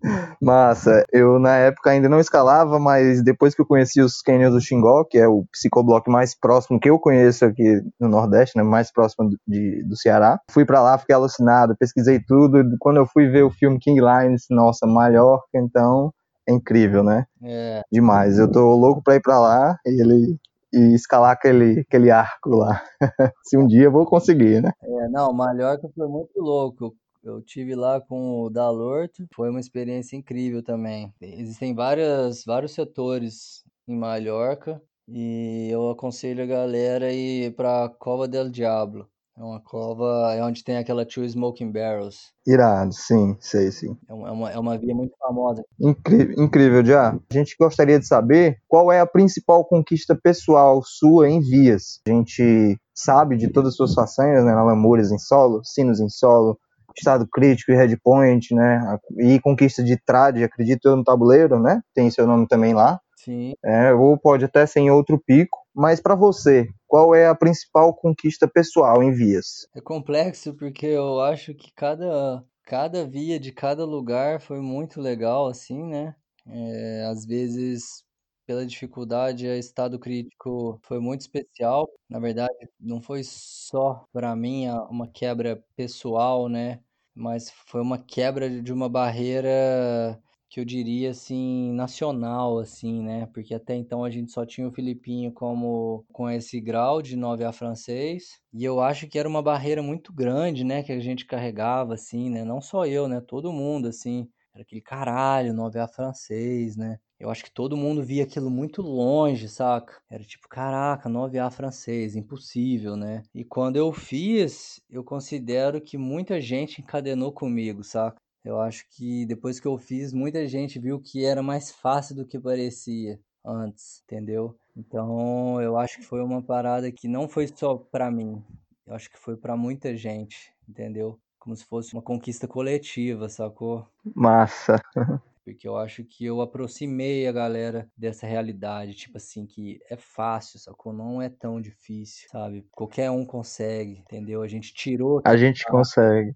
Massa, 0.40 1.04
eu 1.12 1.38
na 1.38 1.56
época 1.56 1.90
ainda 1.90 2.08
não 2.08 2.20
escalava, 2.20 2.78
mas 2.78 3.22
depois 3.22 3.54
que 3.54 3.60
eu 3.60 3.66
conheci 3.66 4.00
os 4.00 4.22
canyons 4.22 4.52
do 4.52 4.60
Xingó, 4.60 5.04
que 5.04 5.18
é 5.18 5.28
o 5.28 5.44
psicoblock 5.52 6.10
mais 6.10 6.34
próximo 6.34 6.80
que 6.80 6.88
eu 6.88 6.98
conheço 6.98 7.44
aqui 7.44 7.82
no 8.00 8.08
Nordeste, 8.08 8.56
né, 8.56 8.62
mais 8.62 8.90
próximo 8.90 9.28
de, 9.46 9.82
do 9.84 9.96
Ceará, 9.96 10.40
fui 10.50 10.64
para 10.64 10.80
lá, 10.80 10.96
fiquei 10.96 11.14
alucinado, 11.14 11.76
pesquisei 11.76 12.18
tudo. 12.18 12.64
Quando 12.78 12.96
eu 12.96 13.06
fui 13.06 13.28
ver 13.28 13.42
o 13.42 13.50
filme 13.50 13.78
King 13.78 14.00
Lines, 14.00 14.46
nossa, 14.48 14.86
Mallorca, 14.86 15.48
então 15.54 16.12
é 16.48 16.52
incrível, 16.52 17.04
né? 17.04 17.26
É. 17.42 17.82
Demais. 17.92 18.38
Eu 18.38 18.50
tô 18.50 18.74
louco 18.74 19.02
para 19.02 19.16
ir 19.16 19.20
para 19.20 19.38
lá 19.38 19.76
e 19.84 20.00
ele 20.00 20.38
e 20.72 20.94
escalar 20.94 21.32
aquele, 21.32 21.80
aquele 21.80 22.10
arco 22.10 22.50
lá. 22.50 22.82
Se 23.44 23.56
um 23.56 23.66
dia 23.66 23.84
eu 23.84 23.92
vou 23.92 24.06
conseguir, 24.06 24.62
né? 24.62 24.70
É, 24.82 25.08
não, 25.08 25.32
Mallorca 25.32 25.88
foi 25.94 26.08
muito 26.08 26.40
louco. 26.40 26.94
Eu 27.22 27.42
tive 27.42 27.74
lá 27.74 28.00
com 28.00 28.42
o 28.42 28.50
Dalorto, 28.50 29.26
foi 29.34 29.50
uma 29.50 29.60
experiência 29.60 30.16
incrível 30.16 30.62
também. 30.62 31.12
Existem 31.20 31.74
várias, 31.74 32.44
vários 32.44 32.72
setores 32.72 33.62
em 33.86 33.96
Mallorca 33.96 34.80
e 35.06 35.68
eu 35.70 35.90
aconselho 35.90 36.42
a 36.42 36.46
galera 36.46 37.06
a 37.06 37.12
ir 37.12 37.54
para 37.54 37.90
Cova 37.98 38.26
del 38.26 38.48
Diablo. 38.48 39.06
É 39.40 39.42
uma 39.42 39.58
cova, 39.58 40.34
é 40.34 40.44
onde 40.44 40.62
tem 40.62 40.76
aquela 40.76 41.06
Two 41.06 41.24
Smoking 41.24 41.72
Barrels. 41.72 42.30
Irado, 42.46 42.92
sim, 42.92 43.34
sei, 43.40 43.72
sim. 43.72 43.96
É 44.06 44.12
uma, 44.12 44.50
é 44.50 44.58
uma 44.58 44.76
via 44.76 44.94
muito 44.94 45.16
famosa. 45.18 45.64
Incrível, 45.80 46.34
incrível, 46.44 46.84
já. 46.84 47.08
A 47.08 47.34
gente 47.34 47.56
gostaria 47.58 47.98
de 47.98 48.06
saber 48.06 48.58
qual 48.68 48.92
é 48.92 49.00
a 49.00 49.06
principal 49.06 49.64
conquista 49.64 50.14
pessoal 50.14 50.82
sua 50.84 51.30
em 51.30 51.40
vias. 51.40 52.00
A 52.06 52.10
gente 52.10 52.78
sabe 52.94 53.38
de 53.38 53.50
todas 53.50 53.70
as 53.70 53.76
suas 53.76 53.94
façanhas, 53.94 54.44
né, 54.44 54.52
na 54.52 54.62
Lamúrias 54.62 55.10
em 55.10 55.18
solo, 55.18 55.64
Sinos 55.64 56.00
em 56.00 56.08
solo, 56.10 56.58
estado 56.94 57.26
crítico 57.26 57.72
e 57.72 57.74
headpoint, 57.74 58.54
né? 58.54 58.98
E 59.20 59.40
conquista 59.40 59.82
de 59.82 59.96
trade, 60.04 60.44
acredito 60.44 60.86
eu, 60.86 60.96
no 60.96 61.04
tabuleiro, 61.04 61.58
né? 61.58 61.80
Tem 61.94 62.10
seu 62.10 62.26
nome 62.26 62.46
também 62.46 62.74
lá. 62.74 63.00
Sim. 63.16 63.54
É, 63.64 63.94
ou 63.94 64.18
pode 64.18 64.44
até 64.44 64.66
ser 64.66 64.80
em 64.80 64.90
outro 64.90 65.18
pico. 65.18 65.58
Mas 65.74 65.98
para 65.98 66.14
você, 66.14 66.68
qual 66.90 67.14
é 67.14 67.28
a 67.28 67.36
principal 67.36 67.94
conquista 67.94 68.48
pessoal 68.48 69.00
em 69.00 69.12
vias? 69.12 69.68
É 69.72 69.80
complexo 69.80 70.52
porque 70.56 70.86
eu 70.86 71.20
acho 71.20 71.54
que 71.54 71.72
cada, 71.72 72.44
cada 72.64 73.06
via 73.06 73.38
de 73.38 73.52
cada 73.52 73.84
lugar 73.84 74.40
foi 74.40 74.60
muito 74.60 75.00
legal, 75.00 75.46
assim, 75.46 75.84
né? 75.84 76.16
É, 76.44 77.04
às 77.08 77.24
vezes 77.24 78.02
pela 78.44 78.66
dificuldade, 78.66 79.46
a 79.46 79.56
estado 79.56 80.00
crítico 80.00 80.80
foi 80.82 80.98
muito 80.98 81.20
especial. 81.20 81.88
Na 82.08 82.18
verdade, 82.18 82.68
não 82.80 83.00
foi 83.00 83.22
só 83.22 84.04
para 84.12 84.34
mim 84.34 84.66
uma 84.88 85.06
quebra 85.06 85.62
pessoal, 85.76 86.48
né? 86.48 86.80
Mas 87.14 87.52
foi 87.68 87.80
uma 87.80 87.98
quebra 87.98 88.50
de 88.50 88.72
uma 88.72 88.88
barreira 88.88 90.20
que 90.50 90.60
eu 90.60 90.64
diria 90.64 91.10
assim 91.10 91.72
nacional 91.72 92.58
assim, 92.58 93.00
né? 93.02 93.26
Porque 93.32 93.54
até 93.54 93.76
então 93.76 94.04
a 94.04 94.10
gente 94.10 94.32
só 94.32 94.44
tinha 94.44 94.66
o 94.66 94.72
Filipinho 94.72 95.32
como 95.32 96.04
com 96.12 96.28
esse 96.28 96.60
grau 96.60 97.00
de 97.00 97.16
9A 97.16 97.52
francês, 97.52 98.40
e 98.52 98.64
eu 98.64 98.80
acho 98.80 99.06
que 99.08 99.18
era 99.18 99.28
uma 99.28 99.42
barreira 99.42 99.80
muito 99.82 100.12
grande, 100.12 100.64
né, 100.64 100.82
que 100.82 100.92
a 100.92 101.00
gente 101.00 101.24
carregava 101.24 101.94
assim, 101.94 102.28
né? 102.28 102.44
Não 102.44 102.60
só 102.60 102.84
eu, 102.84 103.06
né, 103.08 103.20
todo 103.20 103.52
mundo 103.52 103.88
assim. 103.88 104.28
Era 104.52 104.62
aquele 104.62 104.80
caralho, 104.80 105.54
9A 105.54 105.86
francês, 105.88 106.76
né? 106.76 106.98
Eu 107.18 107.30
acho 107.30 107.44
que 107.44 107.52
todo 107.52 107.76
mundo 107.76 108.02
via 108.02 108.24
aquilo 108.24 108.50
muito 108.50 108.82
longe, 108.82 109.48
saca? 109.48 110.00
Era 110.10 110.24
tipo, 110.24 110.48
caraca, 110.48 111.08
9A 111.08 111.50
francês, 111.50 112.16
impossível, 112.16 112.96
né? 112.96 113.22
E 113.32 113.44
quando 113.44 113.76
eu 113.76 113.92
fiz, 113.92 114.80
eu 114.90 115.04
considero 115.04 115.80
que 115.80 115.96
muita 115.96 116.40
gente 116.40 116.80
encadenou 116.80 117.30
comigo, 117.32 117.84
saca? 117.84 118.20
Eu 118.44 118.60
acho 118.60 118.86
que 118.90 119.26
depois 119.26 119.60
que 119.60 119.66
eu 119.68 119.76
fiz, 119.76 120.12
muita 120.12 120.46
gente 120.46 120.78
viu 120.78 121.00
que 121.00 121.24
era 121.24 121.42
mais 121.42 121.70
fácil 121.70 122.16
do 122.16 122.26
que 122.26 122.38
parecia 122.38 123.20
antes, 123.44 124.02
entendeu? 124.04 124.56
Então, 124.76 125.60
eu 125.60 125.76
acho 125.76 125.98
que 125.98 126.04
foi 126.04 126.22
uma 126.22 126.42
parada 126.42 126.90
que 126.90 127.06
não 127.06 127.28
foi 127.28 127.46
só 127.46 127.76
pra 127.76 128.10
mim. 128.10 128.42
Eu 128.86 128.94
acho 128.94 129.10
que 129.10 129.18
foi 129.18 129.36
pra 129.36 129.56
muita 129.56 129.94
gente, 129.94 130.52
entendeu? 130.68 131.18
Como 131.38 131.54
se 131.54 131.64
fosse 131.64 131.92
uma 131.92 132.02
conquista 132.02 132.48
coletiva, 132.48 133.28
sacou? 133.28 133.86
Massa. 134.14 134.80
Porque 135.44 135.66
eu 135.66 135.76
acho 135.76 136.04
que 136.04 136.24
eu 136.24 136.40
aproximei 136.40 137.26
a 137.26 137.32
galera 137.32 137.90
dessa 137.96 138.26
realidade, 138.26 138.94
tipo 138.94 139.16
assim, 139.16 139.46
que 139.46 139.80
é 139.90 139.96
fácil, 139.96 140.58
sacou? 140.58 140.92
Não 140.92 141.20
é 141.20 141.28
tão 141.28 141.60
difícil, 141.60 142.28
sabe? 142.30 142.66
Qualquer 142.70 143.10
um 143.10 143.24
consegue, 143.24 143.98
entendeu? 143.98 144.42
A 144.42 144.48
gente 144.48 144.72
tirou. 144.72 145.20
A 145.24 145.36
gente 145.36 145.64
consegue. 145.64 146.34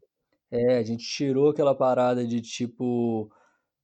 É, 0.55 0.79
a 0.79 0.85
gente 0.85 1.05
tirou 1.05 1.49
aquela 1.51 1.75
parada 1.75 2.25
de 2.25 2.41
tipo, 2.41 3.29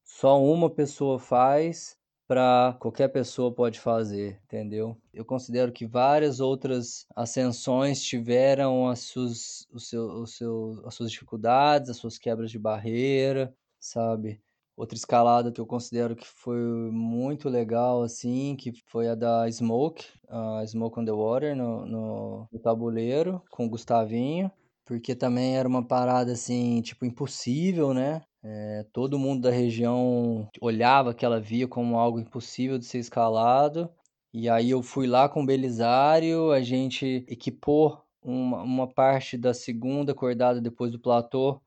só 0.05 0.41
uma 0.41 0.71
pessoa 0.71 1.19
faz 1.19 1.99
para 2.29 2.77
qualquer 2.79 3.09
pessoa 3.09 3.53
pode 3.53 3.81
fazer, 3.81 4.41
entendeu? 4.45 4.97
Eu 5.13 5.25
considero 5.25 5.73
que 5.73 5.85
várias 5.85 6.39
outras 6.39 7.09
ascensões 7.17 8.01
tiveram 8.01 8.89
as 8.89 9.01
suas, 9.01 9.67
o 9.73 9.81
seu, 9.81 10.05
o 10.05 10.27
seu, 10.29 10.81
as 10.87 10.95
suas 10.95 11.11
dificuldades, 11.11 11.91
as 11.91 11.97
suas 11.97 12.17
quebras 12.19 12.53
de 12.53 12.59
barreira, 12.59 13.53
sabe? 13.81 14.41
Outra 14.77 14.97
escalada 14.97 15.51
que 15.51 15.61
eu 15.61 15.67
considero 15.67 16.15
que 16.15 16.27
foi 16.27 16.57
muito 16.93 17.49
legal, 17.49 18.01
assim, 18.01 18.55
que 18.55 18.73
foi 18.87 19.09
a 19.09 19.17
da 19.17 19.51
Smoke, 19.51 20.07
a 20.29 20.65
Smoke 20.65 21.01
on 21.01 21.05
the 21.05 21.11
Water, 21.11 21.57
no, 21.57 21.85
no, 21.85 22.49
no 22.53 22.59
tabuleiro, 22.61 23.43
com 23.51 23.67
o 23.67 23.69
Gustavinho 23.69 24.53
porque 24.90 25.14
também 25.14 25.57
era 25.57 25.68
uma 25.68 25.87
parada 25.87 26.33
assim, 26.33 26.83
tipo, 26.83 27.05
impossível, 27.05 27.94
né? 27.94 28.22
É, 28.42 28.85
todo 28.92 29.20
mundo 29.20 29.42
da 29.42 29.50
região 29.50 30.48
olhava 30.61 31.12
aquela 31.12 31.38
via 31.38 31.68
como 31.68 31.96
algo 31.96 32.18
impossível 32.18 32.76
de 32.76 32.85
ser 32.85 32.98
escalado. 32.98 33.88
E 34.35 34.48
aí 34.48 34.70
eu 34.70 34.83
fui 34.83 35.07
lá 35.07 35.29
com 35.29 35.44
o 35.44 35.46
Belisário, 35.46 36.50
a 36.50 36.61
gente 36.61 37.24
equipou 37.29 38.03
uma, 38.20 38.62
uma 38.64 38.92
parte 38.92 39.38
da 39.38 39.55
segunda 39.55 40.12
cordada 40.12 40.61
depois 40.61 40.90
do 40.90 40.98
platô, 40.98 41.61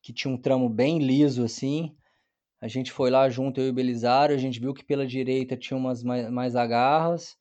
que 0.00 0.10
tinha 0.10 0.32
um 0.32 0.38
tramo 0.38 0.66
bem 0.66 0.98
liso 1.00 1.44
assim. 1.44 1.94
A 2.62 2.66
gente 2.66 2.90
foi 2.90 3.10
lá 3.10 3.28
junto, 3.28 3.60
eu 3.60 3.66
e 3.66 3.70
o 3.70 3.74
Belisário, 3.74 4.34
a 4.34 4.38
gente 4.38 4.58
viu 4.58 4.72
que 4.72 4.82
pela 4.82 5.06
direita 5.06 5.54
tinha 5.54 5.76
umas 5.76 6.02
mais, 6.02 6.30
mais 6.30 6.56
agarras. 6.56 7.36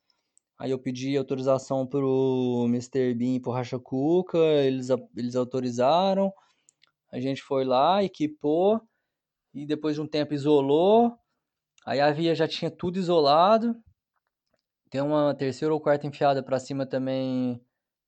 Aí 0.60 0.72
eu 0.72 0.80
pedi 0.80 1.18
autorização 1.18 1.86
pro 1.86 2.66
Mr. 2.68 3.14
Bean 3.16 3.36
e 3.36 3.40
pro 3.40 3.52
Racha 3.52 3.80
Cuca, 3.80 4.38
eles, 4.38 4.90
eles 5.16 5.36
autorizaram. 5.36 6.32
A 7.12 7.20
gente 7.20 7.42
foi 7.42 7.66
lá, 7.66 8.04
equipou 8.04 8.82
e 9.54 9.66
depois 9.66 9.96
de 9.96 10.02
um 10.02 10.08
tempo 10.08 10.34
isolou. 10.34 11.16
Aí 11.86 12.00
a 12.00 12.12
via 12.12 12.34
já 12.34 12.48
tinha 12.48 12.72
tudo 12.72 12.98
isolado. 12.98 13.76
Tem 14.90 15.02
uma 15.02 15.34
terceira 15.36 15.74
ou 15.74 15.82
quarta 15.82 16.08
enfiada 16.08 16.44
para 16.44 16.60
cima 16.60 16.86
também. 16.86 17.60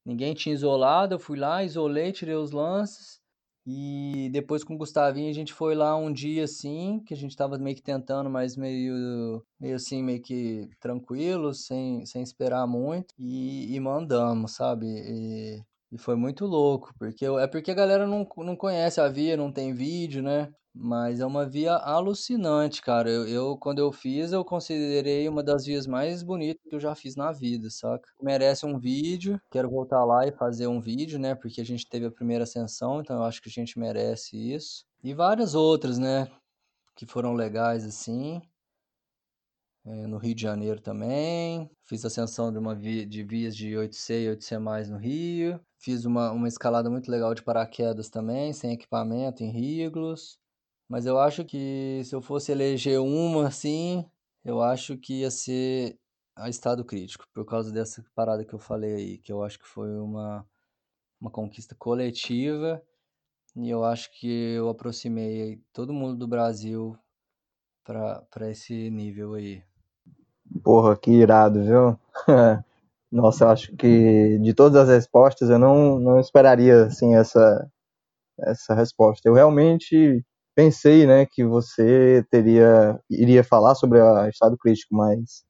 Ninguém 0.06 0.34
tinha 0.34 0.54
isolado. 0.54 1.16
Eu 1.16 1.20
fui 1.20 1.38
lá, 1.38 1.64
isolei, 1.64 2.12
tirei 2.12 2.36
os 2.36 2.52
lances. 2.52 3.20
E 3.66 4.30
depois 4.32 4.64
com 4.64 4.76
o 4.76 4.78
Gustavinho 4.78 5.30
a 5.30 5.34
gente 5.34 5.52
foi 5.54 5.74
lá 5.74 5.96
um 5.96 6.14
dia 6.14 6.44
assim, 6.44 7.02
que 7.06 7.14
a 7.14 7.18
gente 7.18 7.36
tava 7.36 7.58
meio 7.58 7.76
que 7.76 7.82
tentando, 7.82 8.30
mas 8.30 8.56
meio, 8.56 9.44
meio 9.60 9.76
assim, 9.76 10.04
meio 10.04 10.22
que 10.22 10.70
tranquilo, 10.80 11.54
sem, 11.54 12.06
sem 12.06 12.22
esperar 12.22 12.68
muito. 12.68 13.14
E, 13.18 13.74
e 13.76 13.80
mandamos, 13.80 14.54
sabe? 14.54 14.86
E, 14.88 15.64
e 15.92 15.98
foi 15.98 16.16
muito 16.16 16.46
louco, 16.46 16.94
porque 16.98 17.26
é 17.26 17.48
porque 17.48 17.72
a 17.72 17.76
galera 17.76 18.06
não, 18.08 18.28
não 18.38 18.56
conhece 18.56 19.00
a 19.00 19.08
via, 19.08 19.38
não 19.38 19.52
tem 19.52 19.74
vídeo, 19.74 20.22
né? 20.22 20.52
Mas 20.78 21.22
é 21.22 21.26
uma 21.26 21.48
via 21.48 21.76
alucinante, 21.76 22.82
cara. 22.82 23.10
Eu, 23.10 23.26
eu, 23.28 23.58
quando 23.58 23.80
eu 23.80 23.94
fiz, 23.94 24.34
eu 24.34 24.44
considerei 24.44 25.28
uma 25.30 25.42
das 25.42 25.66
vias 25.66 25.88
mais 25.88 26.22
bonitas 26.22 26.62
que 26.68 26.76
eu 26.76 26.80
já 26.82 26.94
fiz 26.94 27.16
na 27.16 27.32
vida, 27.32 27.70
saca? 27.70 28.10
Merece 28.22 28.66
um 28.66 28.78
vídeo. 28.78 29.40
Quero 29.50 29.70
voltar 29.70 30.04
lá 30.04 30.28
e 30.28 30.34
fazer 30.34 30.68
um 30.68 30.82
vídeo, 30.82 31.18
né? 31.18 31.34
Porque 31.34 31.62
a 31.62 31.66
gente 31.66 31.88
teve 31.88 32.08
a 32.08 32.12
primeira 32.12 32.44
ascensão, 32.44 33.00
então 33.00 33.16
eu 33.16 33.24
acho 33.24 33.42
que 33.42 33.48
a 33.48 33.52
gente 33.52 33.80
merece 33.80 34.36
isso. 34.36 34.84
E 35.02 35.14
várias 35.14 35.56
outras, 35.56 35.98
né? 35.98 36.28
Que 36.94 37.06
foram 37.06 37.34
legais 37.34 37.86
assim. 37.86 38.42
É, 39.86 40.08
no 40.08 40.18
Rio 40.18 40.34
de 40.34 40.42
Janeiro 40.42 40.82
também. 40.82 41.70
Fiz 41.84 42.04
ascensão 42.04 42.52
de 42.52 42.58
uma 42.58 42.74
via, 42.74 43.06
de 43.06 43.24
vias 43.24 43.56
de 43.56 43.70
8C 43.76 44.24
e 44.24 44.36
8C+, 44.36 44.90
no 44.90 44.98
Rio. 44.98 45.60
Fiz 45.78 46.06
uma, 46.06 46.32
uma 46.32 46.48
escalada 46.48 46.90
muito 46.90 47.12
legal 47.12 47.36
de 47.36 47.44
paraquedas 47.44 48.10
também, 48.10 48.52
sem 48.52 48.72
equipamento, 48.74 49.44
em 49.44 49.52
Riglos. 49.52 50.40
Mas 50.90 51.06
eu 51.06 51.20
acho 51.20 51.46
que 51.46 52.02
se 52.04 52.16
eu 52.16 52.22
fosse 52.22 52.52
eleger 52.52 53.00
uma, 53.00 53.48
assim, 53.48 54.04
eu 54.44 54.62
acho 54.62 54.98
que 54.98 55.22
ia 55.22 55.32
ser 55.32 56.00
a 56.36 56.50
estado 56.50 56.84
crítico, 56.84 57.26
por 57.34 57.46
causa 57.46 57.72
dessa 57.72 58.04
parada 58.16 58.44
que 58.46 58.54
eu 58.54 58.60
falei 58.60 58.96
aí, 58.96 59.18
que 59.20 59.32
eu 59.32 59.44
acho 59.44 59.60
que 59.60 59.68
foi 59.68 59.90
uma, 60.00 60.46
uma 61.22 61.32
conquista 61.32 61.76
coletiva 61.76 62.84
e 63.56 63.70
eu 63.70 63.86
acho 63.86 64.12
que 64.20 64.28
eu 64.56 64.70
aproximei 64.70 65.62
todo 65.74 65.94
mundo 65.94 66.18
do 66.18 66.28
Brasil 66.28 66.98
para 67.84 68.52
esse 68.52 68.90
nível 68.90 69.36
aí. 69.36 69.64
Porra, 70.66 70.98
que 70.98 71.12
irado, 71.12 71.64
viu? 71.64 72.00
Nossa, 73.12 73.46
eu 73.46 73.50
acho 73.50 73.76
que 73.78 74.40
de 74.40 74.52
todas 74.54 74.82
as 74.82 74.90
respostas 74.90 75.50
eu 75.52 75.60
não, 75.60 76.00
não 76.00 76.20
esperaria 76.20 76.86
assim 76.86 77.16
essa 77.16 77.70
essa 78.40 78.76
resposta. 78.76 79.30
Eu 79.30 79.34
realmente 79.36 80.26
pensei, 80.56 81.08
né, 81.08 81.26
que 81.28 81.46
você 81.46 82.26
teria 82.32 83.00
iria 83.10 83.44
falar 83.44 83.76
sobre 83.76 84.02
o 84.02 84.28
estado 84.30 84.58
crítico, 84.58 84.96
mas 84.96 85.44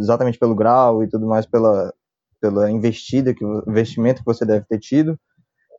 exatamente 0.00 0.38
pelo 0.38 0.54
grau 0.54 1.02
e 1.04 1.08
tudo 1.08 1.26
mais 1.26 1.46
pela 1.46 1.92
pela 2.40 2.70
investida 2.70 3.34
que 3.34 3.44
investimento 3.68 4.20
que 4.20 4.26
você 4.26 4.44
deve 4.46 4.66
ter 4.66 4.78
tido, 4.80 5.18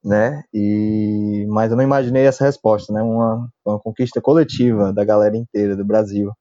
né? 0.05 0.43
E 0.53 1.45
mas 1.49 1.71
eu 1.71 1.77
não 1.77 1.83
imaginei 1.83 2.25
essa 2.27 2.45
resposta, 2.45 2.93
né? 2.93 3.01
Uma, 3.03 3.49
uma 3.65 3.79
conquista 3.79 4.21
coletiva 4.21 4.93
da 4.93 5.05
galera 5.05 5.37
inteira 5.37 5.75
do 5.77 5.85
Brasil. 5.85 6.31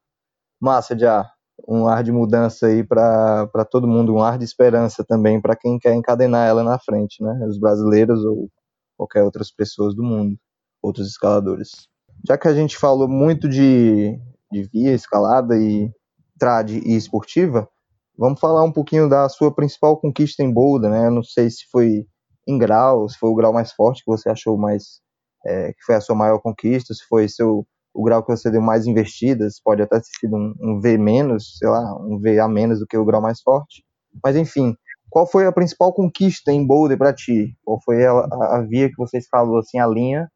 Massa 0.61 0.98
já 0.98 1.30
um 1.68 1.87
ar 1.87 2.02
de 2.02 2.11
mudança 2.11 2.66
aí 2.66 2.83
para 2.83 3.64
todo 3.70 3.87
mundo, 3.87 4.14
um 4.14 4.22
ar 4.22 4.38
de 4.38 4.44
esperança 4.44 5.04
também 5.04 5.40
para 5.40 5.54
quem 5.54 5.78
quer 5.78 5.94
encadenar 5.94 6.48
ela 6.48 6.62
na 6.64 6.78
frente, 6.78 7.22
né? 7.22 7.46
Os 7.46 7.59
brasileiros 7.59 8.24
ou 8.24 8.48
qualquer 8.96 9.22
outras 9.22 9.50
pessoas 9.50 9.94
do 9.94 10.02
mundo 10.02 10.37
outros 10.83 11.09
escaladores. 11.09 11.88
Já 12.26 12.37
que 12.38 12.48
a 12.48 12.54
gente 12.54 12.76
falou 12.76 13.09
muito 13.09 13.48
de, 13.48 14.18
de 14.50 14.62
via 14.72 14.92
escalada 14.92 15.57
e 15.57 15.90
trad 16.38 16.70
e 16.70 16.96
esportiva, 16.96 17.68
vamos 18.16 18.40
falar 18.40 18.64
um 18.64 18.72
pouquinho 18.72 19.09
da 19.09 19.28
sua 19.28 19.54
principal 19.54 19.96
conquista 20.00 20.42
em 20.42 20.52
boulder, 20.52 20.90
né? 20.90 21.11
Não 21.11 21.22
sei 21.22 21.50
se 21.50 21.64
foi 21.70 22.07
em 22.46 22.59
grau, 22.59 23.09
se 23.09 23.18
foi 23.18 23.31
o 23.31 23.35
grau 23.35 23.52
mais 23.52 23.72
forte 23.72 24.02
que 24.04 24.11
você 24.11 24.31
achou 24.31 24.57
mais 24.57 25.00
é, 25.46 25.72
que 25.72 25.83
foi 25.85 25.94
a 25.94 26.00
sua 26.00 26.16
maior 26.16 26.38
conquista, 26.38 26.94
se 26.94 27.04
foi 27.09 27.28
seu 27.28 27.66
o 27.98 28.02
grau 28.04 28.22
que 28.22 28.30
você 28.30 28.48
deu 28.48 28.62
mais 28.62 28.87
investidas, 28.87 29.61
pode 29.61 29.82
até 29.82 29.98
ter 29.98 30.06
sido 30.20 30.37
um, 30.37 30.54
um 30.61 30.80
V 30.80 30.96
menos, 30.96 31.58
sei 31.58 31.68
lá, 31.68 31.96
um 32.00 32.20
V 32.20 32.38
a 32.38 32.46
menos 32.46 32.78
do 32.78 32.87
que 32.87 32.96
o 32.96 33.04
grau 33.04 33.20
mais 33.20 33.40
forte. 33.40 33.84
Mas 34.22 34.37
enfim, 34.37 34.76
qual 35.11 35.26
foi 35.26 35.46
a 35.46 35.52
principal 35.52 35.92
conquista 35.92 36.52
em 36.52 36.64
boulder 36.64 36.96
para 36.96 37.12
ti? 37.12 37.56
Qual 37.64 37.82
foi 37.82 38.06
a, 38.06 38.12
a, 38.12 38.64
via 38.68 38.88
que 38.88 38.96
você 38.96 39.18
escalou 39.18 39.58
assim 39.58 39.80
a 39.80 39.87
linha 39.88 40.30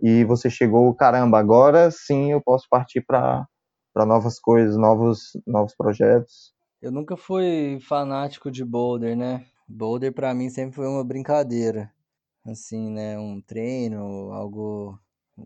e 0.00 0.22
você 0.22 0.48
chegou, 0.48 0.94
caramba, 0.94 1.40
agora 1.40 1.90
sim 1.90 2.30
eu 2.30 2.40
posso 2.40 2.68
partir 2.70 3.04
para 3.04 3.44
novas 4.06 4.38
coisas, 4.38 4.76
novos, 4.76 5.32
novos 5.44 5.74
projetos. 5.74 6.54
Eu 6.80 6.92
nunca 6.92 7.16
fui 7.16 7.80
fanático 7.80 8.52
de 8.52 8.64
boulder, 8.64 9.16
né? 9.16 9.44
Boulder 9.66 10.12
para 10.12 10.32
mim 10.32 10.48
sempre 10.48 10.76
foi 10.76 10.86
uma 10.86 11.02
brincadeira, 11.02 11.90
assim, 12.46 12.88
né? 12.88 13.18
Um 13.18 13.40
treino, 13.40 14.30
algo, 14.32 14.96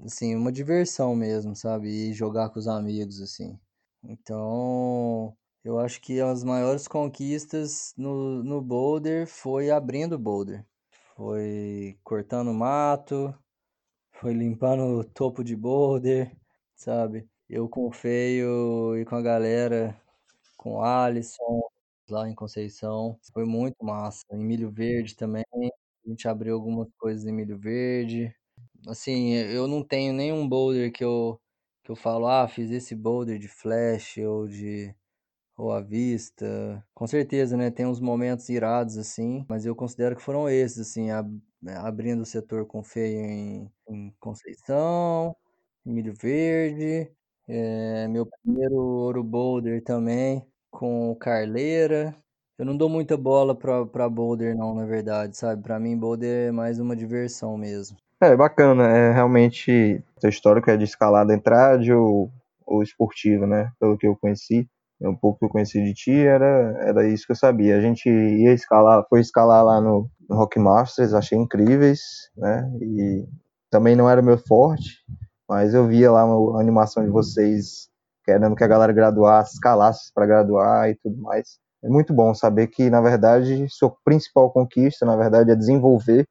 assim, 0.05 0.35
uma 0.37 0.53
diversão 0.53 1.15
mesmo, 1.17 1.55
sabe? 1.57 1.89
E 1.89 2.13
jogar 2.13 2.51
com 2.51 2.59
os 2.59 2.69
amigos, 2.69 3.21
assim. 3.21 3.59
Então, 4.03 5.37
eu 5.65 5.79
acho 5.79 6.01
que 6.01 6.21
as 6.21 6.43
maiores 6.45 6.89
conquistas 6.89 7.95
no, 7.97 8.43
no 8.43 8.61
boulder 8.63 9.27
foi 9.27 9.71
abrindo 9.71 10.15
o 10.15 10.19
boulder. 10.19 10.67
Foi 11.17 11.99
cortando 12.05 12.53
mato, 12.55 13.35
foi 14.13 14.33
limpando 14.35 14.85
o 15.01 15.05
topo 15.05 15.45
de 15.45 15.57
boulder, 15.57 16.35
sabe? 16.77 17.29
Eu 17.49 17.69
com 17.69 17.87
o 17.89 17.93
Feio 17.93 18.97
e 18.99 19.05
com 19.05 19.17
a 19.17 19.23
galera, 19.23 20.01
com 20.57 20.77
o 20.77 20.83
Alisson, 20.83 21.63
lá 22.11 22.29
em 22.29 22.35
Conceição. 22.35 23.19
Foi 23.33 23.45
muito 23.45 23.85
massa. 23.85 24.25
Em 24.33 24.39
Milho 24.45 24.71
Verde 24.71 25.17
também. 25.17 25.45
A 26.07 26.09
gente 26.09 26.29
abriu 26.29 26.55
algumas 26.55 26.89
coisas 26.99 27.27
em 27.27 27.33
Milho 27.33 27.59
Verde. 27.59 28.35
Assim, 28.87 29.31
eu 29.35 29.69
não 29.69 29.83
tenho 29.85 30.13
nenhum 30.13 30.49
boulder 30.49 30.93
que 30.93 31.05
eu, 31.05 31.41
que 31.85 31.91
eu 31.93 31.97
falo, 31.97 32.27
ah, 32.27 32.49
fiz 32.49 32.71
esse 32.71 32.95
boulder 32.97 33.39
de 33.39 33.49
flash 33.49 34.19
ou 34.19 34.49
de 34.49 34.95
ou 35.57 35.73
à 35.73 35.81
vista. 35.81 36.85
Com 36.95 37.07
certeza, 37.07 37.57
né? 37.57 37.71
Tem 37.71 37.87
uns 37.87 38.01
momentos 38.01 38.49
irados 38.49 38.99
assim, 38.99 39.45
mas 39.49 39.67
eu 39.67 39.77
considero 39.77 40.17
que 40.17 40.23
foram 40.23 40.49
esses, 40.49 40.79
assim, 40.91 41.11
ab 41.11 41.31
abrindo 41.79 42.23
o 42.23 42.27
setor 42.27 42.67
com 42.67 42.83
feio 42.85 43.21
em, 43.21 43.73
em 43.89 44.15
Conceição, 44.21 45.37
em 45.87 45.93
Milho 45.93 46.15
Verde, 46.15 47.13
é, 47.49 48.09
meu 48.09 48.27
primeiro 48.27 48.77
ouro 48.77 49.23
boulder 49.25 49.83
também 49.85 50.47
com 50.71 51.15
Carleira. 51.17 52.17
Eu 52.59 52.65
não 52.67 52.77
dou 52.77 52.89
muita 52.89 53.17
bola 53.17 53.55
pra, 53.57 53.87
pra 53.87 54.09
boulder, 54.09 54.57
não, 54.57 54.75
na 54.75 54.87
verdade, 54.87 55.37
sabe? 55.37 55.63
Pra 55.63 55.81
mim, 55.81 55.97
boulder 55.99 56.49
é 56.49 56.53
mais 56.53 56.79
uma 56.81 56.97
diversão 56.97 57.57
mesmo. 57.59 58.02
É, 58.23 58.37
bacana. 58.37 58.85
É 58.87 59.13
realmente 59.13 60.01
história 60.23 60.63
que 60.63 60.71
é 60.71 60.77
de 60.77 60.85
escalada 60.85 61.35
entrada 61.35 61.83
ou, 61.97 62.31
ou 62.65 62.81
esportiva, 62.81 63.49
né? 63.49 63.73
Pelo 63.81 63.99
que 63.99 64.07
eu 64.07 64.17
conheci. 64.17 64.69
Um 65.01 65.17
pouco 65.17 65.41
que 65.41 65.45
eu 65.47 65.49
conheci 65.49 65.83
de 65.83 65.93
ti 65.93 66.13
era, 66.13 66.47
era 66.87 67.09
isso 67.09 67.27
que 67.27 67.33
eu 67.33 67.37
sabia. 67.37 67.77
A 67.77 67.81
gente 67.81 68.09
ia 68.09 68.53
escalar, 68.53 69.05
foi 69.09 69.21
escalar 69.21 69.65
lá 69.65 69.81
no, 69.81 70.09
no 70.31 70.37
Rock 70.37 70.61
Masters, 70.61 71.13
achei 71.13 71.37
incríveis, 71.37 72.01
né? 72.37 72.71
E 72.81 73.27
também 73.69 73.97
não 73.97 74.09
era 74.09 74.23
meu 74.23 74.39
forte, 74.39 74.99
mas 75.49 75.75
eu 75.75 75.89
via 75.89 76.13
lá 76.13 76.23
a 76.23 76.61
animação 76.61 77.05
de 77.05 77.11
vocês 77.11 77.89
querendo 78.25 78.55
que 78.55 78.63
a 78.63 78.69
galera 78.69 78.93
graduasse, 78.93 79.55
escalasse 79.55 80.13
para 80.15 80.27
graduar 80.27 80.89
e 80.89 80.95
tudo 80.95 81.21
mais. 81.21 81.59
É 81.83 81.89
muito 81.89 82.15
bom 82.15 82.33
saber 82.33 82.69
que, 82.69 82.89
na 82.89 83.01
verdade, 83.01 83.67
sua 83.69 83.93
principal 84.05 84.53
conquista, 84.53 85.05
na 85.05 85.17
verdade, 85.17 85.51
é 85.51 85.57
desenvolver 85.57 86.25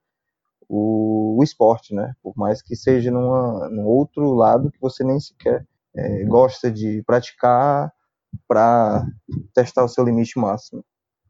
o, 0.67 1.37
o 1.39 1.43
esporte, 1.43 1.93
né? 1.93 2.13
Por 2.21 2.33
mais 2.35 2.61
que 2.61 2.75
seja 2.75 3.11
numa, 3.11 3.69
num 3.69 3.85
outro 3.85 4.33
lado 4.33 4.71
que 4.71 4.79
você 4.79 5.03
nem 5.03 5.19
sequer 5.19 5.65
é, 5.95 6.23
gosta 6.25 6.71
de 6.71 7.03
praticar 7.05 7.91
para 8.47 9.05
testar 9.53 9.83
o 9.83 9.89
seu 9.89 10.03
limite 10.03 10.39
máximo. 10.39 10.83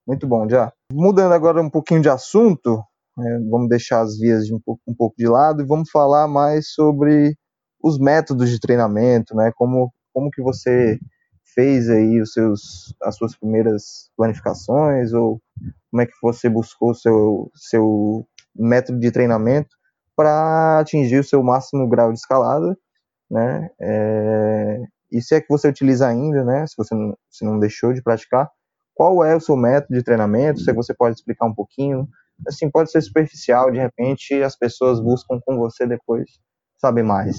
Muito 0.05 0.27
bom, 0.27 0.47
já. 0.49 0.71
Mudando 0.91 1.33
agora 1.33 1.61
um 1.61 1.69
pouquinho 1.69 2.01
de 2.01 2.09
assunto, 2.09 2.83
é, 3.19 3.39
vamos 3.49 3.69
deixar 3.69 4.01
as 4.01 4.17
vias 4.17 4.45
de 4.45 4.53
um, 4.53 4.59
pouco, 4.59 4.81
um 4.87 4.93
pouco 4.93 5.15
de 5.17 5.27
lado 5.27 5.61
e 5.61 5.65
vamos 5.65 5.89
falar 5.89 6.27
mais 6.27 6.69
sobre 6.69 7.35
os 7.83 7.99
métodos 7.99 8.49
de 8.49 8.59
treinamento, 8.59 9.35
né? 9.35 9.51
Como, 9.55 9.91
como 10.13 10.29
que 10.29 10.41
você 10.41 10.99
fez 11.53 11.89
aí 11.89 12.21
os 12.21 12.33
seus, 12.33 12.95
as 13.01 13.15
suas 13.15 13.35
primeiras 13.35 14.09
planificações 14.15 15.13
ou 15.13 15.41
como 15.89 16.01
é 16.01 16.05
que 16.05 16.13
você 16.21 16.49
buscou 16.49 16.93
seu 16.93 17.51
seu 17.53 18.25
método 18.55 18.99
de 18.99 19.11
treinamento 19.11 19.69
para 20.15 20.79
atingir 20.79 21.19
o 21.19 21.23
seu 21.23 21.41
máximo 21.41 21.87
grau 21.87 22.11
de 22.11 22.19
escalada, 22.19 22.77
né? 23.29 23.69
É, 23.79 24.81
e 25.11 25.21
se 25.21 25.35
é 25.35 25.41
que 25.41 25.49
você 25.49 25.67
utiliza 25.67 26.07
ainda, 26.07 26.43
né? 26.43 26.65
Se 26.67 26.75
você 26.77 26.93
não, 26.95 27.17
se 27.29 27.45
não 27.45 27.59
deixou 27.59 27.93
de 27.93 28.01
praticar, 28.01 28.49
qual 28.93 29.23
é 29.23 29.35
o 29.35 29.41
seu 29.41 29.55
método 29.55 29.93
de 29.93 30.03
treinamento? 30.03 30.59
Se 30.59 30.73
você 30.73 30.93
pode 30.93 31.15
explicar 31.15 31.45
um 31.47 31.55
pouquinho, 31.55 32.07
assim 32.47 32.69
pode 32.69 32.91
ser 32.91 33.01
superficial, 33.01 33.71
de 33.71 33.79
repente 33.79 34.41
as 34.43 34.55
pessoas 34.55 34.99
buscam 34.99 35.39
com 35.45 35.57
você 35.57 35.87
depois 35.87 36.29
saber 36.77 37.03
mais. 37.03 37.37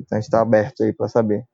Então 0.00 0.18
está 0.18 0.40
aberto 0.40 0.82
aí 0.82 0.92
para 0.92 1.08
saber. 1.08 1.44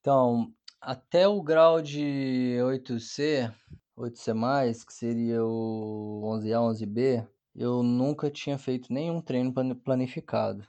Então, 0.00 0.48
até 0.80 1.28
o 1.28 1.42
grau 1.42 1.80
de 1.80 2.56
8C, 2.60 3.52
8C+, 3.96 4.84
que 4.86 4.92
seria 4.92 5.44
o 5.44 6.22
11A, 6.24 6.58
11B, 6.58 7.26
eu 7.54 7.82
nunca 7.82 8.30
tinha 8.30 8.58
feito 8.58 8.92
nenhum 8.92 9.20
treino 9.20 9.52
planificado. 9.76 10.66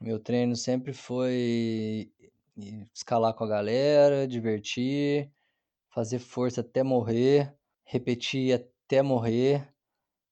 Meu 0.00 0.18
treino 0.18 0.56
sempre 0.56 0.92
foi 0.92 2.12
escalar 2.94 3.34
com 3.34 3.44
a 3.44 3.48
galera, 3.48 4.26
divertir, 4.26 5.30
fazer 5.90 6.18
força 6.18 6.60
até 6.60 6.82
morrer, 6.82 7.54
repetir 7.84 8.54
até 8.54 9.02
morrer, 9.02 9.72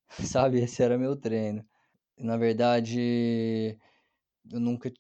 sabe? 0.27 0.61
Esse 0.61 0.83
era 0.83 0.99
meu 0.99 1.17
treino. 1.17 1.67
Na 2.19 2.37
verdade, 2.37 3.79
eu 4.51 4.61
nunca 4.61 4.93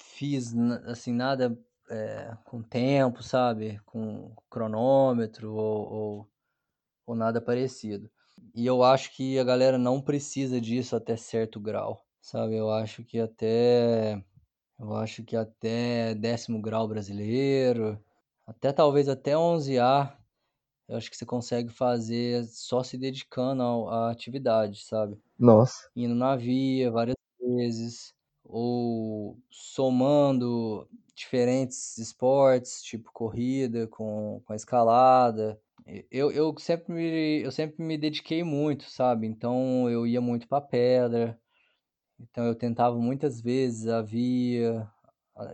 fiz 0.00 0.54
assim 0.86 1.12
nada 1.12 1.56
é, 1.90 2.36
com 2.44 2.62
tempo, 2.62 3.22
sabe? 3.22 3.80
Com 3.86 4.34
cronômetro 4.50 5.54
ou, 5.54 5.92
ou, 5.92 6.30
ou 7.06 7.14
nada 7.16 7.40
parecido. 7.40 8.10
E 8.54 8.66
eu 8.66 8.82
acho 8.82 9.12
que 9.14 9.38
a 9.38 9.44
galera 9.44 9.78
não 9.78 10.00
precisa 10.00 10.60
disso 10.60 10.96
até 10.96 11.16
certo 11.16 11.60
grau, 11.60 12.04
sabe? 12.20 12.56
Eu 12.56 12.70
acho 12.70 13.04
que 13.04 13.18
até 13.18 14.22
eu 14.78 14.94
acho 14.96 15.24
que 15.24 15.36
até 15.36 16.14
décimo 16.14 16.60
grau 16.62 16.88
brasileiro, 16.88 18.02
até 18.46 18.72
talvez 18.72 19.08
até 19.08 19.36
11A, 19.36 20.16
eu 20.88 20.96
acho 20.96 21.10
que 21.10 21.16
você 21.16 21.26
consegue 21.26 21.70
fazer 21.72 22.44
só 22.46 22.82
se 22.82 22.98
dedicando 22.98 23.62
à 23.88 24.10
atividade, 24.10 24.84
sabe? 24.84 25.20
Nossa. 25.38 25.90
Indo 25.96 26.14
na 26.14 26.36
via 26.36 26.90
várias 26.90 27.16
vezes, 27.40 28.14
ou 28.44 29.38
somando 29.50 30.88
diferentes 31.14 31.98
esportes, 31.98 32.82
tipo 32.82 33.12
corrida 33.12 33.86
com, 33.88 34.42
com 34.44 34.52
a 34.52 34.56
escalada. 34.56 35.60
Eu, 36.10 36.30
eu, 36.30 36.54
sempre 36.58 36.92
me, 36.92 37.42
eu 37.42 37.50
sempre 37.50 37.82
me 37.82 37.96
dediquei 37.96 38.42
muito, 38.44 38.84
sabe? 38.84 39.26
Então 39.26 39.88
eu 39.88 40.06
ia 40.06 40.20
muito 40.20 40.46
para 40.46 40.60
pedra, 40.60 41.40
então 42.20 42.44
eu 42.44 42.54
tentava 42.54 42.98
muitas 42.98 43.40
vezes, 43.40 43.88
havia 43.88 44.86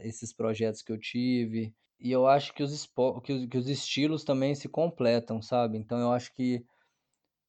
esses 0.00 0.32
projetos 0.32 0.82
que 0.82 0.90
eu 0.90 0.98
tive. 0.98 1.74
E 2.00 2.10
eu 2.10 2.26
acho 2.26 2.52
que 2.52 2.62
os, 2.62 2.86
que 3.22 3.32
os, 3.32 3.46
que 3.46 3.58
os 3.58 3.68
estilos 3.68 4.24
também 4.24 4.54
se 4.54 4.68
completam, 4.68 5.40
sabe? 5.40 5.78
Então 5.78 5.98
eu 6.00 6.12
acho 6.12 6.34
que 6.34 6.64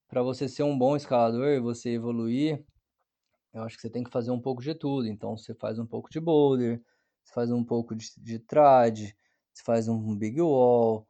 para 0.07 0.21
você 0.21 0.47
ser 0.47 0.63
um 0.63 0.77
bom 0.77 0.95
escalador, 0.95 1.61
você 1.63 1.91
evoluir, 1.91 2.63
eu 3.53 3.63
acho 3.63 3.77
que 3.77 3.81
você 3.81 3.89
tem 3.89 4.03
que 4.03 4.11
fazer 4.11 4.31
um 4.31 4.39
pouco 4.39 4.61
de 4.61 4.75
tudo. 4.75 5.07
Então 5.07 5.35
você 5.35 5.55
faz 5.55 5.79
um 5.79 5.87
pouco 5.87 6.09
de 6.09 6.19
boulder, 6.19 6.81
você 7.23 7.33
faz 7.33 7.51
um 7.51 7.63
pouco 7.63 7.95
de, 7.95 8.07
de 8.17 8.39
trad, 8.39 8.99
você 9.51 9.63
faz 9.63 9.87
um 9.87 10.15
big 10.15 10.39
wall, 10.39 11.07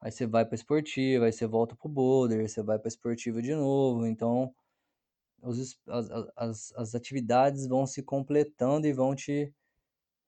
aí 0.00 0.10
você 0.12 0.26
vai 0.26 0.44
para 0.44 0.54
esportiva, 0.54 1.26
aí 1.26 1.32
você 1.32 1.46
volta 1.46 1.76
pro 1.76 1.88
boulder, 1.88 2.48
você 2.48 2.62
vai 2.62 2.78
para 2.78 2.88
esportiva 2.88 3.42
de 3.42 3.54
novo. 3.54 4.06
Então 4.06 4.54
os, 5.42 5.78
as, 5.88 6.10
as, 6.36 6.72
as 6.76 6.94
atividades 6.94 7.66
vão 7.68 7.86
se 7.86 8.02
completando 8.02 8.86
e 8.86 8.92
vão 8.92 9.14
te, 9.14 9.52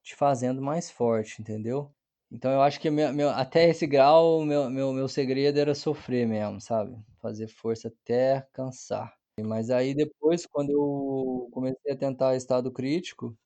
te 0.02 0.14
fazendo 0.16 0.62
mais 0.62 0.90
forte, 0.90 1.40
entendeu? 1.42 1.92
Então 2.30 2.50
eu 2.52 2.62
acho 2.62 2.80
que 2.80 2.90
meu, 2.90 3.12
meu, 3.12 3.30
até 3.30 3.68
esse 3.68 3.86
grau, 3.86 4.44
meu, 4.44 4.70
meu, 4.70 4.92
meu 4.92 5.08
segredo 5.08 5.58
era 5.58 5.74
sofrer 5.74 6.26
mesmo, 6.26 6.60
sabe? 6.60 6.96
Fazer 7.20 7.48
força 7.48 7.88
até 7.88 8.46
cansar. 8.52 9.14
Mas 9.40 9.70
aí 9.70 9.94
depois, 9.94 10.46
quando 10.46 10.70
eu 10.70 11.48
comecei 11.52 11.92
a 11.92 11.96
tentar 11.96 12.36
estado 12.36 12.70
crítico, 12.72 13.36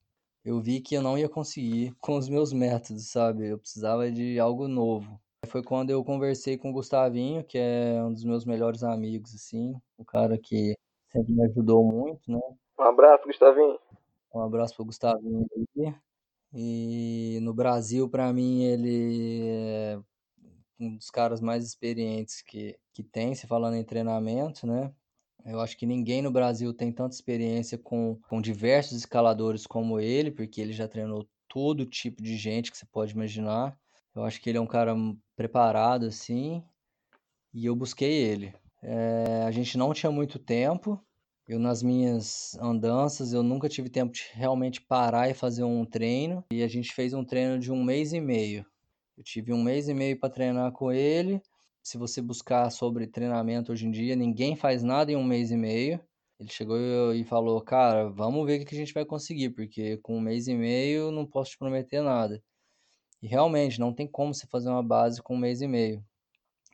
eu 0.45 0.61
vi 0.61 0.81
que 0.81 0.95
eu 0.95 1.01
não 1.01 1.17
ia 1.17 1.29
conseguir 1.29 1.93
com 2.01 2.17
os 2.17 2.29
meus 2.29 2.53
métodos, 2.53 3.09
sabe? 3.09 3.47
Eu 3.49 3.59
precisava 3.59 4.11
de 4.11 4.39
algo 4.39 4.67
novo. 4.67 5.19
Foi 5.45 5.63
quando 5.63 5.89
eu 5.89 6.03
conversei 6.03 6.57
com 6.57 6.69
o 6.69 6.73
Gustavinho, 6.73 7.43
que 7.43 7.57
é 7.57 8.01
um 8.03 8.13
dos 8.13 8.23
meus 8.23 8.45
melhores 8.45 8.83
amigos, 8.83 9.33
assim, 9.33 9.75
um 9.97 10.03
cara 10.03 10.37
que 10.37 10.75
sempre 11.11 11.33
me 11.33 11.45
ajudou 11.45 11.83
muito, 11.83 12.31
né? 12.31 12.39
Um 12.79 12.83
abraço, 12.83 13.25
Gustavinho. 13.25 13.79
Um 14.33 14.41
abraço 14.41 14.75
pro 14.75 14.85
Gustavinho 14.85 15.45
aí. 15.77 15.95
E 16.53 17.39
no 17.41 17.53
Brasil, 17.53 18.09
para 18.09 18.31
mim, 18.31 18.63
ele 18.63 19.41
é 19.47 19.99
um 20.79 20.95
dos 20.95 21.09
caras 21.09 21.41
mais 21.41 21.65
experientes 21.65 22.41
que, 22.41 22.77
que 22.93 23.03
tem, 23.03 23.33
se 23.35 23.47
falando 23.47 23.75
em 23.75 23.83
treinamento, 23.83 24.65
né? 24.67 24.93
Eu 25.45 25.59
acho 25.59 25.77
que 25.77 25.85
ninguém 25.85 26.21
no 26.21 26.31
Brasil 26.31 26.73
tem 26.73 26.91
tanta 26.91 27.13
experiência 27.13 27.77
com, 27.77 28.19
com 28.27 28.41
diversos 28.41 28.97
escaladores 28.97 29.67
como 29.67 29.99
ele, 29.99 30.31
porque 30.31 30.59
ele 30.59 30.73
já 30.73 30.87
treinou 30.87 31.27
todo 31.47 31.85
tipo 31.85 32.21
de 32.21 32.35
gente 32.35 32.71
que 32.71 32.77
você 32.77 32.85
pode 32.85 33.13
imaginar. 33.13 33.77
Eu 34.15 34.23
acho 34.23 34.41
que 34.41 34.49
ele 34.49 34.57
é 34.57 34.61
um 34.61 34.67
cara 34.67 34.95
preparado, 35.35 36.05
assim, 36.05 36.63
e 37.53 37.65
eu 37.65 37.75
busquei 37.75 38.13
ele. 38.13 38.53
É, 38.81 39.43
a 39.45 39.51
gente 39.51 39.77
não 39.77 39.93
tinha 39.93 40.11
muito 40.11 40.39
tempo. 40.39 41.03
Eu, 41.47 41.59
nas 41.59 41.83
minhas 41.83 42.55
andanças, 42.59 43.33
eu 43.33 43.43
nunca 43.43 43.69
tive 43.69 43.89
tempo 43.89 44.13
de 44.13 44.23
realmente 44.33 44.81
parar 44.81 45.29
e 45.29 45.33
fazer 45.33 45.63
um 45.63 45.85
treino. 45.85 46.43
E 46.51 46.63
a 46.63 46.67
gente 46.67 46.93
fez 46.93 47.13
um 47.13 47.23
treino 47.23 47.59
de 47.59 47.71
um 47.71 47.83
mês 47.83 48.13
e 48.13 48.21
meio. 48.21 48.65
Eu 49.17 49.23
tive 49.23 49.53
um 49.53 49.61
mês 49.61 49.87
e 49.87 49.93
meio 49.93 50.19
para 50.19 50.29
treinar 50.29 50.71
com 50.71 50.91
ele. 50.91 51.41
Se 51.83 51.97
você 51.97 52.21
buscar 52.21 52.69
sobre 52.71 53.07
treinamento 53.07 53.71
hoje 53.71 53.85
em 53.85 53.91
dia, 53.91 54.15
ninguém 54.15 54.55
faz 54.55 54.81
nada 54.81 55.11
em 55.11 55.15
um 55.15 55.23
mês 55.23 55.51
e 55.51 55.57
meio. 55.57 55.99
Ele 56.39 56.49
chegou 56.49 57.13
e 57.13 57.23
falou: 57.23 57.61
Cara, 57.61 58.09
vamos 58.09 58.45
ver 58.45 58.61
o 58.61 58.65
que 58.65 58.75
a 58.75 58.77
gente 58.77 58.93
vai 58.93 59.05
conseguir, 59.05 59.51
porque 59.51 59.97
com 59.97 60.17
um 60.17 60.21
mês 60.21 60.47
e 60.47 60.55
meio 60.55 61.11
não 61.11 61.25
posso 61.25 61.51
te 61.51 61.57
prometer 61.57 62.01
nada. 62.01 62.41
E 63.21 63.27
realmente 63.27 63.79
não 63.79 63.93
tem 63.93 64.07
como 64.07 64.33
você 64.33 64.45
fazer 64.47 64.69
uma 64.69 64.83
base 64.83 65.21
com 65.21 65.35
um 65.35 65.39
mês 65.39 65.61
e 65.61 65.67
meio. 65.67 66.03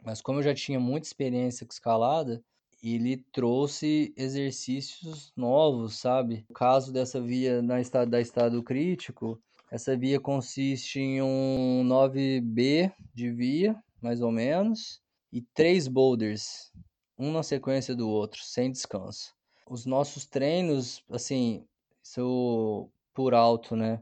Mas 0.04 0.22
como 0.22 0.40
eu 0.40 0.44
já 0.44 0.54
tinha 0.54 0.80
muita 0.80 1.08
experiência 1.08 1.66
com 1.66 1.72
escalada, 1.72 2.44
ele 2.84 3.18
trouxe 3.32 4.14
exercícios 4.18 5.32
novos, 5.36 6.00
sabe? 6.00 6.46
No 6.50 6.56
caso 6.56 6.92
dessa 6.92 7.22
via 7.22 7.62
na 7.62 7.80
estado, 7.80 8.10
da 8.10 8.20
estado 8.20 8.64
crítico, 8.64 9.40
essa 9.70 9.96
via 9.96 10.20
consiste 10.20 11.00
em 11.00 11.22
um 11.22 11.84
9B 11.86 12.92
de 13.14 13.32
via, 13.32 13.82
mais 14.02 14.22
ou 14.22 14.32
menos, 14.32 15.00
e 15.32 15.42
três 15.42 15.88
boulders, 15.88 16.72
um 17.18 17.32
na 17.32 17.44
sequência 17.44 17.96
do 17.96 18.10
outro, 18.10 18.42
sem 18.44 18.72
descanso. 18.72 19.34
Os 19.70 19.86
nossos 19.86 20.26
treinos, 20.26 21.04
assim, 21.10 21.64
isso 22.04 22.90
por 23.14 23.34
alto, 23.34 23.76
né? 23.76 24.02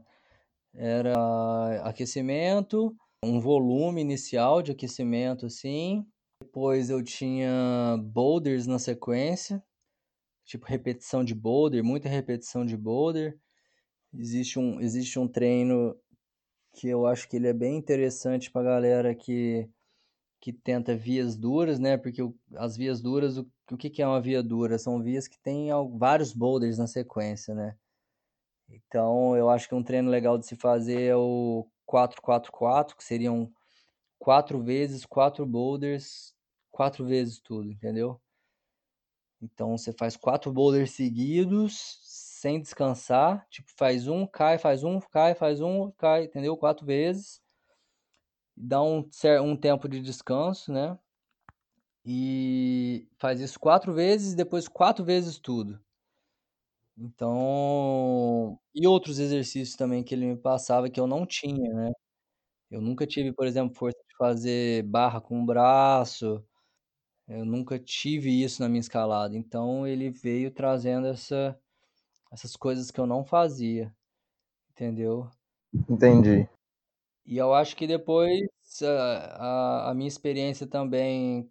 Era 0.74 1.82
aquecimento, 1.82 2.94
um 3.24 3.40
volume 3.40 4.00
inicial 4.00 4.62
de 4.62 4.72
aquecimento, 4.72 5.46
assim. 5.46 6.06
Depois 6.42 6.88
eu 6.88 7.02
tinha 7.02 7.98
boulders 8.02 8.66
na 8.66 8.78
sequência, 8.78 9.62
tipo 10.44 10.66
repetição 10.66 11.22
de 11.24 11.34
boulder, 11.34 11.84
muita 11.84 12.08
repetição 12.08 12.64
de 12.64 12.76
boulder. 12.76 13.38
Existe 14.12 14.58
um, 14.58 14.80
existe 14.80 15.18
um 15.18 15.28
treino 15.28 15.96
que 16.72 16.88
eu 16.88 17.06
acho 17.06 17.28
que 17.28 17.36
ele 17.36 17.48
é 17.48 17.52
bem 17.52 17.76
interessante 17.76 18.50
para 18.50 18.70
galera 18.70 19.14
que, 19.14 19.68
que 20.40 20.52
tenta 20.52 20.96
vias 20.96 21.36
duras, 21.36 21.78
né? 21.78 21.96
Porque 21.96 22.22
o, 22.22 22.34
as 22.54 22.76
vias 22.76 23.00
duras, 23.00 23.36
o, 23.36 23.46
o 23.70 23.76
que, 23.76 23.90
que 23.90 24.02
é 24.02 24.06
uma 24.06 24.20
via 24.20 24.42
dura? 24.42 24.78
São 24.78 25.02
vias 25.02 25.28
que 25.28 25.38
tem 25.38 25.68
vários 25.98 26.32
boulders 26.32 26.78
na 26.78 26.86
sequência, 26.86 27.54
né? 27.54 27.76
Então, 28.70 29.36
eu 29.36 29.50
acho 29.50 29.68
que 29.68 29.74
um 29.74 29.82
treino 29.82 30.08
legal 30.10 30.38
de 30.38 30.46
se 30.46 30.54
fazer 30.56 31.02
é 31.02 31.16
o 31.16 31.66
4-4-4, 31.86 32.96
que 32.96 33.02
seriam 33.02 33.52
quatro 34.18 34.62
vezes, 34.62 35.04
quatro 35.04 35.44
boulders, 35.44 36.34
quatro 36.70 37.04
vezes 37.04 37.40
tudo, 37.40 37.70
entendeu? 37.70 38.20
Então, 39.42 39.76
você 39.76 39.92
faz 39.92 40.16
quatro 40.16 40.52
boulders 40.52 40.92
seguidos, 40.92 41.98
sem 42.40 42.60
descansar. 42.60 43.46
Tipo, 43.48 43.70
faz 43.76 44.06
um, 44.06 44.26
cai, 44.26 44.58
faz 44.58 44.84
um, 44.84 45.00
cai, 45.00 45.34
faz 45.34 45.60
um, 45.60 45.90
cai, 45.92 46.24
entendeu? 46.24 46.56
Quatro 46.56 46.86
vezes. 46.86 47.42
Dá 48.56 48.82
um, 48.82 49.08
um 49.42 49.56
tempo 49.56 49.88
de 49.88 50.00
descanso, 50.00 50.70
né? 50.70 50.98
E 52.04 53.08
faz 53.18 53.40
isso 53.40 53.58
quatro 53.58 53.92
vezes, 53.92 54.34
depois 54.34 54.68
quatro 54.68 55.04
vezes 55.04 55.38
tudo. 55.38 55.80
Então, 57.02 58.60
e 58.74 58.86
outros 58.86 59.18
exercícios 59.18 59.74
também 59.74 60.04
que 60.04 60.14
ele 60.14 60.26
me 60.26 60.36
passava 60.36 60.90
que 60.90 61.00
eu 61.00 61.06
não 61.06 61.24
tinha, 61.26 61.72
né? 61.72 61.92
Eu 62.70 62.80
nunca 62.82 63.06
tive, 63.06 63.32
por 63.32 63.46
exemplo, 63.46 63.74
força 63.74 63.98
de 64.08 64.16
fazer 64.18 64.84
barra 64.84 65.20
com 65.20 65.42
o 65.42 65.46
braço. 65.46 66.44
Eu 67.28 67.44
nunca 67.44 67.78
tive 67.78 68.42
isso 68.42 68.62
na 68.62 68.68
minha 68.68 68.80
escalada. 68.80 69.36
Então, 69.36 69.86
ele 69.86 70.10
veio 70.10 70.50
trazendo 70.50 71.06
essa, 71.06 71.58
essas 72.32 72.56
coisas 72.56 72.90
que 72.90 73.00
eu 73.00 73.06
não 73.06 73.24
fazia. 73.24 73.94
Entendeu? 74.72 75.30
Entendi. 75.88 76.48
E 77.26 77.38
eu 77.38 77.54
acho 77.54 77.76
que 77.76 77.86
depois 77.86 78.40
a, 78.82 79.86
a, 79.88 79.90
a 79.90 79.94
minha 79.94 80.08
experiência 80.08 80.66
também 80.66 81.50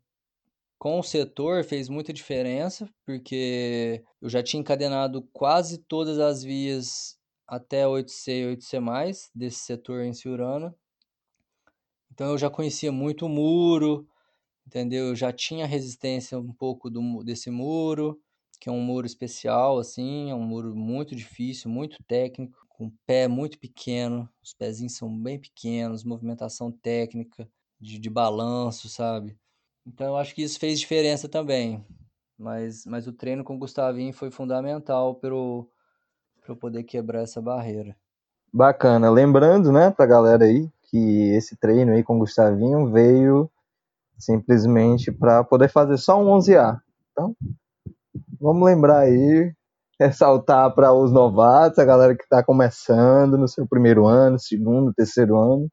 com 0.80 0.98
o 0.98 1.04
setor 1.04 1.66
fez 1.66 1.90
muita 1.90 2.14
diferença, 2.14 2.90
porque 3.06 4.02
eu 4.22 4.30
já 4.30 4.42
tinha 4.42 4.62
encadenado 4.62 5.22
quase 5.34 5.78
todas 5.78 6.18
as 6.20 6.42
vias 6.42 7.20
até 7.46 7.84
8C 7.86 8.54
e 8.54 8.56
8C+, 8.56 9.30
desse 9.36 9.60
setor 9.60 10.06
em 10.06 10.14
Ciurana. 10.14 10.74
Então 12.12 12.32
eu 12.32 12.38
já 12.38 12.50
conhecia 12.50 12.94
muito 12.94 13.26
o 13.26 13.30
muro, 13.30 14.08
entendeu? 14.66 15.08
Eu 15.08 15.16
já 15.16 15.34
tinha 15.34 15.66
resistência 15.66 16.40
um 16.40 16.54
pouco 16.54 16.90
do, 16.90 17.24
desse 17.24 17.50
muro, 17.52 18.22
que 18.58 18.70
é 18.70 18.72
um 18.72 18.82
muro 18.82 19.06
especial, 19.06 19.80
assim, 19.80 20.30
é 20.30 20.36
um 20.36 20.44
muro 20.44 20.74
muito 20.74 21.14
difícil, 21.14 21.70
muito 21.70 22.02
técnico, 22.04 22.66
com 22.70 22.90
pé 23.06 23.28
muito 23.28 23.60
pequeno, 23.60 24.30
os 24.42 24.54
pezinhos 24.54 24.94
são 24.94 25.14
bem 25.14 25.38
pequenos, 25.38 26.06
movimentação 26.06 26.72
técnica, 26.72 27.50
de, 27.80 28.00
de 28.00 28.10
balanço, 28.10 28.88
sabe? 28.88 29.38
Então 29.90 30.08
eu 30.08 30.18
acho 30.18 30.36
que 30.36 30.44
isso 30.44 30.60
fez 30.60 30.80
diferença 30.80 31.28
também. 31.28 31.84
Mas, 32.38 32.86
mas 32.86 33.08
o 33.08 33.12
treino 33.12 33.44
com 33.44 33.56
o 33.56 33.60
Gustavinho 33.60 34.14
foi 34.14 34.30
fundamental 34.30 35.16
para 35.16 35.32
eu 35.32 35.68
poder 36.60 36.84
quebrar 36.84 37.22
essa 37.22 37.42
barreira. 37.42 37.96
Bacana. 38.54 39.10
Lembrando, 39.10 39.72
né, 39.72 39.92
pra 39.92 40.06
galera 40.06 40.46
aí, 40.46 40.70
que 40.84 41.32
esse 41.32 41.58
treino 41.58 41.92
aí 41.92 42.04
com 42.04 42.16
o 42.16 42.20
Gustavinho 42.20 42.92
veio 42.92 43.50
simplesmente 44.18 45.12
para 45.12 45.44
poder 45.44 45.70
fazer 45.70 45.98
só 45.98 46.22
um 46.22 46.28
11A. 46.38 46.80
Então, 47.12 47.36
vamos 48.40 48.64
lembrar 48.64 49.00
aí, 49.00 49.52
ressaltar 50.00 50.74
para 50.74 50.94
os 50.94 51.12
novatos, 51.12 51.80
a 51.80 51.86
galera 51.86 52.16
que 52.16 52.24
está 52.24 52.44
começando 52.44 53.38
no 53.38 53.48
seu 53.48 53.68
primeiro 53.68 54.06
ano, 54.06 54.40
segundo, 54.40 54.94
terceiro 54.94 55.38
ano, 55.38 55.68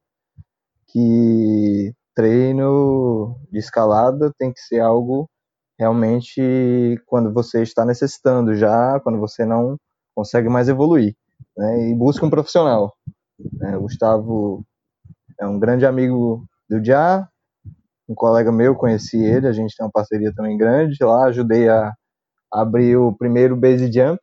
que 0.89 1.95
treino 2.17 3.39
de 3.53 3.59
escalada 3.59 4.33
tem 4.39 4.51
que 4.51 4.61
ser 4.61 4.81
algo 4.81 5.29
realmente 5.79 6.41
quando 7.05 7.31
você 7.33 7.63
está 7.63 7.85
necessitando 7.85 8.55
já, 8.55 8.99
quando 9.01 9.21
você 9.21 9.45
não 9.45 9.77
consegue 10.15 10.49
mais 10.49 10.69
evoluir, 10.69 11.15
né? 11.57 11.91
E 11.91 11.95
busca 11.95 12.25
um 12.25 12.31
profissional. 12.31 12.95
Né? 13.53 13.77
O 13.77 13.83
Gustavo 13.83 14.65
é 15.39 15.47
um 15.47 15.59
grande 15.59 15.85
amigo 15.85 16.47
do 16.69 16.83
Já, 16.83 17.29
um 18.09 18.15
colega 18.15 18.51
meu, 18.51 18.75
conheci 18.75 19.23
ele, 19.23 19.47
a 19.47 19.53
gente 19.53 19.77
tem 19.77 19.85
uma 19.85 19.93
parceria 19.93 20.33
também 20.35 20.57
grande 20.57 20.97
lá, 21.05 21.25
ajudei 21.25 21.69
a 21.69 21.93
abrir 22.51 22.97
o 22.97 23.15
primeiro 23.15 23.55
base 23.55 23.93
jump. 23.93 24.19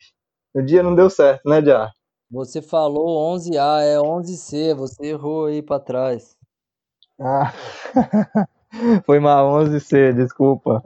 No 0.56 0.66
dia 0.66 0.82
não 0.82 0.96
deu 0.96 1.10
certo, 1.12 1.48
né, 1.48 1.64
Já? 1.64 1.92
Você 2.32 2.64
falou 2.64 3.36
11A, 3.36 3.82
é 3.82 3.98
11C, 3.98 4.74
você 4.74 5.06
errou 5.06 5.46
aí 5.46 5.62
para 5.62 5.80
trás. 5.80 6.36
Ah, 7.20 7.54
foi 9.06 9.20
mal, 9.20 9.52
11C, 9.64 10.14
desculpa. 10.14 10.82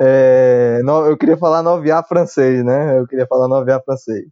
É, 0.00 0.80
eu 0.82 1.16
queria 1.16 1.36
falar 1.36 1.62
9A 1.62 2.06
francês, 2.06 2.64
né? 2.64 2.98
Eu 2.98 3.06
queria 3.06 3.26
falar 3.26 3.48
9A 3.48 3.82
francês. 3.84 4.26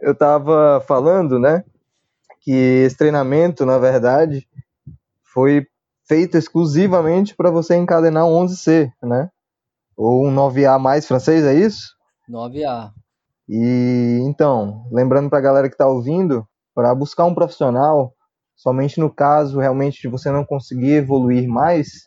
Eu 0.00 0.14
tava 0.14 0.82
falando, 0.86 1.38
né, 1.38 1.62
que 2.40 2.50
esse 2.50 2.96
treinamento, 2.96 3.66
na 3.66 3.78
verdade, 3.78 4.48
foi 5.22 5.66
feito 6.08 6.36
exclusivamente 6.36 7.36
para 7.36 7.50
você 7.50 7.76
encadenar 7.76 8.26
um 8.26 8.46
11C, 8.46 8.90
né? 9.02 9.30
Ou 9.96 10.26
um 10.26 10.34
9A 10.34 10.78
mais 10.78 11.06
francês, 11.06 11.44
é 11.44 11.54
isso? 11.54 11.94
9A. 12.28 12.90
E 13.48 14.20
então, 14.22 14.86
lembrando 14.90 15.28
para 15.28 15.38
a 15.38 15.42
galera 15.42 15.68
que 15.68 15.74
está 15.74 15.86
ouvindo, 15.86 16.46
para 16.74 16.94
buscar 16.94 17.26
um 17.26 17.34
profissional, 17.34 18.14
somente 18.60 19.00
no 19.00 19.08
caso 19.10 19.58
realmente 19.58 20.02
de 20.02 20.08
você 20.08 20.30
não 20.30 20.44
conseguir 20.44 20.92
evoluir 20.92 21.48
mais, 21.48 22.06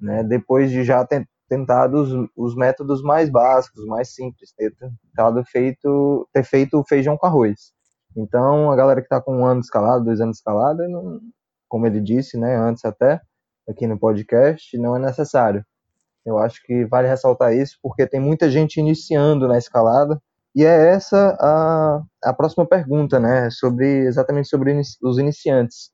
né, 0.00 0.24
depois 0.24 0.68
de 0.68 0.82
já 0.82 1.06
ter 1.06 1.24
tentado 1.48 2.02
os, 2.02 2.28
os 2.36 2.56
métodos 2.56 3.00
mais 3.00 3.30
básicos, 3.30 3.86
mais 3.86 4.12
simples, 4.12 4.52
ter 4.52 4.74
tentado 4.74 5.44
feito, 5.44 6.28
ter 6.32 6.42
feito 6.42 6.82
feijão 6.88 7.16
com 7.16 7.26
arroz. 7.26 7.72
Então, 8.16 8.72
a 8.72 8.76
galera 8.76 9.00
que 9.00 9.06
está 9.06 9.20
com 9.20 9.38
um 9.38 9.46
ano 9.46 9.60
de 9.60 9.66
escalada, 9.66 10.04
dois 10.04 10.20
anos 10.20 10.34
de 10.34 10.38
escalada, 10.38 10.88
não, 10.88 11.20
como 11.68 11.86
ele 11.86 12.00
disse, 12.00 12.36
né, 12.36 12.56
antes 12.56 12.84
até, 12.84 13.20
aqui 13.68 13.86
no 13.86 13.96
podcast, 13.96 14.76
não 14.76 14.96
é 14.96 14.98
necessário. 14.98 15.64
Eu 16.26 16.38
acho 16.38 16.60
que 16.64 16.84
vale 16.86 17.06
ressaltar 17.06 17.54
isso, 17.54 17.78
porque 17.80 18.04
tem 18.04 18.18
muita 18.18 18.50
gente 18.50 18.80
iniciando 18.80 19.46
na 19.46 19.58
escalada, 19.58 20.20
e 20.54 20.64
é 20.64 20.90
essa 20.94 21.36
a, 21.40 22.02
a 22.24 22.34
próxima 22.34 22.66
pergunta, 22.66 23.18
né? 23.18 23.50
Sobre 23.50 24.06
exatamente 24.06 24.48
sobre 24.48 24.80
os 25.02 25.18
iniciantes. 25.18 25.90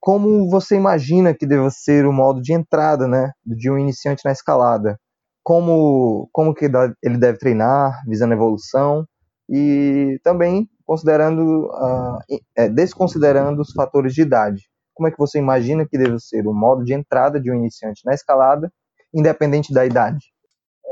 Como 0.00 0.48
você 0.50 0.76
imagina 0.76 1.34
que 1.34 1.46
deve 1.46 1.70
ser 1.70 2.06
o 2.06 2.12
modo 2.12 2.40
de 2.40 2.52
entrada, 2.52 3.08
né, 3.08 3.32
de 3.44 3.70
um 3.70 3.78
iniciante 3.78 4.22
na 4.24 4.32
escalada? 4.32 4.98
Como 5.42 6.28
como 6.32 6.54
que 6.54 6.66
ele 7.02 7.18
deve 7.18 7.38
treinar, 7.38 8.02
visando 8.06 8.32
a 8.34 8.36
evolução 8.36 9.06
e 9.48 10.20
também 10.22 10.68
considerando 10.84 11.66
uh, 11.66 12.70
desconsiderando 12.74 13.60
os 13.62 13.72
fatores 13.72 14.14
de 14.14 14.22
idade. 14.22 14.62
Como 14.94 15.08
é 15.08 15.10
que 15.10 15.18
você 15.18 15.38
imagina 15.38 15.86
que 15.86 15.98
deve 15.98 16.18
ser 16.18 16.46
o 16.46 16.54
modo 16.54 16.84
de 16.84 16.94
entrada 16.94 17.40
de 17.40 17.50
um 17.50 17.54
iniciante 17.54 18.02
na 18.04 18.14
escalada, 18.14 18.72
independente 19.14 19.72
da 19.72 19.84
idade? 19.84 20.32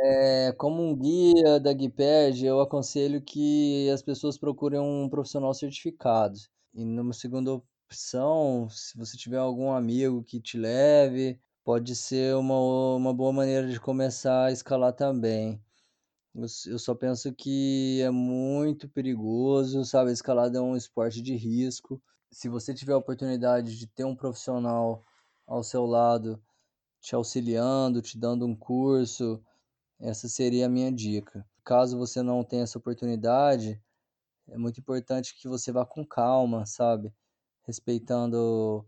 É, 0.09 0.53
como 0.53 0.85
um 0.85 0.95
guia 0.95 1.59
da 1.59 1.73
Guiped, 1.73 2.45
eu 2.47 2.61
aconselho 2.61 3.21
que 3.21 3.91
as 3.91 4.03
pessoas 4.03 4.39
procurem 4.39 4.79
um 4.79 5.09
profissional 5.09 5.53
certificado. 5.53 6.39
E 6.73 6.85
numa 6.85 7.13
segunda 7.13 7.53
opção, 7.53 8.69
se 8.71 8.97
você 8.97 9.17
tiver 9.17 9.39
algum 9.39 9.73
amigo 9.73 10.23
que 10.23 10.41
te 10.41 10.57
leve, 10.57 11.41
pode 11.65 11.97
ser 11.97 12.37
uma, 12.37 12.57
uma 12.95 13.13
boa 13.13 13.33
maneira 13.33 13.67
de 13.67 13.81
começar 13.81 14.45
a 14.47 14.53
escalar 14.53 14.93
também. 14.93 15.61
Eu, 16.35 16.47
eu 16.69 16.79
só 16.79 16.95
penso 16.95 17.33
que 17.35 18.01
é 18.03 18.11
muito 18.11 18.89
perigoso, 18.89 19.85
sabe? 19.85 20.11
A 20.11 20.13
escalada 20.13 20.59
é 20.59 20.61
um 20.61 20.77
esporte 20.77 21.21
de 21.21 21.35
risco. 21.35 22.01
se 22.31 22.49
você 22.49 22.73
tiver 22.73 22.93
a 22.93 22.99
oportunidade 22.99 23.77
de 23.77 23.89
ter 23.89 24.05
um 24.05 24.15
profissional 24.15 25.05
ao 25.47 25.65
seu 25.65 25.85
lado, 25.85 26.41
te 27.01 27.15
auxiliando, 27.15 28.03
te 28.03 28.19
dando 28.19 28.47
um 28.47 28.55
curso, 28.55 29.43
essa 30.01 30.29
seria 30.29 30.67
a 30.67 30.69
minha 30.69 30.93
dica. 30.93 31.47
Caso 31.65 31.99
você 31.99 32.23
não 32.23 32.45
tenha 32.45 32.63
essa 32.63 32.79
oportunidade, 32.79 33.81
é 34.49 34.57
muito 34.57 34.81
importante 34.81 35.35
que 35.37 35.49
você 35.49 35.73
vá 35.73 35.85
com 35.85 36.05
calma, 36.07 36.65
sabe? 36.67 37.13
Respeitando 37.65 38.87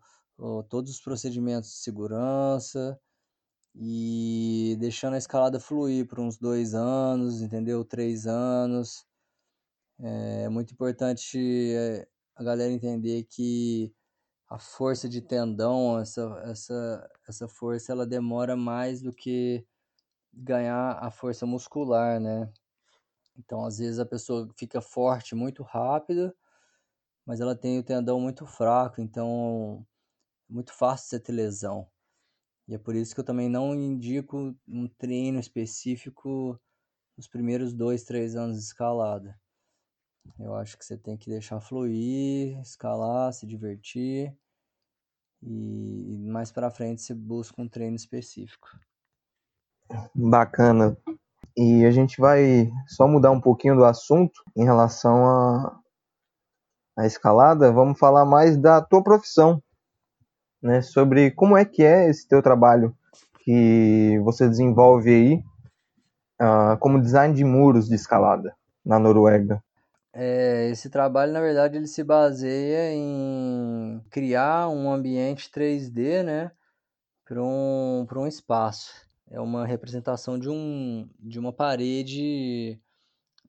todos 0.69 0.93
os 0.93 1.01
procedimentos 1.01 1.71
de 1.71 1.77
segurança 1.77 2.99
e 3.75 4.77
deixando 4.79 5.15
a 5.15 5.19
escalada 5.19 5.59
fluir 5.61 6.07
por 6.07 6.21
uns 6.21 6.39
dois 6.39 6.75
anos, 6.75 7.43
entendeu? 7.43 7.85
Três 7.85 8.27
anos. 8.27 9.05
É 10.01 10.49
muito 10.49 10.73
importante 10.73 11.39
eh, 11.75 12.07
a 12.37 12.45
galera 12.45 12.73
entender 12.73 13.25
que 13.25 13.93
a 14.49 14.59
força 14.59 15.09
de 15.09 15.21
tendão, 15.21 15.99
essa, 15.99 16.23
essa, 16.45 17.11
essa 17.29 17.49
força, 17.49 17.93
ela 17.93 18.07
demora 18.07 18.57
mais 18.57 19.03
do 19.03 19.13
que 19.13 19.67
ganhar 20.39 20.99
a 21.03 21.11
força 21.11 21.47
muscular, 21.47 22.21
né? 22.21 22.53
Então, 23.37 23.65
às 23.65 23.79
vezes 23.79 23.99
a 23.99 24.07
pessoa 24.07 24.49
fica 24.57 24.81
forte 24.81 25.35
muito 25.35 25.63
rápido, 25.63 26.35
mas 27.27 27.41
ela 27.41 27.57
tem 27.57 27.79
o 27.79 27.85
tendão 27.85 28.21
muito 28.21 28.47
fraco, 28.47 29.01
então 29.01 29.87
é 30.51 30.53
muito 30.53 30.73
fácil 30.73 31.09
você 31.09 31.21
ter 31.21 31.33
lesão. 31.33 31.89
E 32.69 32.75
é 32.75 32.79
por 32.79 32.95
isso 32.95 33.15
que 33.15 33.21
eu 33.21 33.25
também 33.25 33.49
não 33.49 33.75
indico 33.75 34.57
um 34.69 34.89
treino 34.89 35.41
específico 35.41 36.61
nos 37.17 37.29
primeiros 37.29 37.73
dois, 37.73 38.05
três 38.05 38.37
anos 38.37 38.59
de 38.59 38.65
escalada. 38.65 39.39
Eu 40.39 40.55
acho 40.55 40.77
que 40.79 40.85
você 40.85 40.97
tem 40.97 41.17
que 41.17 41.31
deixar 41.31 41.61
fluir, 41.61 42.61
escalar, 42.61 43.33
se 43.33 43.47
divertir 43.47 44.37
e 45.43 46.19
mais 46.19 46.51
para 46.51 46.71
frente 46.71 47.03
você 47.03 47.15
busca 47.15 47.61
um 47.63 47.69
treino 47.69 47.97
específico. 47.97 48.69
Bacana. 50.15 50.97
E 51.57 51.85
a 51.85 51.91
gente 51.91 52.21
vai 52.21 52.71
só 52.87 53.09
mudar 53.09 53.31
um 53.31 53.41
pouquinho 53.41 53.75
do 53.75 53.85
assunto 53.85 54.43
em 54.57 54.65
relação 54.65 55.27
à 55.27 55.81
a, 56.97 57.03
a 57.03 57.07
escalada. 57.07 57.73
Vamos 57.73 57.99
falar 57.99 58.25
mais 58.25 58.57
da 58.57 58.81
tua 58.81 59.03
profissão, 59.03 59.63
né? 60.63 60.81
Sobre 60.83 61.31
como 61.33 61.57
é 61.57 61.65
que 61.65 61.83
é 61.83 62.09
esse 62.09 62.29
teu 62.29 62.43
trabalho 62.43 62.97
que 63.41 64.21
você 64.25 64.49
desenvolve 64.49 65.11
aí 65.11 65.35
uh, 66.41 66.79
como 66.79 67.01
design 67.01 67.35
de 67.35 67.45
muros 67.45 67.89
de 67.89 67.95
escalada 67.95 68.55
na 68.85 68.99
Noruega. 68.99 69.63
É, 70.13 70.69
esse 70.71 70.91
trabalho, 70.91 71.33
na 71.33 71.41
verdade, 71.41 71.77
ele 71.77 71.87
se 71.87 72.03
baseia 72.03 72.93
em 72.93 74.03
criar 74.11 74.69
um 74.69 74.91
ambiente 74.91 75.51
3D, 75.51 76.23
né, 76.23 76.51
para 77.25 77.43
um, 77.43 78.07
um 78.17 78.27
espaço. 78.27 79.08
É 79.31 79.41
uma 79.41 79.67
representação 79.67 80.39
de, 80.39 80.49
um, 80.49 81.09
de 81.19 81.39
uma 81.39 81.53
parede 81.53 82.81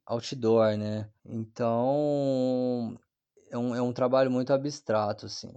outdoor, 0.06 0.78
né? 0.78 1.10
Então, 1.26 2.98
é 3.50 3.58
um, 3.58 3.76
é 3.76 3.82
um 3.82 3.94
trabalho 3.94 4.30
muito 4.30 4.52
abstrato, 4.54 5.26
assim. 5.26 5.54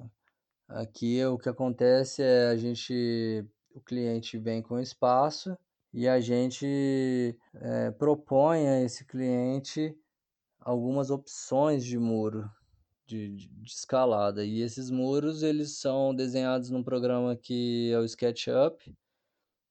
Aqui 0.69 1.25
o 1.27 1.39
que 1.39 1.49
acontece 1.49 2.23
é 2.23 2.49
a 2.49 2.57
gente, 2.57 3.45
o 3.75 3.81
cliente 3.81 4.39
vem 4.39 4.63
com 4.63 4.79
espaço 4.79 5.57
e 5.93 6.09
a 6.09 6.21
gente 6.21 7.37
é, 7.55 7.91
propõe 7.91 8.69
a 8.69 8.81
esse 8.81 9.05
cliente 9.05 9.95
algumas 10.61 11.11
opções 11.11 11.85
de 11.85 11.99
muro 11.99 12.49
de, 13.13 13.29
de, 13.37 13.49
de, 13.49 13.71
escalada. 13.71 14.45
E 14.45 14.63
esses 14.63 14.91
muros, 14.91 15.43
eles 15.43 15.79
são 15.79 16.15
desenhados 16.15 16.71
num 16.71 16.83
programa 16.83 17.37
que 17.37 17.91
é 17.93 17.99
o 17.99 18.05
SketchUp. 18.05 18.95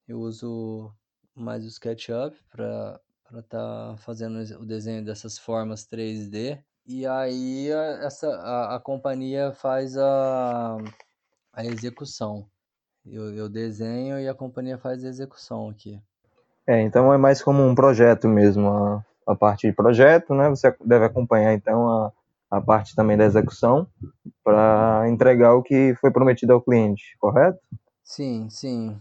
Eu 0.07 0.19
uso 0.19 0.91
mais 1.35 1.63
o 1.63 1.67
SketchUp 1.67 2.35
para 2.51 2.99
estar 3.39 3.43
tá 3.43 3.95
fazendo 3.99 4.39
o 4.59 4.65
desenho 4.65 5.03
dessas 5.03 5.37
formas 5.37 5.85
3D. 5.85 6.59
E 6.85 7.05
aí 7.05 7.71
a, 7.71 8.05
essa, 8.05 8.27
a, 8.27 8.75
a 8.75 8.79
companhia 8.79 9.53
faz 9.53 9.97
a, 9.97 10.77
a 11.53 11.65
execução. 11.65 12.45
Eu, 13.05 13.33
eu 13.33 13.49
desenho 13.49 14.19
e 14.19 14.27
a 14.27 14.33
companhia 14.33 14.77
faz 14.77 15.03
a 15.03 15.07
execução 15.07 15.69
aqui. 15.69 16.01
É, 16.67 16.81
então 16.81 17.13
é 17.13 17.17
mais 17.17 17.41
como 17.41 17.63
um 17.63 17.73
projeto 17.73 18.27
mesmo, 18.27 18.69
a, 18.69 19.05
a 19.27 19.35
parte 19.35 19.67
de 19.67 19.73
projeto, 19.73 20.33
né? 20.33 20.49
Você 20.49 20.75
deve 20.85 21.05
acompanhar 21.05 21.53
então 21.53 21.89
a, 21.89 22.11
a 22.51 22.61
parte 22.61 22.95
também 22.95 23.17
da 23.17 23.25
execução 23.25 23.87
para 24.43 25.05
entregar 25.09 25.53
o 25.55 25.63
que 25.63 25.95
foi 25.99 26.11
prometido 26.11 26.53
ao 26.53 26.61
cliente, 26.61 27.17
correto? 27.19 27.59
Sim, 28.03 28.49
sim. 28.49 28.99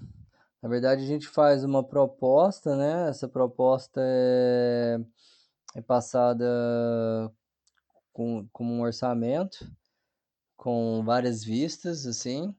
Na 0.63 0.69
verdade, 0.69 1.03
a 1.03 1.07
gente 1.07 1.27
faz 1.27 1.65
uma 1.65 1.83
proposta, 1.83 2.77
né? 2.77 3.09
Essa 3.09 3.27
proposta 3.27 4.01
é, 4.05 4.99
é 5.75 5.81
passada 5.81 6.45
com, 8.13 8.47
com 8.53 8.65
um 8.65 8.83
orçamento, 8.83 9.71
com 10.57 11.03
várias 11.05 11.43
vistas, 11.43 12.07
assim. 12.07 12.55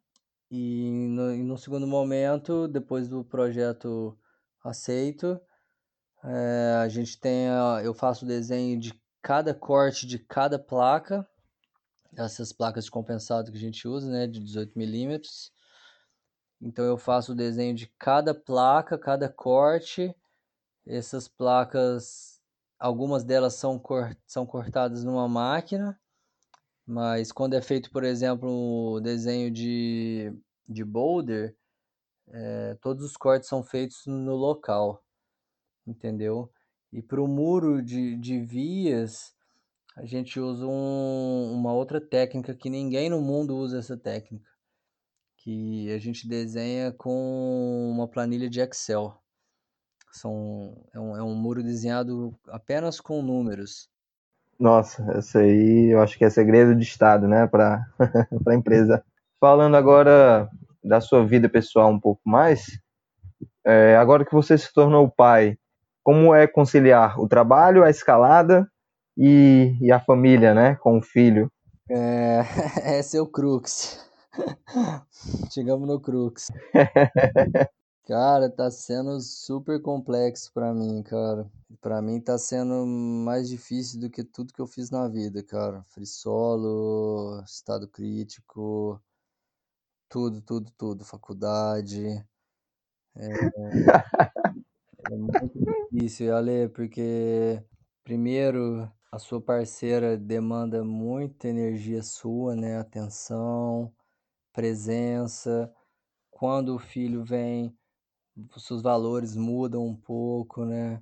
E 0.49 1.07
no, 1.09 1.33
e 1.33 1.43
no 1.43 1.57
segundo 1.57 1.85
momento, 1.87 2.67
depois 2.67 3.07
do 3.07 3.23
projeto 3.23 4.17
aceito, 4.63 5.39
é, 6.23 6.75
a 6.83 6.89
gente 6.89 7.19
tem, 7.19 7.49
a, 7.49 7.81
eu 7.83 7.93
faço 7.93 8.25
o 8.25 8.27
desenho 8.27 8.79
de 8.79 8.99
cada 9.21 9.53
corte 9.53 10.07
de 10.07 10.19
cada 10.19 10.57
placa, 10.59 11.27
essas 12.17 12.51
placas 12.51 12.85
de 12.85 12.91
compensado 12.91 13.51
que 13.51 13.57
a 13.57 13.61
gente 13.61 13.87
usa, 13.87 14.09
né, 14.09 14.27
de 14.27 14.39
18 14.39 14.77
milímetros. 14.77 15.51
Então 16.61 16.85
eu 16.85 16.97
faço 16.97 17.31
o 17.31 17.35
desenho 17.35 17.75
de 17.75 17.87
cada 17.97 18.33
placa, 18.33 18.97
cada 18.97 19.27
corte. 19.29 20.15
Essas 20.85 21.27
placas, 21.27 22.41
algumas 22.79 23.23
delas 23.23 23.55
são, 23.55 23.81
são 24.25 24.45
cortadas 24.45 25.03
numa 25.03 25.27
máquina, 25.27 25.99
mas 26.85 27.31
quando 27.31 27.53
é 27.55 27.61
feito, 27.61 27.91
por 27.91 28.03
exemplo, 28.03 28.49
o 28.95 28.99
desenho 28.99 29.51
de, 29.51 30.33
de 30.67 30.83
boulder, 30.83 31.55
é, 32.29 32.77
todos 32.81 33.03
os 33.05 33.17
cortes 33.17 33.49
são 33.49 33.63
feitos 33.63 34.05
no 34.07 34.35
local 34.35 35.03
entendeu? 35.85 36.51
E 36.91 37.01
para 37.01 37.21
o 37.21 37.27
muro 37.27 37.81
de, 37.81 38.15
de 38.17 38.39
vias, 38.39 39.33
a 39.95 40.05
gente 40.05 40.39
usa 40.39 40.65
um, 40.65 41.53
uma 41.53 41.73
outra 41.73 42.01
técnica 42.01 42.55
que 42.55 42.69
ninguém 42.69 43.09
no 43.09 43.21
mundo 43.21 43.55
usa 43.55 43.79
essa 43.79 43.97
técnica, 43.97 44.49
que 45.43 45.91
a 45.91 45.97
gente 45.97 46.27
desenha 46.27 46.91
com 46.91 47.91
uma 47.91 48.07
planilha 48.07 48.49
de 48.49 48.61
Excel. 48.61 49.13
São, 50.11 50.75
é, 50.93 50.99
um, 50.99 51.17
é 51.17 51.23
um 51.23 51.33
muro 51.35 51.63
desenhado 51.63 52.35
apenas 52.47 52.99
com 52.99 53.21
números. 53.21 53.89
Nossa, 54.59 55.03
essa 55.17 55.39
aí 55.39 55.91
eu 55.91 56.01
acho 56.01 56.17
que 56.17 56.25
é 56.25 56.29
segredo 56.29 56.75
de 56.75 56.83
Estado, 56.83 57.27
né, 57.27 57.47
para 57.47 57.83
a 58.47 58.53
empresa. 58.53 59.03
Falando 59.39 59.75
agora 59.75 60.47
da 60.83 61.01
sua 61.01 61.25
vida 61.25 61.49
pessoal 61.49 61.89
um 61.89 61.99
pouco 61.99 62.21
mais, 62.23 62.79
é, 63.65 63.95
agora 63.95 64.25
que 64.25 64.33
você 64.33 64.57
se 64.57 64.71
tornou 64.71 65.09
pai, 65.09 65.57
como 66.03 66.35
é 66.35 66.45
conciliar 66.45 67.19
o 67.19 67.27
trabalho, 67.27 67.83
a 67.83 67.89
escalada 67.89 68.69
e, 69.17 69.75
e 69.81 69.91
a 69.91 69.99
família, 69.99 70.53
né, 70.53 70.75
com 70.75 70.99
o 70.99 71.01
filho? 71.01 71.51
É, 71.89 72.41
esse 72.99 73.17
é 73.17 73.21
o 73.21 73.25
crux. 73.25 74.10
Chegamos 75.51 75.87
no 75.87 75.99
crux. 75.99 76.51
Cara, 78.07 78.49
tá 78.49 78.69
sendo 78.71 79.21
super 79.21 79.81
complexo 79.81 80.51
para 80.53 80.73
mim, 80.73 81.03
cara. 81.03 81.49
Para 81.79 82.01
mim 82.01 82.19
tá 82.19 82.37
sendo 82.37 82.85
mais 82.85 83.47
difícil 83.47 83.99
do 84.01 84.09
que 84.09 84.23
tudo 84.23 84.53
que 84.53 84.59
eu 84.59 84.67
fiz 84.67 84.89
na 84.89 85.07
vida, 85.07 85.43
cara. 85.43 85.83
Free 85.83 86.05
solo, 86.05 87.41
estado 87.45 87.87
crítico, 87.87 88.99
tudo, 90.09 90.41
tudo, 90.41 90.71
tudo, 90.77 91.05
faculdade. 91.05 92.25
É, 93.15 93.27
é 95.11 95.15
muito 95.15 95.51
difícil, 95.91 96.35
Ale, 96.35 96.67
porque 96.69 97.63
primeiro 98.03 98.91
a 99.11 99.19
sua 99.19 99.39
parceira 99.39 100.17
demanda 100.17 100.83
muita 100.83 101.47
energia 101.47 102.01
sua, 102.01 102.55
né? 102.55 102.77
Atenção, 102.77 103.93
presença. 104.53 105.73
Quando 106.29 106.75
o 106.75 106.79
filho 106.79 107.23
vem, 107.23 107.75
os 108.55 108.65
seus 108.65 108.81
valores 108.81 109.35
mudam 109.35 109.85
um 109.85 109.95
pouco, 109.95 110.65
né? 110.65 111.01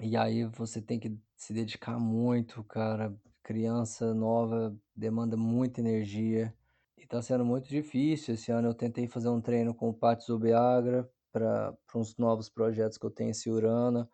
E 0.00 0.16
aí 0.16 0.44
você 0.44 0.80
tem 0.80 0.98
que 0.98 1.16
se 1.36 1.52
dedicar 1.52 1.98
muito, 1.98 2.64
cara. 2.64 3.14
Criança 3.42 4.14
nova 4.14 4.76
demanda 4.94 5.36
muita 5.36 5.80
energia. 5.80 6.54
E 6.96 7.06
tá 7.06 7.20
sendo 7.22 7.44
muito 7.44 7.68
difícil. 7.68 8.34
Esse 8.34 8.52
ano 8.52 8.68
eu 8.68 8.74
tentei 8.74 9.06
fazer 9.08 9.28
um 9.28 9.40
treino 9.40 9.74
com 9.74 9.88
o 9.90 9.94
Pátio 9.94 10.26
Zubiagra 10.26 11.10
para 11.32 11.76
uns 11.94 12.16
novos 12.16 12.48
projetos 12.48 12.98
que 12.98 13.06
eu 13.06 13.10
tenho 13.10 13.30
em 13.30 13.34
Ciurana. 13.34 14.08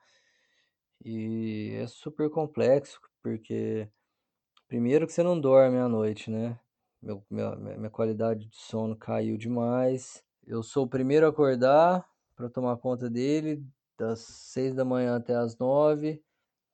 E 1.05 1.73
é 1.81 1.87
super 1.87 2.31
complexo, 2.31 3.01
porque 3.23 3.89
primeiro 4.67 5.07
que 5.07 5.13
você 5.13 5.23
não 5.23 5.41
dorme 5.41 5.79
à 5.79 5.89
noite, 5.89 6.31
né? 6.31 6.59
Meu, 7.07 7.25
minha, 7.31 7.55
minha 7.55 7.91
qualidade 7.91 8.49
de 8.49 8.57
sono 8.57 8.97
caiu 8.97 9.37
demais. 9.37 10.25
Eu 10.45 10.63
sou 10.63 10.85
o 10.85 10.89
primeiro 10.89 11.25
a 11.25 11.29
acordar 11.29 12.05
para 12.35 12.51
tomar 12.51 12.77
conta 12.79 13.09
dele, 13.09 13.65
das 13.97 14.21
seis 14.21 14.75
da 14.75 14.85
manhã 14.85 15.17
até 15.17 15.35
as 15.35 15.57
nove. 15.57 16.21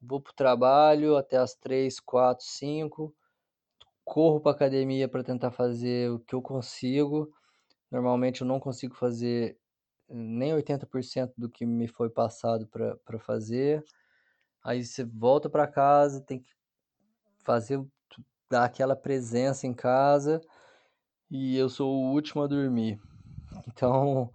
Vou 0.00 0.20
pro 0.20 0.32
trabalho 0.32 1.16
até 1.16 1.36
as 1.36 1.54
três, 1.54 2.00
quatro, 2.00 2.46
cinco. 2.46 3.14
Corro 4.04 4.40
para 4.40 4.52
academia 4.52 5.06
para 5.06 5.22
tentar 5.22 5.50
fazer 5.50 6.10
o 6.10 6.18
que 6.18 6.34
eu 6.34 6.40
consigo. 6.40 7.30
Normalmente 7.90 8.40
eu 8.40 8.46
não 8.46 8.58
consigo 8.58 8.94
fazer 8.94 9.58
nem 10.08 10.54
80% 10.54 11.34
do 11.36 11.48
que 11.48 11.66
me 11.66 11.86
foi 11.86 12.08
passado 12.08 12.66
para 12.66 13.18
fazer. 13.18 13.84
Aí 14.64 14.82
você 14.82 15.04
volta 15.04 15.50
para 15.50 15.66
casa, 15.66 16.22
tem 16.22 16.40
que 16.40 16.50
fazer 17.44 17.84
dar 18.52 18.64
aquela 18.64 18.94
presença 18.94 19.66
em 19.66 19.72
casa 19.72 20.38
e 21.30 21.56
eu 21.56 21.70
sou 21.70 21.90
o 21.90 22.12
último 22.12 22.42
a 22.42 22.46
dormir. 22.46 23.00
Então, 23.68 24.32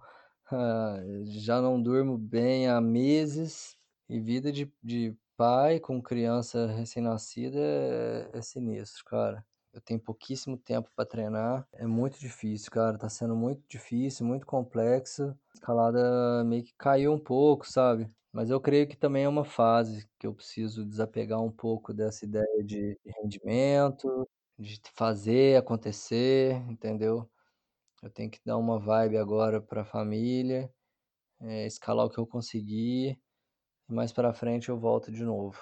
uh, 0.50 1.24
já 1.26 1.60
não 1.60 1.80
durmo 1.82 2.16
bem 2.16 2.68
há 2.68 2.80
meses 2.80 3.76
e 4.08 4.20
vida 4.20 4.50
de, 4.50 4.72
de 4.82 5.14
pai 5.36 5.80
com 5.80 6.00
criança 6.00 6.66
recém-nascida 6.66 7.58
é, 7.58 8.30
é 8.32 8.40
sinistro, 8.40 9.04
cara. 9.04 9.44
Eu 9.72 9.80
tenho 9.80 10.00
pouquíssimo 10.00 10.56
tempo 10.56 10.88
para 10.96 11.04
treinar. 11.04 11.66
É 11.72 11.86
muito 11.86 12.18
difícil, 12.18 12.70
cara. 12.70 12.96
Tá 12.96 13.08
sendo 13.08 13.36
muito 13.36 13.62
difícil, 13.68 14.24
muito 14.24 14.46
complexo. 14.46 15.24
A 15.24 15.54
escalada 15.54 16.44
meio 16.44 16.64
que 16.64 16.74
caiu 16.78 17.12
um 17.12 17.18
pouco, 17.18 17.68
sabe? 17.68 18.10
Mas 18.38 18.50
eu 18.50 18.60
creio 18.60 18.86
que 18.86 18.96
também 18.96 19.24
é 19.24 19.28
uma 19.28 19.44
fase 19.44 20.08
que 20.16 20.24
eu 20.24 20.32
preciso 20.32 20.86
desapegar 20.86 21.42
um 21.42 21.50
pouco 21.50 21.92
dessa 21.92 22.24
ideia 22.24 22.62
de 22.62 22.96
rendimento, 23.04 24.28
de 24.56 24.80
fazer 24.94 25.56
acontecer, 25.56 26.54
entendeu? 26.70 27.28
Eu 28.00 28.08
tenho 28.08 28.30
que 28.30 28.38
dar 28.46 28.56
uma 28.56 28.78
vibe 28.78 29.16
agora 29.16 29.60
para 29.60 29.82
a 29.82 29.84
família, 29.84 30.70
é, 31.40 31.66
escalar 31.66 32.06
o 32.06 32.10
que 32.10 32.18
eu 32.18 32.28
conseguir, 32.28 33.18
e 33.88 33.92
mais 33.92 34.12
para 34.12 34.32
frente 34.32 34.68
eu 34.68 34.78
volto 34.78 35.10
de 35.10 35.24
novo. 35.24 35.58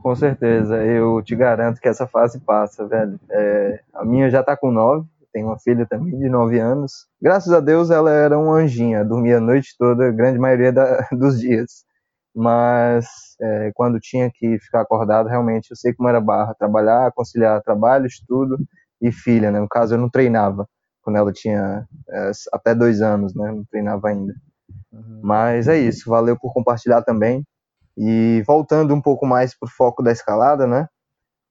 Com 0.00 0.14
certeza, 0.14 0.80
eu 0.84 1.20
te 1.20 1.34
garanto 1.34 1.80
que 1.80 1.88
essa 1.88 2.06
fase 2.06 2.38
passa, 2.38 2.86
velho. 2.86 3.18
É, 3.28 3.82
a 3.92 4.04
minha 4.04 4.30
já 4.30 4.40
tá 4.40 4.56
com 4.56 4.70
nove, 4.70 5.04
tenho 5.32 5.48
uma 5.48 5.58
filha 5.58 5.84
também 5.84 6.16
de 6.16 6.28
nove 6.28 6.60
anos. 6.60 7.08
Graças 7.20 7.52
a 7.52 7.58
Deus 7.58 7.90
ela 7.90 8.12
era 8.12 8.38
uma 8.38 8.54
anjinha, 8.54 9.04
dormia 9.04 9.38
a 9.38 9.40
noite 9.40 9.74
toda, 9.76 10.12
grande 10.12 10.38
maioria 10.38 10.72
da, 10.72 11.08
dos 11.10 11.40
dias. 11.40 11.87
Mas 12.34 13.06
é, 13.40 13.72
quando 13.74 13.98
tinha 14.00 14.30
que 14.32 14.58
ficar 14.60 14.82
acordado, 14.82 15.28
realmente 15.28 15.70
eu 15.70 15.76
sei 15.76 15.92
como 15.94 16.08
era 16.08 16.20
barra, 16.20 16.54
trabalhar, 16.54 17.12
conciliar 17.12 17.62
trabalho, 17.62 18.06
estudo 18.06 18.58
e 19.00 19.10
filha, 19.10 19.50
né? 19.50 19.60
No 19.60 19.68
caso 19.68 19.94
eu 19.94 19.98
não 19.98 20.10
treinava 20.10 20.68
quando 21.02 21.16
ela 21.16 21.32
tinha 21.32 21.86
é, 22.10 22.30
até 22.52 22.74
dois 22.74 23.00
anos, 23.00 23.34
né? 23.34 23.50
Não 23.50 23.64
treinava 23.64 24.08
ainda. 24.08 24.34
Uhum. 24.92 25.20
Mas 25.22 25.68
é 25.68 25.78
isso, 25.78 26.10
valeu 26.10 26.38
por 26.38 26.52
compartilhar 26.52 27.02
também. 27.02 27.44
E 27.96 28.42
voltando 28.46 28.94
um 28.94 29.00
pouco 29.00 29.26
mais 29.26 29.58
para 29.58 29.66
o 29.66 29.70
foco 29.70 30.02
da 30.02 30.12
escalada, 30.12 30.66
né? 30.66 30.88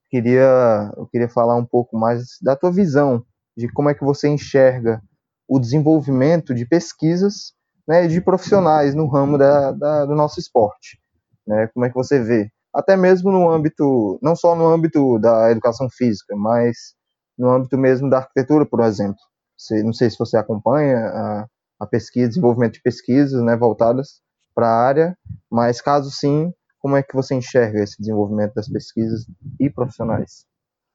Queria, 0.10 0.92
eu 0.96 1.06
queria 1.08 1.28
falar 1.28 1.56
um 1.56 1.66
pouco 1.66 1.98
mais 1.98 2.38
da 2.42 2.56
tua 2.56 2.72
visão 2.72 3.26
de 3.58 3.68
como 3.68 3.90
é 3.90 3.94
que 3.94 4.04
você 4.06 4.30
enxerga 4.30 5.02
o 5.48 5.60
desenvolvimento 5.60 6.54
de 6.54 6.66
pesquisas 6.66 7.54
né, 7.88 8.08
de 8.08 8.20
profissionais 8.20 8.94
no 8.94 9.08
ramo 9.08 9.38
da, 9.38 9.72
da, 9.72 10.06
do 10.06 10.16
nosso 10.16 10.40
esporte. 10.40 11.00
Né? 11.46 11.68
Como 11.74 11.86
é 11.86 11.90
que 11.90 11.96
você 11.96 12.22
vê? 12.22 12.50
Até 12.74 12.98
mesmo 12.98 13.32
no 13.32 13.50
âmbito, 13.50 14.20
não 14.22 14.36
só 14.36 14.56
no 14.56 14.68
âmbito 14.68 15.18
da 15.20 15.50
educação 15.52 15.88
física, 15.90 16.36
mas 16.36 16.96
no 17.38 17.50
âmbito 17.50 17.78
mesmo 17.78 18.10
da 18.10 18.18
arquitetura, 18.18 18.66
por 18.66 18.82
exemplo. 18.82 19.20
Você, 19.58 19.82
não 19.82 19.94
sei 19.94 20.10
se 20.10 20.20
você 20.20 20.38
acompanha 20.38 20.98
a, 20.98 21.48
a 21.80 21.88
pesquisa, 21.88 22.28
desenvolvimento 22.28 22.74
de 22.74 22.82
pesquisas 22.82 23.42
né, 23.42 23.56
voltadas 23.56 24.22
para 24.54 24.68
a 24.68 24.88
área, 24.88 25.18
mas 25.50 25.82
caso 25.82 26.12
sim, 26.12 26.52
como 26.80 26.96
é 26.96 27.04
que 27.04 27.16
você 27.16 27.36
enxerga 27.36 27.82
esse 27.82 27.98
desenvolvimento 28.00 28.54
das 28.54 28.68
pesquisas 28.68 29.26
e 29.60 29.70
profissionais? 29.70 30.46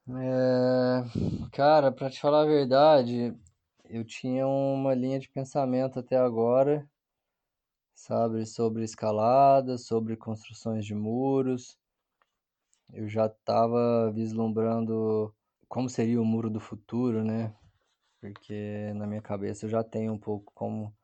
É, 0.08 1.04
cara, 1.52 1.92
para 1.92 2.10
te 2.10 2.20
falar 2.20 2.42
a 2.42 2.46
verdade, 2.46 3.34
eu 3.92 4.04
tinha 4.04 4.46
uma 4.46 4.94
linha 4.94 5.20
de 5.20 5.28
pensamento 5.28 5.98
até 5.98 6.16
agora, 6.16 6.88
sabe, 7.94 8.46
sobre 8.46 8.84
escalada, 8.84 9.76
sobre 9.76 10.16
construções 10.16 10.86
de 10.86 10.94
muros. 10.94 11.78
Eu 12.90 13.06
já 13.06 13.26
estava 13.26 14.10
vislumbrando 14.10 15.34
como 15.68 15.90
seria 15.90 16.20
o 16.20 16.24
muro 16.24 16.48
do 16.48 16.58
futuro, 16.58 17.22
né? 17.22 17.54
Porque 18.18 18.92
na 18.94 19.06
minha 19.06 19.20
cabeça 19.20 19.66
eu 19.66 19.70
já 19.70 19.84
tenho 19.84 20.14
um 20.14 20.18
pouco 20.18 20.50
como 20.54 20.94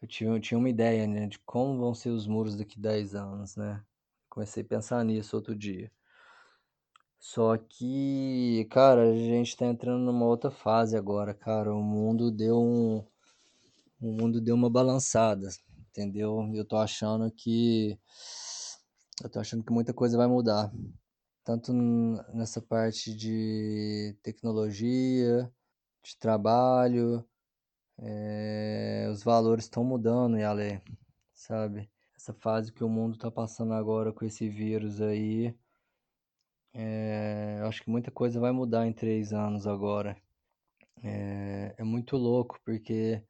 eu 0.00 0.08
tinha, 0.08 0.30
eu 0.30 0.40
tinha 0.40 0.56
uma 0.58 0.70
ideia, 0.70 1.06
né, 1.06 1.26
de 1.26 1.38
como 1.40 1.78
vão 1.78 1.94
ser 1.94 2.10
os 2.10 2.26
muros 2.26 2.56
daqui 2.56 2.80
10 2.80 3.14
anos, 3.14 3.54
né? 3.56 3.84
Comecei 4.30 4.62
a 4.62 4.66
pensar 4.66 5.04
nisso 5.04 5.36
outro 5.36 5.54
dia. 5.54 5.92
Só 7.18 7.56
que, 7.56 8.66
cara, 8.70 9.10
a 9.10 9.14
gente 9.14 9.56
tá 9.56 9.66
entrando 9.66 10.04
numa 10.04 10.24
outra 10.26 10.50
fase 10.50 10.96
agora, 10.96 11.34
cara. 11.34 11.74
O 11.74 11.82
mundo 11.82 12.30
deu 12.30 12.58
um. 12.58 13.04
O 14.00 14.12
mundo 14.12 14.40
deu 14.40 14.54
uma 14.54 14.70
balançada, 14.70 15.48
entendeu? 15.90 16.48
Eu 16.54 16.64
tô 16.64 16.76
achando 16.76 17.30
que. 17.30 17.98
Eu 19.22 19.28
tô 19.28 19.40
achando 19.40 19.64
que 19.64 19.72
muita 19.72 19.92
coisa 19.92 20.16
vai 20.16 20.28
mudar. 20.28 20.72
Tanto 21.44 21.72
nessa 22.34 22.60
parte 22.62 23.14
de 23.14 24.16
tecnologia, 24.22 25.50
de 26.02 26.16
trabalho, 26.18 27.24
é, 27.98 29.08
os 29.10 29.22
valores 29.22 29.64
estão 29.64 29.82
mudando, 29.82 30.38
Yale, 30.38 30.80
sabe? 31.34 31.90
Essa 32.16 32.32
fase 32.32 32.72
que 32.72 32.84
o 32.84 32.88
mundo 32.88 33.14
está 33.14 33.30
passando 33.30 33.72
agora 33.74 34.12
com 34.12 34.24
esse 34.24 34.48
vírus 34.48 35.00
aí, 35.00 35.54
é, 36.80 37.60
acho 37.64 37.82
que 37.82 37.90
muita 37.90 38.08
coisa 38.08 38.38
vai 38.38 38.52
mudar 38.52 38.86
em 38.86 38.92
três 38.92 39.32
anos 39.32 39.66
agora. 39.66 40.16
É, 41.02 41.74
é 41.76 41.82
muito 41.82 42.16
louco, 42.16 42.60
porque 42.64 43.20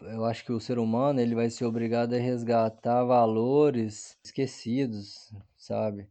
eu 0.00 0.24
acho 0.24 0.42
que 0.42 0.52
o 0.52 0.58
ser 0.58 0.78
humano 0.78 1.20
ele 1.20 1.34
vai 1.34 1.50
ser 1.50 1.66
obrigado 1.66 2.14
a 2.14 2.18
resgatar 2.18 3.04
valores 3.04 4.18
esquecidos, 4.24 5.30
sabe? 5.54 6.08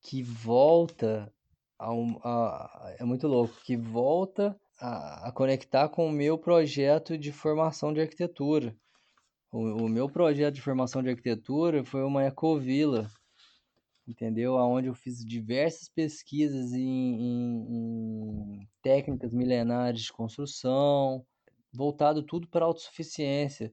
Que 0.00 0.22
volta 0.22 1.30
a, 1.78 1.90
a, 1.90 2.96
é 2.98 3.04
muito 3.04 3.28
louco, 3.28 3.54
que 3.62 3.76
volta 3.76 4.58
a, 4.80 5.28
a 5.28 5.32
conectar 5.32 5.90
com 5.90 6.06
o 6.06 6.12
meu 6.12 6.38
projeto 6.38 7.18
de 7.18 7.30
formação 7.30 7.92
de 7.92 8.00
arquitetura. 8.00 8.74
O, 9.52 9.84
o 9.84 9.88
meu 9.88 10.08
projeto 10.08 10.54
de 10.54 10.62
formação 10.62 11.02
de 11.02 11.10
arquitetura 11.10 11.84
foi 11.84 12.02
uma 12.04 12.24
ecovila, 12.24 13.06
entendeu? 14.06 14.54
Onde 14.54 14.88
eu 14.88 14.94
fiz 14.94 15.24
diversas 15.24 15.88
pesquisas 15.88 16.72
em, 16.72 16.80
em, 16.80 18.60
em 18.60 18.68
técnicas 18.82 19.32
milenares 19.32 20.02
de 20.02 20.12
construção, 20.12 21.24
voltado 21.72 22.22
tudo 22.22 22.48
para 22.48 22.64
autossuficiência. 22.64 23.72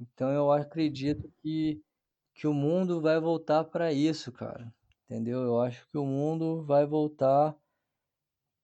Então 0.00 0.30
eu 0.30 0.50
acredito 0.52 1.30
que, 1.42 1.80
que 2.34 2.46
o 2.46 2.52
mundo 2.52 3.00
vai 3.00 3.20
voltar 3.20 3.64
para 3.64 3.92
isso, 3.92 4.32
cara. 4.32 4.72
Entendeu? 5.04 5.42
Eu 5.42 5.60
acho 5.60 5.88
que 5.88 5.96
o 5.96 6.04
mundo 6.04 6.64
vai 6.64 6.84
voltar 6.84 7.56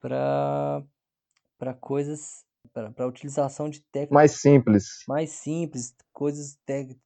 para 0.00 0.82
para 1.56 1.72
coisas 1.72 2.44
para 2.72 2.92
a 2.96 3.06
utilização 3.06 3.68
de 3.68 3.80
técnicas 3.80 4.14
mais 4.14 4.40
simples, 4.40 5.04
mais 5.06 5.30
simples, 5.30 5.94
coisas 6.12 6.58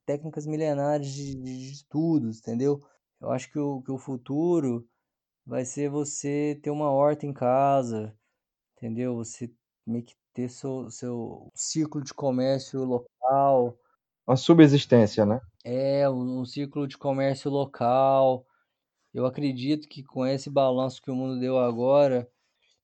técnicas 0.05 0.47
milenares 0.47 1.11
de, 1.11 1.35
de, 1.35 1.71
estudos, 1.71 2.39
entendeu? 2.39 2.79
Eu 3.19 3.31
acho 3.31 3.51
que 3.51 3.59
o, 3.59 3.81
que 3.81 3.91
o 3.91 3.97
futuro 3.97 4.87
vai 5.45 5.65
ser 5.65 5.89
você 5.89 6.59
ter 6.61 6.69
uma 6.69 6.91
horta 6.91 7.25
em 7.25 7.33
casa, 7.33 8.15
entendeu? 8.75 9.15
Você 9.15 9.51
meio 9.85 10.03
que 10.03 10.15
ter 10.33 10.49
seu, 10.49 10.89
seu 10.91 11.51
círculo 11.55 12.03
de 12.03 12.13
comércio 12.13 12.83
local. 12.83 13.77
Uma 14.27 14.37
subsistência, 14.37 15.25
né? 15.25 15.41
É, 15.63 16.07
um, 16.09 16.41
um 16.41 16.45
círculo 16.45 16.87
de 16.87 16.97
comércio 16.97 17.49
local. 17.49 18.45
Eu 19.13 19.25
acredito 19.25 19.87
que 19.87 20.03
com 20.03 20.25
esse 20.25 20.49
balanço 20.49 21.01
que 21.01 21.09
o 21.09 21.15
mundo 21.15 21.39
deu 21.39 21.57
agora, 21.57 22.29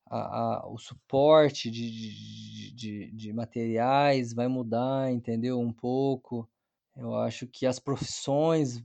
a, 0.08 0.18
a, 0.18 0.68
o 0.68 0.78
suporte 0.78 1.70
de, 1.70 1.92
de, 1.92 2.72
de, 2.74 3.12
de, 3.12 3.34
materiais 3.34 4.34
vai 4.34 4.48
mudar, 4.48 5.12
entendeu? 5.12 5.60
Um 5.60 5.74
pouco. 5.74 6.50
Eu 6.96 7.16
acho 7.16 7.46
que 7.46 7.66
as 7.66 7.80
profissões 7.80 8.82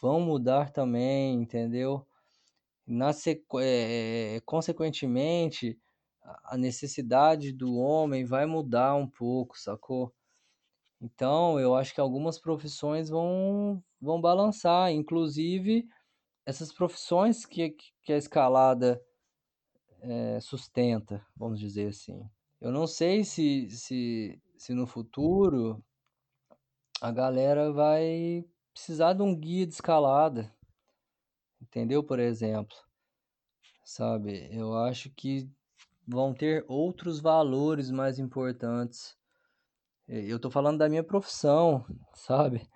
vão 0.00 0.20
mudar 0.20 0.70
também, 0.70 1.34
entendeu? 1.34 2.06
Na 2.86 3.12
sequ... 3.12 3.58
É, 3.60 4.40
consequentemente, 4.44 5.78
a 6.44 6.56
necessidade 6.56 7.52
do 7.52 7.76
homem 7.76 8.24
vai 8.24 8.46
mudar 8.46 8.94
um 8.94 9.08
pouco, 9.08 9.58
sacou? 9.58 10.12
Então, 11.00 11.60
eu 11.60 11.74
acho 11.74 11.94
que 11.94 12.00
algumas 12.00 12.38
profissões 12.38 13.08
vão, 13.08 13.82
vão 14.00 14.20
balançar, 14.20 14.90
inclusive 14.90 15.86
essas 16.44 16.72
profissões 16.72 17.44
que, 17.44 17.76
que 18.02 18.12
a 18.12 18.16
escalada 18.16 19.02
é, 20.00 20.40
sustenta, 20.40 21.24
vamos 21.36 21.58
dizer 21.58 21.88
assim. 21.88 22.22
Eu 22.60 22.70
não 22.70 22.86
sei 22.86 23.24
se, 23.24 23.68
se, 23.70 24.40
se 24.56 24.72
no 24.72 24.86
futuro 24.86 25.84
a 27.00 27.10
galera 27.10 27.72
vai 27.72 28.44
precisar 28.76 29.14
de 29.14 29.22
um 29.22 29.34
guia 29.34 29.66
de 29.66 29.72
escalada, 29.72 30.54
entendeu? 31.62 32.04
Por 32.04 32.20
exemplo, 32.20 32.76
sabe? 33.82 34.50
Eu 34.54 34.74
acho 34.76 35.08
que 35.10 35.48
vão 36.06 36.34
ter 36.34 36.62
outros 36.68 37.18
valores 37.18 37.90
mais 37.90 38.18
importantes. 38.18 39.16
Eu 40.06 40.38
tô 40.38 40.50
falando 40.50 40.76
da 40.78 40.90
minha 40.90 41.02
profissão, 41.02 41.86
sabe? 42.12 42.68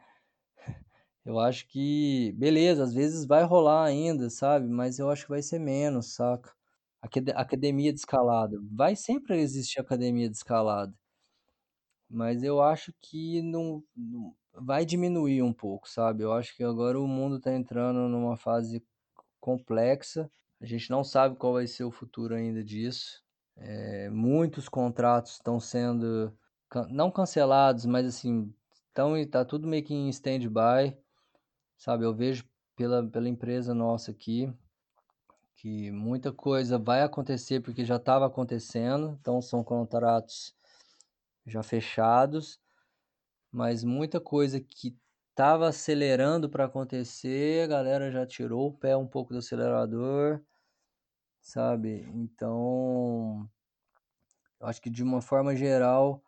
Eu 1.23 1.39
acho 1.39 1.69
que, 1.69 2.33
beleza, 2.39 2.83
às 2.83 2.95
vezes 2.95 3.27
vai 3.27 3.45
rolar 3.45 3.85
ainda, 3.85 4.31
sabe? 4.31 4.67
Mas 4.69 4.99
eu 4.99 5.11
acho 5.11 5.25
que 5.25 5.31
vai 5.31 5.43
ser 5.43 5.59
menos, 5.59 6.15
saca? 6.15 6.51
Academia 7.37 7.93
de 7.93 7.99
escalada. 7.99 8.59
Vai 8.73 8.97
sempre 8.97 9.39
existir 9.39 9.81
academia 9.81 10.31
de 10.31 10.37
escalada. 10.37 10.95
Mas 12.09 12.43
eu 12.43 12.61
acho 12.63 12.93
que 13.01 13.43
não, 13.43 13.85
não 13.95 14.35
vai 14.55 14.85
diminuir 14.85 15.43
um 15.43 15.53
pouco, 15.53 15.89
sabe? 15.89 16.23
Eu 16.23 16.33
acho 16.33 16.57
que 16.57 16.63
agora 16.63 17.01
o 17.01 17.07
mundo 17.07 17.41
tá 17.41 17.53
entrando 17.53 18.09
numa 18.09 18.37
fase 18.37 18.85
complexa. 19.41 20.31
A 20.61 20.67
gente 20.67 20.91
não 20.91 21.03
sabe 21.03 21.37
qual 21.37 21.55
vai 21.55 21.67
ser 21.67 21.85
o 21.85 21.91
futuro 21.91 22.35
ainda 22.35 22.63
disso. 22.63 23.23
É, 23.57 24.11
muitos 24.11 24.69
contratos 24.69 25.33
estão 25.33 25.61
sendo 25.61 26.33
não 26.89 27.11
cancelados, 27.11 27.85
mas 27.85 28.07
assim, 28.07 28.53
estão 28.89 29.15
tá 29.29 29.45
tudo 29.45 29.69
meio 29.69 29.85
que 29.85 29.95
em 29.95 30.09
stand-by. 30.09 30.97
Sabe, 31.77 32.05
eu 32.05 32.15
vejo 32.15 32.45
pela, 32.77 33.07
pela 33.07 33.29
empresa 33.29 33.75
nossa 33.75 34.11
aqui 34.11 34.53
que 35.61 35.91
muita 35.91 36.33
coisa 36.33 36.79
vai 36.79 37.03
acontecer 37.03 37.61
porque 37.61 37.85
já 37.85 37.97
estava 37.97 38.27
acontecendo, 38.27 39.19
então 39.21 39.43
são 39.43 39.63
contratos 39.63 40.57
já 41.47 41.63
fechados, 41.63 42.59
mas 43.53 43.85
muita 43.85 44.21
coisa 44.21 44.61
que 44.61 44.97
estava 45.31 45.69
acelerando 45.69 46.49
para 46.51 46.67
acontecer, 46.67 47.65
a 47.65 47.67
galera 47.67 48.11
já 48.11 48.27
tirou 48.27 48.69
o 48.69 48.73
pé 48.73 48.97
um 48.97 49.07
pouco 49.07 49.33
do 49.33 49.39
acelerador, 49.39 50.43
sabe? 51.41 52.07
Então, 52.15 53.49
eu 54.61 54.67
acho 54.67 54.81
que 54.81 54.91
de 54.91 55.03
uma 55.03 55.21
forma 55.23 55.57
geral, 55.57 56.23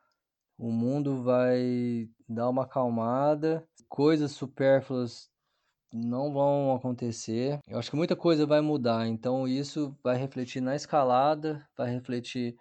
o 0.59 0.71
mundo 0.71 1.23
vai 1.23 2.09
dar 2.29 2.49
uma 2.49 2.65
acalmada, 2.65 3.67
coisas 3.89 4.33
supérfluas 4.33 5.31
não 5.93 6.33
vão 6.33 6.75
acontecer. 6.75 7.61
Eu 7.69 7.79
acho 7.79 7.91
que 7.91 7.97
muita 7.97 8.17
coisa 8.17 8.47
vai 8.47 8.61
mudar, 8.61 9.07
então 9.07 9.47
isso 9.47 9.97
vai 10.03 10.17
refletir 10.17 10.61
na 10.63 10.75
escalada, 10.77 11.67
vai 11.77 11.91
refletir 11.91 12.57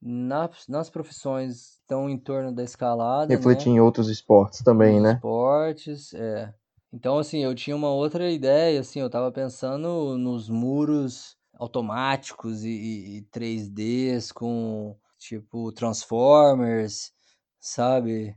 nas, 0.00 0.66
nas 0.68 0.88
profissões 0.88 1.78
estão 1.80 2.08
em 2.08 2.18
torno 2.18 2.52
da 2.52 2.62
escalada. 2.62 3.34
Refletir 3.34 3.68
né? 3.70 3.76
em 3.76 3.80
outros 3.80 4.08
esportes 4.08 4.62
também, 4.62 5.00
né? 5.00 5.14
Esportes, 5.14 6.14
é. 6.14 6.54
Então, 6.92 7.18
assim, 7.18 7.44
eu 7.44 7.54
tinha 7.54 7.76
uma 7.76 7.90
outra 7.90 8.30
ideia, 8.30 8.80
assim, 8.80 9.00
eu 9.00 9.10
tava 9.10 9.30
pensando 9.30 10.16
nos 10.16 10.48
muros 10.48 11.36
automáticos 11.54 12.64
e, 12.64 12.68
e, 12.70 13.18
e 13.18 13.22
3Ds 13.22 14.32
com, 14.32 14.96
tipo, 15.18 15.70
Transformers, 15.72 17.12
sabe? 17.60 18.34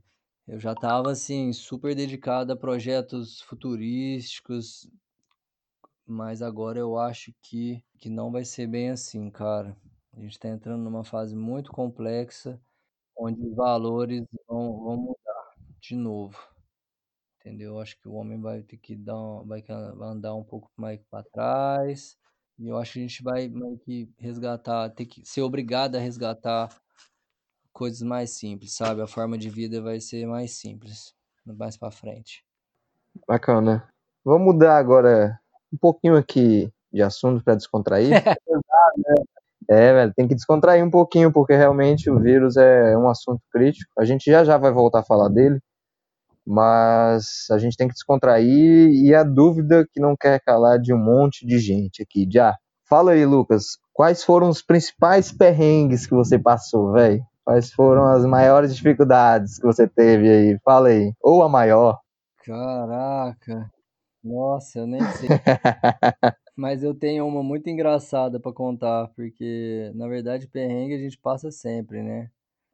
Eu 0.47 0.59
já 0.59 0.74
estava 0.74 1.12
assim 1.12 1.53
super 1.53 1.95
dedicado 1.95 2.51
a 2.51 2.57
projetos 2.57 3.41
futurísticos, 3.43 4.89
mas 6.05 6.41
agora 6.41 6.80
eu 6.80 6.97
acho 6.97 7.34
que, 7.41 7.82
que 7.99 8.09
não 8.09 8.32
vai 8.32 8.43
ser 8.43 8.68
bem 8.68 8.89
assim, 8.89 9.30
cara. 9.30 9.78
A 10.14 10.20
gente 10.20 10.34
está 10.34 10.49
entrando 10.49 10.84
numa 10.84 11.03
fase 11.03 11.36
muito 11.36 11.72
complexa, 11.72 12.59
onde 13.18 13.41
os 13.41 13.55
valores 13.55 14.26
vão, 14.47 14.84
vão 14.84 14.97
mudar 14.97 15.55
de 15.80 15.95
novo. 15.95 16.38
Entendeu? 17.39 17.76
Eu 17.76 17.80
acho 17.80 17.99
que 17.99 18.07
o 18.07 18.14
homem 18.14 18.39
vai 18.39 18.62
ter 18.62 18.78
que 18.78 18.95
dar, 18.95 19.16
vai, 19.45 19.62
vai 19.62 20.09
andar 20.09 20.36
um 20.36 20.43
pouco 20.43 20.70
mais 20.76 21.01
para 21.09 21.24
trás. 21.24 22.18
E 22.59 22.68
eu 22.68 22.78
acho 22.78 22.93
que 22.93 22.99
a 22.99 23.01
gente 23.01 23.24
vai 23.24 23.47
meio 23.47 23.78
que 23.80 24.09
resgatar, 24.18 24.89
ter 24.89 25.05
que 25.05 25.26
ser 25.26 25.41
obrigado 25.41 25.95
a 25.95 25.99
resgatar 25.99 26.70
coisas 27.74 28.01
mais 28.01 28.32
simples, 28.32 28.76
sabe? 28.76 29.01
A 29.01 29.07
forma 29.07 29.38
de 29.38 29.49
vida 29.49 29.82
vai 29.82 29.99
ser 29.99 30.28
mais 30.28 30.51
simples, 30.51 31.16
mais 31.45 31.78
para 31.78 31.89
frente. 31.89 32.45
Bacana. 33.28 33.89
Vamos 34.24 34.53
mudar 34.53 34.78
agora 34.78 35.39
um 35.74 35.78
pouquinho 35.78 36.16
aqui 36.16 36.72
de 36.93 37.01
assunto 37.01 37.43
para 37.43 37.55
descontrair. 37.55 38.12
é, 39.72 39.93
velho, 39.93 40.13
tem 40.13 40.28
que 40.28 40.36
descontrair 40.36 40.84
um 40.86 40.91
pouquinho, 40.91 41.32
porque 41.32 41.55
realmente 41.55 42.09
o 42.09 42.19
vírus 42.19 42.57
é 42.57 42.97
um 42.97 43.07
assunto 43.07 43.41
crítico. 43.51 43.89
A 43.97 44.03
gente 44.03 44.30
já 44.30 44.43
já 44.43 44.57
vai 44.57 44.72
voltar 44.72 44.99
a 44.99 45.03
falar 45.03 45.30
dele, 45.30 45.59
mas 46.45 47.45
a 47.49 47.57
gente 47.57 47.78
tem 47.78 47.88
que 47.88 47.93
descontrair 47.93 48.89
e 48.89 49.15
a 49.15 49.24
dúvida 49.24 49.88
que 49.93 50.01
não 50.01 50.15
quer 50.19 50.41
calar 50.41 50.78
de 50.78 50.93
um 50.93 50.97
monte 50.97 51.45
de 51.45 51.57
gente 51.57 52.03
aqui. 52.03 52.28
Já. 52.30 52.55
Fala 52.89 53.11
aí, 53.11 53.26
Lucas, 53.26 53.78
quais 53.93 54.24
foram 54.26 54.49
os 54.49 54.61
principais 54.61 55.32
perrengues 55.32 56.05
que 56.05 56.13
você 56.13 56.38
passou, 56.38 56.91
velho? 56.91 57.24
Quais 57.45 57.72
foram 57.72 58.07
as 58.07 58.26
maiores 58.26 58.76
dificuldades 58.76 59.57
que 59.57 59.65
você 59.65 59.88
teve 59.88 60.30
aí? 60.30 60.59
Fala 60.65 60.89
aí. 60.89 61.13
Ou 61.22 61.43
a 61.43 61.47
maior. 61.47 61.97
Caraca. 62.43 63.72
Nossa, 64.22 64.80
eu 64.80 64.88
nem 64.88 65.01
sei. 65.13 65.30
Mas 66.62 66.84
eu 66.84 66.93
tenho 66.93 67.26
uma 67.26 67.41
muito 67.41 67.68
engraçada 67.72 68.39
para 68.39 68.53
contar, 68.53 69.07
porque 69.16 69.91
na 69.95 70.07
verdade 70.07 70.47
perrengue 70.47 70.93
a 70.93 70.99
gente 70.99 71.18
passa 71.18 71.49
sempre, 71.49 72.03
né? 72.03 72.30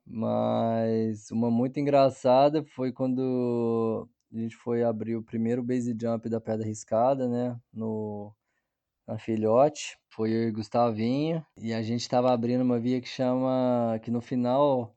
Mas 0.05 1.31
uma 1.31 1.49
muito 1.49 1.79
engraçada 1.79 2.65
foi 2.65 2.91
quando 2.91 4.05
a 4.33 4.37
gente 4.37 4.57
foi 4.57 4.83
abrir 4.83 5.15
o 5.15 5.23
primeiro 5.23 5.63
base 5.63 5.95
jump 5.97 6.27
da 6.29 6.41
Pedra 6.41 6.65
Riscada, 6.65 7.29
né? 7.29 7.57
No 7.73 8.33
na 9.07 9.17
Filhote, 9.17 9.97
foi 10.09 10.31
eu 10.31 10.49
e 10.49 10.51
Gustavinho, 10.51 11.45
e 11.57 11.73
a 11.73 11.81
gente 11.81 12.01
estava 12.01 12.33
abrindo 12.33 12.63
uma 12.63 12.79
via 12.79 12.99
que 13.01 13.07
chama, 13.07 13.99
que 14.03 14.11
no 14.11 14.19
final 14.21 14.93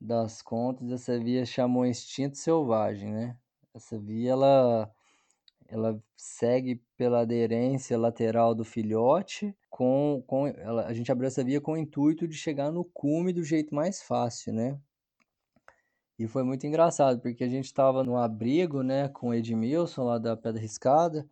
das 0.00 0.42
contas, 0.42 0.90
essa 0.92 1.18
via 1.18 1.46
chamou 1.46 1.86
Instinto 1.86 2.36
Selvagem, 2.38 3.12
né? 3.12 3.38
Essa 3.74 3.98
via, 3.98 4.32
ela, 4.32 4.94
ela 5.68 6.00
segue 6.16 6.82
pela 6.96 7.20
aderência 7.20 7.98
lateral 7.98 8.54
do 8.54 8.64
filhote, 8.64 9.54
com, 9.70 10.22
com 10.26 10.46
ela, 10.46 10.86
a 10.86 10.92
gente 10.92 11.10
abriu 11.12 11.26
essa 11.28 11.44
via 11.44 11.60
com 11.60 11.72
o 11.72 11.76
intuito 11.76 12.26
de 12.26 12.34
chegar 12.34 12.70
no 12.70 12.84
cume 12.84 13.32
do 13.32 13.44
jeito 13.44 13.74
mais 13.74 14.02
fácil, 14.02 14.52
né? 14.52 14.78
E 16.18 16.26
foi 16.26 16.42
muito 16.42 16.66
engraçado, 16.66 17.20
porque 17.20 17.44
a 17.44 17.48
gente 17.48 17.66
estava 17.66 18.02
no 18.02 18.16
abrigo, 18.16 18.82
né, 18.82 19.08
com 19.08 19.28
o 19.28 19.34
Edmilson 19.34 20.02
lá 20.04 20.18
da 20.18 20.34
Pedra 20.34 20.60
Riscada, 20.60 21.28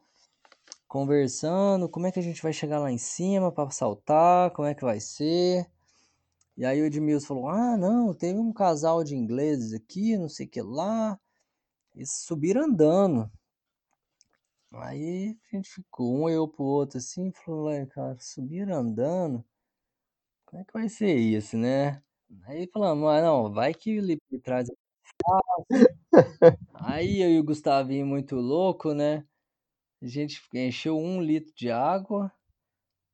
conversando, 0.86 1.88
como 1.88 2.06
é 2.06 2.12
que 2.12 2.18
a 2.18 2.22
gente 2.22 2.42
vai 2.42 2.52
chegar 2.52 2.78
lá 2.78 2.92
em 2.92 2.98
cima 2.98 3.50
para 3.50 3.70
saltar, 3.70 4.50
como 4.50 4.68
é 4.68 4.74
que 4.74 4.84
vai 4.84 5.00
ser. 5.00 5.66
E 6.56 6.64
aí 6.64 6.80
o 6.80 6.84
Edmilson 6.84 7.26
falou: 7.26 7.48
Ah, 7.48 7.76
não, 7.76 8.14
teve 8.14 8.38
um 8.38 8.52
casal 8.52 9.02
de 9.02 9.16
ingleses 9.16 9.72
aqui, 9.72 10.16
não 10.16 10.28
sei 10.28 10.46
o 10.46 10.48
que 10.48 10.62
lá. 10.62 11.18
Eles 11.94 12.12
subiram 12.24 12.64
andando. 12.64 13.30
Aí 14.82 15.36
a 15.52 15.56
gente 15.56 15.70
ficou, 15.70 16.24
um 16.24 16.28
eu 16.28 16.48
pro 16.48 16.64
outro 16.64 16.98
assim, 16.98 17.32
falou, 17.32 17.70
cara, 17.88 18.16
subiram 18.18 18.76
andando. 18.76 19.44
Como 20.46 20.62
é 20.62 20.64
que 20.64 20.72
vai 20.72 20.88
ser 20.88 21.14
isso, 21.16 21.56
né? 21.56 22.02
Aí 22.44 22.68
falamos, 22.72 23.08
ah, 23.08 23.20
não, 23.22 23.52
vai 23.52 23.74
que 23.74 23.90
ele 23.90 24.18
traz. 24.42 24.68
Aí 26.74 27.22
eu 27.22 27.30
e 27.30 27.38
o 27.40 27.44
Gustavinho 27.44 28.06
muito 28.06 28.36
louco, 28.36 28.92
né? 28.94 29.26
A 30.02 30.06
gente 30.06 30.42
encheu 30.54 30.98
um 30.98 31.20
litro 31.20 31.52
de 31.54 31.70
água, 31.70 32.32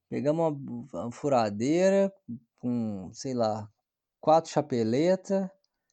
pegamos 0.08 0.56
uma, 0.56 1.04
uma 1.04 1.12
furadeira 1.12 2.12
com, 2.58 3.10
sei 3.12 3.34
lá, 3.34 3.70
quatro 4.20 4.50
chapeletas, 4.50 5.48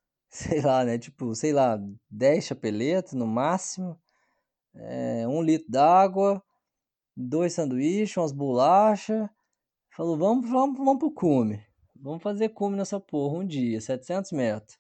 sei 0.29 0.61
lá, 0.61 0.83
né? 0.85 0.97
Tipo, 0.97 1.35
sei 1.35 1.53
lá, 1.53 1.79
dez 2.09 2.45
chapeletas 2.45 3.13
no 3.13 3.27
máximo, 3.27 3.99
é, 4.79 5.27
um 5.27 5.41
litro 5.41 5.69
d'água, 5.69 6.41
dois 7.15 7.53
sanduíches, 7.53 8.17
umas 8.17 8.31
bolachas. 8.31 9.29
Falou, 9.89 10.17
vamos, 10.17 10.49
vamos, 10.49 10.77
vamos 10.77 10.99
pro 10.99 11.11
cume. 11.11 11.65
Vamos 11.95 12.21
fazer 12.21 12.49
cume 12.49 12.77
nessa 12.77 12.99
porra 12.99 13.39
um 13.39 13.45
dia, 13.45 13.81
700 13.81 14.31
metros. 14.31 14.77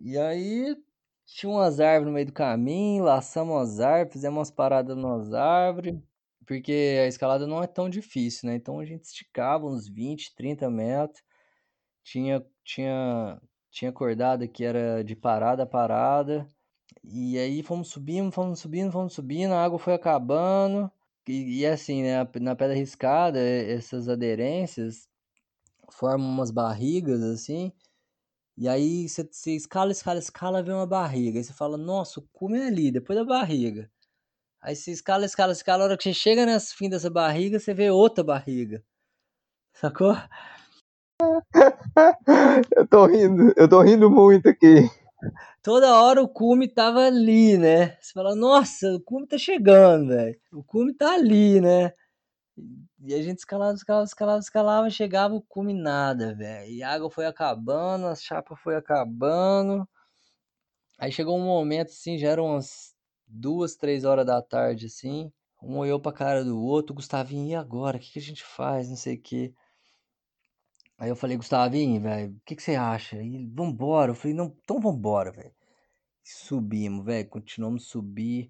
E 0.00 0.16
aí 0.16 0.76
tinha 1.26 1.50
umas 1.50 1.80
árvores 1.80 2.06
no 2.06 2.12
meio 2.12 2.26
do 2.26 2.32
caminho, 2.32 3.04
laçamos 3.04 3.56
as 3.60 3.80
árvores, 3.80 4.12
fizemos 4.12 4.38
umas 4.38 4.50
paradas 4.50 4.96
nas 4.96 5.32
árvores, 5.32 5.98
porque 6.46 7.00
a 7.02 7.06
escalada 7.06 7.46
não 7.46 7.62
é 7.62 7.66
tão 7.66 7.88
difícil, 7.90 8.48
né? 8.48 8.54
Então 8.54 8.78
a 8.78 8.84
gente 8.84 9.04
esticava 9.04 9.66
uns 9.66 9.88
20, 9.88 10.34
30 10.36 10.70
metros, 10.70 11.22
tinha, 12.04 12.44
tinha, 12.64 13.40
tinha 13.70 13.90
acordada 13.90 14.46
que 14.46 14.64
era 14.64 15.02
de 15.02 15.16
parada 15.16 15.64
a 15.64 15.66
parada, 15.66 16.46
e 17.04 17.38
aí 17.38 17.62
fomos 17.62 17.88
subindo, 17.88 18.32
fomos 18.32 18.60
subindo, 18.60 18.92
fomos 18.92 19.12
subindo, 19.12 19.52
a 19.52 19.64
água 19.64 19.78
foi 19.78 19.94
acabando, 19.94 20.90
e, 21.28 21.60
e 21.60 21.66
assim, 21.66 22.02
né? 22.02 22.16
Na 22.40 22.56
pedra 22.56 22.74
riscada, 22.74 23.38
essas 23.40 24.08
aderências 24.08 25.08
formam 25.92 26.28
umas 26.28 26.50
barrigas 26.50 27.22
assim. 27.22 27.72
E 28.56 28.68
aí 28.68 29.08
você, 29.08 29.28
escala, 29.54 29.92
escala, 29.92 30.18
escala, 30.18 30.62
vê 30.62 30.72
uma 30.72 30.86
barriga. 30.86 31.38
Aí 31.38 31.44
você 31.44 31.52
fala, 31.52 31.76
nossa, 31.76 32.20
o 32.20 32.28
cume 32.32 32.58
é 32.58 32.66
ali, 32.68 32.90
depois 32.90 33.18
da 33.18 33.24
barriga. 33.24 33.90
Aí 34.62 34.74
você 34.74 34.92
escala, 34.92 35.26
escala, 35.26 35.52
escala, 35.52 35.84
a 35.84 35.86
hora 35.86 35.96
que 35.96 36.04
você 36.04 36.14
chega 36.14 36.46
nesse 36.46 36.74
fim 36.74 36.88
dessa 36.88 37.10
barriga, 37.10 37.58
você 37.58 37.74
vê 37.74 37.90
outra 37.90 38.24
barriga. 38.24 38.82
Sacou? 39.74 40.16
eu 42.76 42.86
tô 42.88 43.06
rindo, 43.06 43.52
eu 43.56 43.68
tô 43.68 43.82
rindo 43.82 44.10
muito 44.10 44.48
aqui. 44.48 44.88
Toda 45.62 45.94
hora 45.94 46.22
o 46.22 46.28
cume 46.28 46.68
tava 46.68 47.00
ali, 47.06 47.58
né? 47.58 47.96
Você 48.00 48.12
fala, 48.12 48.34
nossa, 48.34 48.94
o 48.94 49.00
cume 49.00 49.26
tá 49.26 49.38
chegando, 49.38 50.08
velho. 50.08 50.38
O 50.52 50.62
cume 50.64 50.94
tá 50.94 51.14
ali, 51.14 51.60
né? 51.60 51.92
E 53.00 53.14
a 53.14 53.22
gente 53.22 53.38
escalava, 53.38 53.74
escalava, 53.74 54.04
escalava, 54.04 54.38
escalava, 54.40 54.90
chegava 54.90 55.34
o 55.34 55.42
cume 55.42 55.74
nada, 55.74 56.34
velho. 56.34 56.70
E 56.70 56.82
a 56.82 56.90
água 56.92 57.10
foi 57.10 57.26
acabando, 57.26 58.06
a 58.06 58.14
chapa 58.14 58.56
foi 58.56 58.76
acabando. 58.76 59.86
Aí 60.98 61.12
chegou 61.12 61.36
um 61.38 61.44
momento, 61.44 61.88
assim, 61.88 62.18
já 62.18 62.28
eram 62.28 62.46
umas 62.46 62.94
duas, 63.26 63.76
três 63.76 64.04
horas 64.04 64.24
da 64.26 64.40
tarde, 64.40 64.86
assim. 64.86 65.30
Um 65.62 65.78
olhou 65.78 66.00
pra 66.00 66.12
cara 66.12 66.44
do 66.44 66.58
outro, 66.60 66.94
Gustavinho, 66.94 67.50
e 67.50 67.54
agora? 67.54 67.96
O 67.96 68.00
que, 68.00 68.12
que 68.12 68.18
a 68.18 68.22
gente 68.22 68.44
faz? 68.44 68.88
Não 68.88 68.96
sei 68.96 69.16
o 69.16 69.20
que. 69.20 69.54
Aí 70.98 71.10
eu 71.10 71.16
falei, 71.16 71.36
Gustavinho, 71.36 72.00
velho, 72.00 72.32
o 72.32 72.40
que, 72.44 72.56
que 72.56 72.62
você 72.62 72.74
acha? 72.74 73.22
E 73.22 73.46
vambora. 73.46 74.12
Eu 74.12 74.14
falei, 74.14 74.34
não, 74.34 74.46
então 74.62 74.80
vambora, 74.80 75.30
velho. 75.30 75.52
Subimos, 76.24 77.04
velho, 77.04 77.28
continuamos 77.28 77.86
subir. 77.86 78.48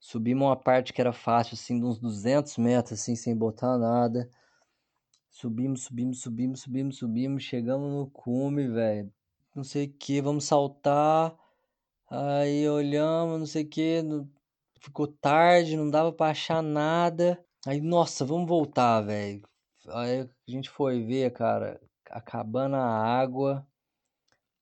Subimos 0.00 0.46
uma 0.46 0.56
parte 0.56 0.92
que 0.92 1.00
era 1.00 1.12
fácil, 1.12 1.54
assim, 1.54 1.78
de 1.78 1.86
uns 1.86 1.98
200 1.98 2.58
metros, 2.58 3.00
assim, 3.00 3.16
sem 3.16 3.36
botar 3.36 3.78
nada. 3.78 4.28
Subimos, 5.30 5.84
subimos, 5.84 6.20
subimos, 6.20 6.60
subimos, 6.60 6.98
subimos. 6.98 7.42
Chegamos 7.44 7.90
no 7.92 8.10
cume, 8.10 8.68
velho. 8.68 9.12
Não 9.54 9.64
sei 9.64 9.86
o 9.86 9.92
que, 9.92 10.20
vamos 10.20 10.44
saltar. 10.44 11.34
Aí 12.10 12.68
olhamos, 12.68 13.38
não 13.38 13.46
sei 13.46 13.64
o 13.64 13.68
que. 13.68 14.02
Ficou 14.80 15.06
tarde, 15.06 15.76
não 15.76 15.90
dava 15.90 16.12
pra 16.12 16.30
achar 16.30 16.62
nada. 16.62 17.42
Aí, 17.66 17.80
nossa, 17.80 18.24
vamos 18.24 18.48
voltar, 18.48 19.00
velho. 19.00 19.42
Aí 19.88 20.28
a 20.46 20.50
gente 20.50 20.68
foi 20.68 21.02
ver, 21.02 21.32
cara, 21.32 21.80
acabando 22.10 22.76
a 22.76 22.84
água. 22.84 23.66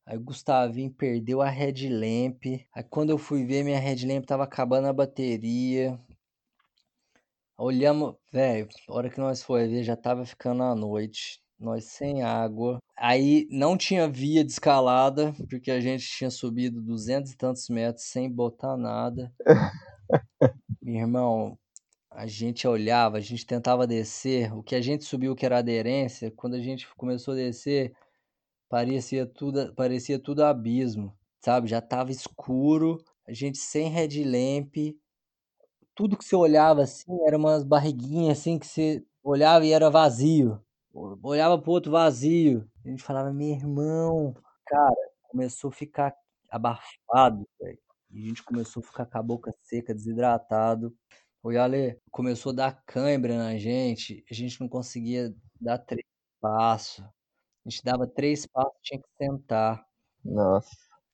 Aí 0.07 0.17
o 0.17 0.21
Gustavinho 0.21 0.93
perdeu 0.93 1.41
a 1.43 1.49
headlamp. 1.49 2.45
Aí 2.73 2.85
quando 2.85 3.11
eu 3.11 3.19
fui 3.19 3.45
ver, 3.45 3.65
minha 3.65 3.79
headlamp 3.79 4.25
tava 4.25 4.45
acabando 4.45 4.89
a 4.89 4.93
bateria. 4.93 5.99
Olhamos, 7.57 8.17
velho, 8.33 8.69
a 8.89 8.95
hora 8.95 9.11
que 9.11 9.19
nós 9.19 9.43
foi 9.43 9.69
ver, 9.69 9.85
já 9.85 9.97
tava 9.97 10.25
ficando 10.25 10.63
a 10.63 10.75
noite. 10.75 11.41
Nós 11.59 11.85
sem 11.85 12.23
água. 12.23 12.79
Aí 12.97 13.47
não 13.51 13.77
tinha 13.77 14.09
via 14.09 14.45
de 14.45 14.51
escalada, 14.51 15.33
porque 15.49 15.71
a 15.71 15.81
gente 15.81 16.05
tinha 16.05 16.31
subido 16.31 16.83
duzentos 16.83 17.33
e 17.33 17.37
tantos 17.37 17.69
metros 17.69 18.07
sem 18.07 18.31
botar 18.31 18.77
nada. 18.77 19.33
Meu 20.83 21.03
irmão, 21.03 21.57
a 22.15 22.27
gente 22.27 22.67
olhava, 22.67 23.17
a 23.17 23.21
gente 23.21 23.47
tentava 23.47 23.87
descer. 23.87 24.53
O 24.55 24.63
que 24.63 24.75
a 24.75 24.81
gente 24.81 25.05
subiu, 25.05 25.35
que 25.35 25.47
era 25.47 25.59
aderência, 25.59 26.31
quando 26.31 26.55
a 26.55 26.61
gente 26.61 26.89
começou 26.97 27.33
a 27.33 27.37
descer, 27.37 27.95
parecia 28.69 29.27
tudo, 29.27 29.75
parecia 29.75 30.19
tudo 30.19 30.45
abismo, 30.45 31.17
sabe? 31.41 31.69
Já 31.69 31.81
tava 31.81 32.11
escuro, 32.11 32.99
a 33.27 33.33
gente 33.33 33.59
sem 33.59 33.89
headlamp. 33.89 34.75
Tudo 35.95 36.17
que 36.17 36.25
você 36.25 36.37
olhava 36.37 36.83
assim 36.83 37.13
era 37.27 37.37
umas 37.37 37.65
barriguinhas 37.65 38.39
assim 38.39 38.59
que 38.59 38.67
você 38.67 39.05
olhava 39.23 39.65
e 39.67 39.73
era 39.73 39.91
vazio. 39.91 40.61
Olhava 41.23 41.59
pro 41.59 41.73
outro 41.73 41.93
vazio. 41.93 42.69
A 42.85 42.89
gente 42.89 43.03
falava, 43.03 43.33
meu 43.33 43.49
irmão, 43.49 44.35
cara, 44.67 44.95
começou 45.29 45.71
a 45.71 45.73
ficar 45.73 46.15
abafado, 46.51 47.47
velho. 47.61 47.79
E 48.11 48.25
a 48.25 48.27
gente 48.29 48.43
começou 48.43 48.83
a 48.83 48.87
ficar 48.87 49.07
com 49.07 49.19
a 49.19 49.23
boca 49.23 49.51
seca, 49.63 49.95
desidratado. 49.95 50.95
Oi, 51.45 51.57
Ale, 51.59 52.01
começou 52.11 52.51
a 52.53 52.55
dar 52.55 52.83
cãibra 52.87 53.37
na 53.37 53.57
gente, 53.59 54.25
a 54.31 54.35
gente 54.35 54.61
não 54.61 54.69
conseguia 54.69 55.35
dar 55.61 55.77
três 55.79 56.07
passos. 56.41 57.05
A 57.67 57.71
gente 57.71 57.83
dava 57.85 58.07
três 58.07 58.47
passos, 58.47 58.79
tinha 58.83 59.01
que 59.01 59.09
sentar. 59.19 59.85
Nossa. 60.25 60.71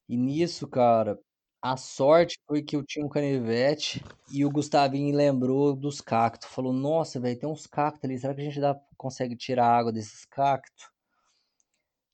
E 0.08 0.16
nisso, 0.18 0.68
cara, 0.68 1.18
a 1.62 1.76
sorte 1.78 2.38
foi 2.46 2.62
que 2.62 2.76
eu 2.76 2.84
tinha 2.84 3.06
um 3.06 3.08
canivete 3.08 4.04
e 4.30 4.44
o 4.44 4.50
Gustavinho 4.50 5.16
lembrou 5.16 5.74
dos 5.74 6.00
cactos. 6.00 6.48
Falou: 6.50 6.74
Nossa, 6.74 7.18
velho, 7.20 7.38
tem 7.38 7.48
uns 7.48 7.66
cactos 7.66 8.04
ali. 8.04 8.18
Será 8.18 8.34
que 8.34 8.42
a 8.42 8.44
gente 8.44 8.60
dá, 8.60 8.78
consegue 8.98 9.34
tirar 9.36 9.66
água 9.66 9.92
desses 9.92 10.26
cactos? 10.26 10.90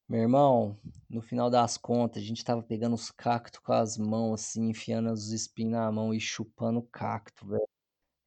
Meu 0.08 0.20
irmão, 0.22 0.78
no 1.10 1.20
final 1.20 1.50
das 1.50 1.76
contas, 1.76 2.22
a 2.22 2.26
gente 2.26 2.44
tava 2.44 2.62
pegando 2.62 2.94
os 2.94 3.10
cactos 3.10 3.60
com 3.60 3.72
as 3.72 3.98
mãos, 3.98 4.40
assim, 4.42 4.68
enfiando 4.70 5.10
os 5.12 5.32
espinhos 5.32 5.72
na 5.72 5.90
mão 5.90 6.14
e 6.14 6.20
chupando 6.20 6.78
o 6.78 6.82
cacto, 6.82 7.46
velho. 7.46 7.73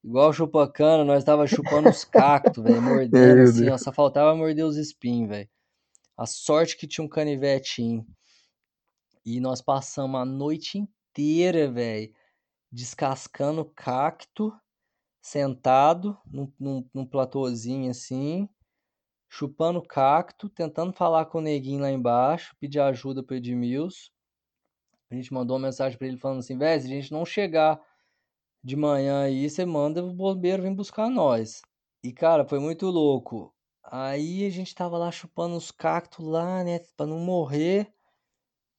Igual 0.04 0.32
chupacana, 0.32 1.04
nós 1.04 1.24
tava 1.24 1.46
chupando 1.46 1.88
os 1.88 2.04
cactos, 2.04 2.62
velho, 2.62 2.80
mordendo 2.80 3.42
assim, 3.42 3.68
ó, 3.68 3.76
só 3.76 3.92
faltava 3.92 4.34
morder 4.34 4.64
os 4.64 4.76
espinhos, 4.76 5.28
velho. 5.28 5.48
A 6.16 6.24
sorte 6.24 6.76
que 6.76 6.86
tinha 6.86 7.04
um 7.04 7.08
canivetinho. 7.08 8.06
E 9.24 9.40
nós 9.40 9.60
passamos 9.60 10.20
a 10.20 10.24
noite 10.24 10.78
inteira, 10.78 11.70
velho, 11.70 12.12
descascando 12.70 13.64
cacto, 13.64 14.52
sentado 15.20 16.16
num, 16.26 16.50
num, 16.58 16.88
num 16.94 17.04
platôzinho 17.04 17.90
assim, 17.90 18.48
chupando 19.28 19.82
cacto, 19.82 20.48
tentando 20.48 20.92
falar 20.92 21.26
com 21.26 21.38
o 21.38 21.42
neguinho 21.42 21.80
lá 21.80 21.90
embaixo, 21.90 22.56
pedir 22.58 22.80
ajuda 22.80 23.22
pro 23.22 23.36
Edmilson. 23.36 24.10
A 25.10 25.14
gente 25.14 25.32
mandou 25.32 25.56
uma 25.56 25.66
mensagem 25.66 25.98
para 25.98 26.06
ele 26.06 26.18
falando 26.18 26.38
assim, 26.38 26.56
velho, 26.56 26.80
se 26.80 26.86
a 26.86 26.90
gente 26.90 27.12
não 27.12 27.24
chegar 27.26 27.80
de 28.62 28.76
manhã 28.76 29.22
aí, 29.22 29.48
você 29.48 29.64
manda 29.64 30.04
o 30.04 30.12
bombeiro 30.12 30.62
vir 30.62 30.74
buscar 30.74 31.08
nós. 31.08 31.62
E, 32.02 32.12
cara, 32.12 32.44
foi 32.44 32.58
muito 32.58 32.86
louco. 32.86 33.54
Aí 33.84 34.44
a 34.44 34.50
gente 34.50 34.74
tava 34.74 34.98
lá 34.98 35.10
chupando 35.10 35.56
os 35.56 35.70
cactos 35.70 36.26
lá, 36.26 36.62
né, 36.62 36.80
pra 36.96 37.06
não 37.06 37.18
morrer. 37.18 37.92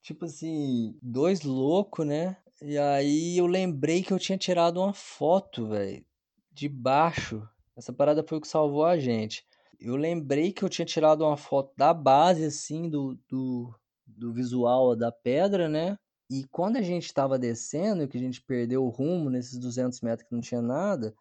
Tipo 0.01 0.25
assim, 0.25 0.97
dois 1.01 1.41
loucos, 1.41 2.05
né? 2.05 2.38
E 2.61 2.77
aí 2.77 3.38
eu 3.38 3.47
lembrei 3.47 4.03
que 4.03 4.11
eu 4.13 4.19
tinha 4.19 4.38
tirado 4.38 4.82
uma 4.82 4.93
foto, 4.93 5.67
velho, 5.67 6.05
de 6.51 6.69
baixo. 6.69 7.47
Essa 7.75 7.93
parada 7.93 8.23
foi 8.23 8.38
o 8.38 8.41
que 8.41 8.47
salvou 8.47 8.86
a 8.86 8.97
gente. 8.97 9.45
Eu 9.80 9.95
lembrei 9.95 10.51
que 10.51 10.63
eu 10.63 10.69
tinha 10.69 10.86
tirado 10.86 11.25
uma 11.25 11.38
foto 11.38 11.73
da 11.77 11.93
base, 11.93 12.43
assim, 12.45 12.89
do, 12.89 13.17
do, 13.30 13.73
do 14.05 14.34
visual 14.34 14.95
da 14.95 15.11
pedra, 15.11 15.69
né? 15.69 15.97
E 16.30 16.43
quando 16.45 16.77
a 16.77 16.82
gente 16.82 17.05
estava 17.05 17.39
descendo, 17.39 18.07
que 18.07 18.17
a 18.17 18.21
gente 18.21 18.41
perdeu 18.41 18.86
o 18.86 18.89
rumo 18.89 19.30
nesses 19.30 19.57
200 19.57 19.99
metros 20.01 20.27
que 20.27 20.34
não 20.34 20.41
tinha 20.41 20.61
nada, 20.61 21.13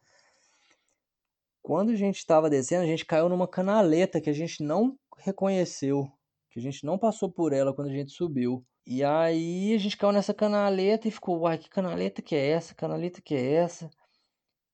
quando 1.62 1.90
a 1.90 1.96
gente 1.96 2.18
estava 2.18 2.50
descendo, 2.50 2.84
a 2.84 2.86
gente 2.86 3.06
caiu 3.06 3.28
numa 3.28 3.48
canaleta 3.48 4.20
que 4.20 4.30
a 4.30 4.34
gente 4.34 4.62
não 4.62 4.98
reconheceu, 5.16 6.11
que 6.50 6.59
a 6.59 6.62
gente 6.62 6.84
não 6.84 6.98
passou 6.98 7.30
por 7.30 7.52
ela 7.52 7.74
quando 7.74 7.88
a 7.88 7.92
gente 7.92 8.12
subiu. 8.12 8.64
E 8.86 9.04
aí 9.04 9.74
a 9.74 9.78
gente 9.78 9.96
caiu 9.96 10.12
nessa 10.12 10.32
canaleta 10.32 11.09
e 11.09 11.11
ficou, 11.11 11.40
uai, 11.40 11.59
que 11.59 11.68
canaleta 11.68 12.22
que 12.22 12.34
é 12.34 12.48
essa? 12.48 12.74
Canaleta 12.74 13.20
que 13.20 13.34
é 13.34 13.52
essa? 13.52 13.90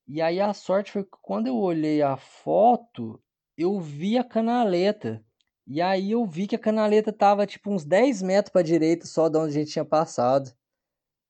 E 0.07 0.21
aí 0.21 0.39
a 0.39 0.53
sorte 0.53 0.91
foi 0.91 1.03
que 1.03 1.17
quando 1.21 1.47
eu 1.47 1.57
olhei 1.57 2.01
a 2.01 2.15
foto, 2.15 3.21
eu 3.57 3.79
vi 3.79 4.17
a 4.17 4.23
canaleta. 4.23 5.23
E 5.67 5.81
aí 5.81 6.11
eu 6.11 6.25
vi 6.25 6.47
que 6.47 6.55
a 6.55 6.59
canaleta 6.59 7.11
tava 7.11 7.45
tipo 7.47 7.71
uns 7.71 7.83
10 7.85 8.21
metros 8.21 8.51
pra 8.51 8.61
direita 8.61 9.05
só 9.07 9.27
de 9.29 9.37
onde 9.37 9.49
a 9.49 9.59
gente 9.61 9.71
tinha 9.71 9.85
passado. 9.85 10.51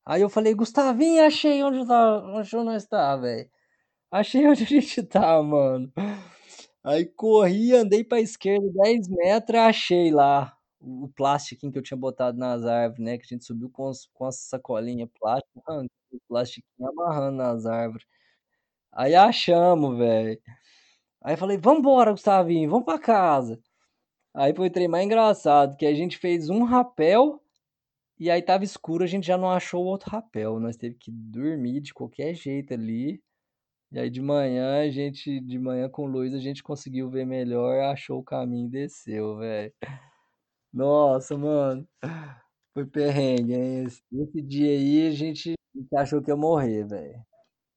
Aí 0.05 0.21
eu 0.21 0.29
falei, 0.29 0.53
Gustavinho, 0.55 1.23
achei 1.25 1.63
onde, 1.63 1.87
tá, 1.87 2.23
onde 2.27 2.55
nós 2.57 2.85
tá, 2.87 3.15
velho. 3.17 3.49
Achei 4.11 4.47
onde 4.47 4.63
a 4.63 4.67
gente 4.67 5.03
tá, 5.03 5.41
mano. 5.43 5.91
Aí 6.83 7.05
corri, 7.05 7.73
andei 7.73 8.03
pra 8.03 8.21
esquerda 8.21 8.67
10 8.83 9.07
metros, 9.09 9.59
achei 9.59 10.11
lá 10.11 10.55
o 10.79 11.09
plástico 11.09 11.71
que 11.71 11.77
eu 11.79 11.83
tinha 11.83 11.97
botado 11.97 12.37
nas 12.37 12.63
árvores, 12.65 13.03
né? 13.03 13.17
Que 13.17 13.23
a 13.25 13.27
gente 13.27 13.45
subiu 13.45 13.69
com, 13.71 13.91
com 14.13 14.25
as 14.25 14.37
sacolinhas 14.37 15.09
plásticas, 15.19 15.85
o 16.11 16.19
plastiquinho 16.27 16.89
amarrando 16.89 17.37
nas 17.37 17.65
árvores. 17.65 18.05
Aí 18.93 19.15
achamos, 19.15 19.97
velho. 19.97 20.39
Aí 21.23 21.37
falei, 21.37 21.57
vambora, 21.57 22.11
Gustavinho, 22.11 22.69
vamos 22.69 22.85
pra 22.85 22.99
casa. 22.99 23.59
Aí 24.35 24.53
foi 24.53 24.67
o 24.67 24.71
trem 24.71 24.87
mais 24.87 25.05
engraçado, 25.05 25.77
que 25.77 25.85
a 25.85 25.93
gente 25.93 26.17
fez 26.17 26.49
um 26.49 26.63
rapel 26.63 27.41
e 28.19 28.29
aí 28.29 28.41
tava 28.41 28.63
escuro, 28.63 29.03
a 29.03 29.07
gente 29.07 29.27
já 29.27 29.37
não 29.37 29.49
achou 29.49 29.83
o 29.83 29.87
outro 29.87 30.09
rapel. 30.09 30.59
Nós 30.59 30.77
teve 30.77 30.95
que 30.95 31.11
dormir 31.11 31.81
de 31.81 31.93
qualquer 31.93 32.33
jeito 32.33 32.73
ali. 32.73 33.21
E 33.91 33.99
aí 33.99 34.09
de 34.09 34.21
manhã, 34.21 34.81
a 34.81 34.89
gente, 34.89 35.39
de 35.39 35.59
manhã 35.59 35.89
com 35.89 36.05
luz, 36.05 36.33
a 36.33 36.39
gente 36.39 36.63
conseguiu 36.63 37.09
ver 37.09 37.25
melhor, 37.25 37.79
achou 37.91 38.19
o 38.19 38.23
caminho 38.23 38.67
e 38.67 38.71
desceu, 38.71 39.37
velho. 39.37 39.73
Nossa, 40.73 41.37
mano. 41.37 41.87
Foi 42.73 42.85
perrengue, 42.85 43.53
hein? 43.53 43.83
Esse, 43.85 44.01
esse 44.11 44.41
dia 44.41 44.71
aí 44.71 45.07
a 45.07 45.11
gente 45.11 45.53
achou 45.95 46.21
que 46.21 46.29
ia 46.29 46.35
morrer, 46.35 46.85
velho. 46.85 47.21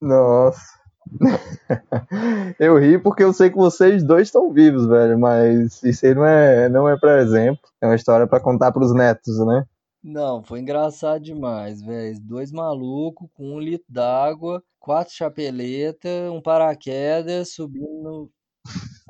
Nossa. 0.00 0.87
eu 2.58 2.78
ri 2.78 2.98
porque 2.98 3.22
eu 3.22 3.32
sei 3.32 3.50
que 3.50 3.56
vocês 3.56 4.02
dois 4.02 4.28
estão 4.28 4.52
vivos, 4.52 4.86
velho, 4.86 5.18
mas 5.18 5.82
isso 5.82 6.06
aí 6.06 6.14
não 6.14 6.24
é, 6.24 6.68
não 6.68 6.88
é 6.88 6.98
para 6.98 7.20
exemplo, 7.20 7.60
é 7.80 7.86
uma 7.86 7.96
história 7.96 8.26
para 8.26 8.40
contar 8.40 8.72
pros 8.72 8.94
netos, 8.94 9.38
né? 9.46 9.64
Não, 10.02 10.42
foi 10.42 10.60
engraçado 10.60 11.22
demais, 11.22 11.82
velho. 11.82 12.18
Dois 12.20 12.52
malucos 12.52 13.28
com 13.34 13.56
um 13.56 13.60
litro 13.60 13.86
d'água, 13.88 14.62
quatro 14.78 15.12
chapeletas, 15.12 16.30
um 16.30 16.40
paraquedas, 16.40 17.52
subindo 17.52 18.30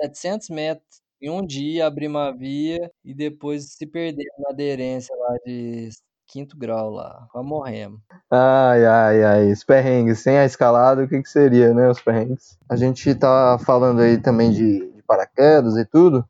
700 0.01 0.49
metros 0.51 1.03
em 1.20 1.30
um 1.30 1.44
dia, 1.44 1.86
abrir 1.86 2.09
uma 2.09 2.32
via 2.32 2.90
e 3.05 3.14
depois 3.14 3.72
se 3.74 3.86
perder 3.86 4.26
na 4.38 4.51
aderência 4.51 5.14
lá 5.16 5.36
de 5.44 5.90
quinto 6.26 6.57
grau 6.57 6.90
lá. 6.90 7.26
Quase 7.32 7.49
morremos. 7.49 8.01
Ai, 8.31 8.85
ai, 8.85 9.24
ai. 9.24 9.53
Os 9.53 9.64
perrengues. 9.64 10.20
Sem 10.20 10.39
a 10.39 10.45
escalada, 10.45 11.03
o 11.05 11.09
que, 11.09 11.22
que 11.22 11.29
seria, 11.29 11.72
né? 11.72 11.89
Os 11.91 12.01
perrengues. 12.01 12.59
A 12.68 12.76
gente 12.76 13.14
tá 13.14 13.59
falando 13.64 14.01
aí 14.01 14.18
também 14.20 14.51
de, 14.53 14.93
de 14.93 15.03
paraquedas 15.03 15.76
e 15.76 15.85
tudo. 15.85 16.24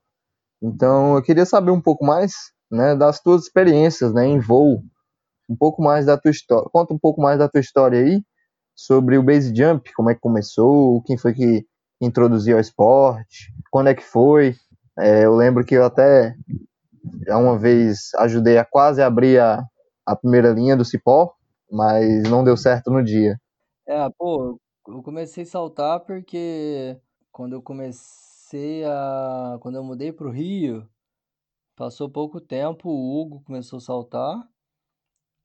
Então, 0.62 1.16
eu 1.16 1.22
queria 1.22 1.46
saber 1.46 1.70
um 1.70 1.80
pouco 1.80 2.04
mais, 2.04 2.32
né, 2.70 2.96
das 2.96 3.20
tuas 3.20 3.44
experiências, 3.44 4.12
né, 4.12 4.26
em 4.26 4.40
voo. 4.40 4.82
Um 5.48 5.56
pouco 5.56 5.82
mais 5.82 6.06
da 6.06 6.16
tua 6.18 6.30
história. 6.30 6.68
Conta 6.72 6.94
um 6.94 6.98
pouco 6.98 7.20
mais 7.20 7.38
da 7.38 7.48
tua 7.48 7.60
história 7.60 8.00
aí 8.00 8.22
sobre 8.76 9.18
o 9.18 9.22
base 9.22 9.54
jump, 9.54 9.92
como 9.94 10.10
é 10.10 10.14
que 10.14 10.20
começou, 10.20 11.02
quem 11.02 11.16
foi 11.18 11.34
que 11.34 11.66
introduziu 12.00 12.56
ao 12.56 12.60
esporte, 12.60 13.52
quando 13.70 13.88
é 13.88 13.94
que 13.94 14.04
foi. 14.04 14.56
É, 14.98 15.24
eu 15.24 15.34
lembro 15.34 15.64
que 15.64 15.74
eu 15.74 15.84
até 15.84 16.34
uma 17.28 17.58
vez 17.58 18.10
ajudei 18.18 18.58
a 18.58 18.64
quase 18.64 19.02
abrir 19.02 19.40
a, 19.40 19.64
a 20.06 20.16
primeira 20.16 20.50
linha 20.52 20.76
do 20.76 20.84
cipó, 20.84 21.32
mas 21.70 22.22
não 22.24 22.44
deu 22.44 22.56
certo 22.56 22.90
no 22.90 23.02
dia. 23.02 23.38
É, 23.86 24.08
pô, 24.10 24.60
eu 24.86 25.02
comecei 25.02 25.44
a 25.44 25.46
saltar 25.46 26.00
porque 26.00 26.98
quando 27.32 27.54
eu 27.54 27.62
comecei 27.62 28.84
a. 28.84 29.58
Quando 29.60 29.76
eu 29.76 29.84
mudei 29.84 30.12
pro 30.12 30.30
Rio, 30.30 30.88
passou 31.76 32.10
pouco 32.10 32.40
tempo, 32.40 32.88
o 32.90 33.20
Hugo 33.20 33.42
começou 33.44 33.78
a 33.78 33.80
saltar. 33.80 34.48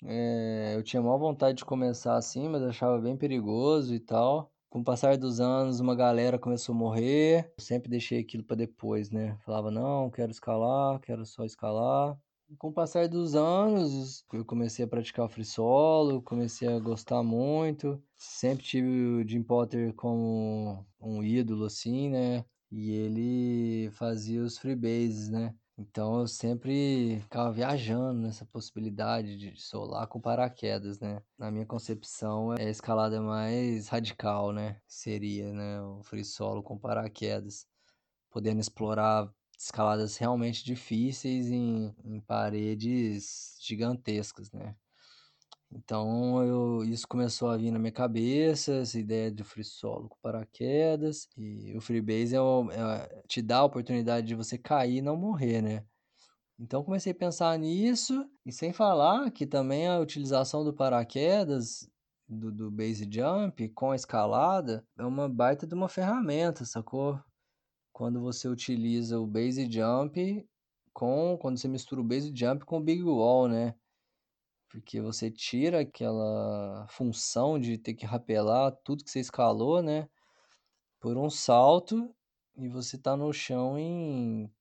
É, 0.05 0.73
eu 0.75 0.83
tinha 0.83 1.01
maior 1.01 1.17
vontade 1.17 1.59
de 1.59 1.65
começar 1.65 2.17
assim, 2.17 2.49
mas 2.49 2.61
achava 2.63 2.99
bem 2.99 3.15
perigoso 3.15 3.93
e 3.93 3.99
tal. 3.99 4.51
Com 4.69 4.79
o 4.79 4.83
passar 4.83 5.17
dos 5.17 5.39
anos, 5.39 5.79
uma 5.79 5.95
galera 5.95 6.39
começou 6.39 6.73
a 6.75 6.77
morrer. 6.77 7.53
Eu 7.57 7.63
sempre 7.63 7.89
deixei 7.89 8.19
aquilo 8.19 8.43
para 8.43 8.57
depois, 8.57 9.09
né? 9.11 9.37
Falava, 9.45 9.71
não, 9.71 10.09
quero 10.09 10.31
escalar, 10.31 10.99
quero 10.99 11.25
só 11.25 11.45
escalar 11.45 12.17
com 12.57 12.69
o 12.69 12.73
passar 12.73 13.07
dos 13.07 13.35
anos, 13.35 14.25
eu 14.33 14.45
comecei 14.45 14.85
a 14.85 14.87
praticar 14.87 15.25
o 15.25 15.29
free 15.29 15.45
solo, 15.45 16.21
comecei 16.21 16.67
a 16.67 16.79
gostar 16.79 17.23
muito. 17.23 18.01
Sempre 18.17 18.63
tive 18.65 18.87
o 18.87 19.27
Jim 19.27 19.43
Potter 19.43 19.93
como 19.95 20.85
um 20.99 21.23
ídolo, 21.23 21.65
assim, 21.65 22.09
né? 22.09 22.45
E 22.71 22.91
ele 22.91 23.91
fazia 23.91 24.41
os 24.43 24.57
freebases, 24.57 25.29
né? 25.29 25.55
Então 25.77 26.19
eu 26.19 26.27
sempre 26.27 27.19
ficava 27.21 27.51
viajando 27.51 28.21
nessa 28.21 28.45
possibilidade 28.45 29.37
de 29.37 29.59
solar 29.59 30.07
com 30.07 30.21
paraquedas, 30.21 30.99
né? 30.99 31.21
Na 31.37 31.49
minha 31.51 31.65
concepção 31.65 32.53
é 32.53 32.65
a 32.65 32.69
escalada 32.69 33.19
mais 33.21 33.87
radical, 33.87 34.51
né? 34.51 34.79
Seria, 34.87 35.51
né? 35.51 35.81
O 35.81 36.03
free 36.03 36.23
solo 36.23 36.61
com 36.61 36.77
paraquedas, 36.77 37.65
podendo 38.29 38.59
explorar 38.61 39.31
escaladas 39.63 40.17
realmente 40.17 40.63
difíceis 40.65 41.49
em, 41.49 41.95
em 42.03 42.19
paredes 42.21 43.57
gigantescas, 43.61 44.51
né? 44.51 44.75
Então 45.71 46.43
eu, 46.43 46.83
isso 46.83 47.07
começou 47.07 47.49
a 47.49 47.57
vir 47.57 47.71
na 47.71 47.79
minha 47.79 47.91
cabeça, 47.91 48.75
essa 48.75 48.99
ideia 48.99 49.31
de 49.31 49.43
free 49.43 49.63
solo 49.63 50.09
com 50.09 50.17
paraquedas. 50.21 51.27
E 51.35 51.75
o 51.75 51.81
freebase 51.81 52.35
é, 52.35 52.39
é, 52.39 53.23
te 53.27 53.41
dá 53.41 53.57
a 53.59 53.63
oportunidade 53.63 54.27
de 54.27 54.35
você 54.35 54.57
cair 54.57 54.97
e 54.97 55.01
não 55.01 55.17
morrer, 55.17 55.61
né? 55.61 55.83
Então 56.59 56.83
comecei 56.83 57.11
a 57.11 57.15
pensar 57.15 57.57
nisso, 57.57 58.29
e 58.45 58.51
sem 58.51 58.71
falar 58.71 59.31
que 59.31 59.47
também 59.47 59.87
a 59.87 59.99
utilização 59.99 60.63
do 60.63 60.73
paraquedas, 60.73 61.89
do, 62.27 62.51
do 62.51 62.71
base 62.71 63.07
jump 63.11 63.67
com 63.69 63.91
a 63.91 63.95
escalada, 63.95 64.85
é 64.97 65.03
uma 65.03 65.27
baita 65.27 65.65
de 65.65 65.73
uma 65.73 65.89
ferramenta, 65.89 66.65
sacou? 66.65 67.19
Quando 67.93 68.19
você 68.19 68.47
utiliza 68.47 69.19
o 69.19 69.27
base 69.27 69.71
jump 69.71 70.45
com 70.91 71.37
quando 71.37 71.57
você 71.57 71.67
mistura 71.67 72.01
o 72.01 72.03
base 72.03 72.33
jump 72.35 72.65
com 72.65 72.77
o 72.77 72.83
big 72.83 73.03
wall, 73.03 73.47
né? 73.47 73.75
Porque 74.67 74.99
você 74.99 75.29
tira 75.29 75.81
aquela 75.81 76.87
função 76.89 77.59
de 77.59 77.77
ter 77.77 77.93
que 77.93 78.05
rapelar 78.05 78.71
tudo 78.83 79.03
que 79.03 79.11
você 79.11 79.19
escalou, 79.19 79.83
né? 79.83 80.09
Por 80.99 81.17
um 81.17 81.29
salto 81.29 82.13
e 82.57 82.67
você 82.67 82.97
tá 82.97 83.15
no 83.15 83.31
chão 83.31 83.77
em 83.77 84.51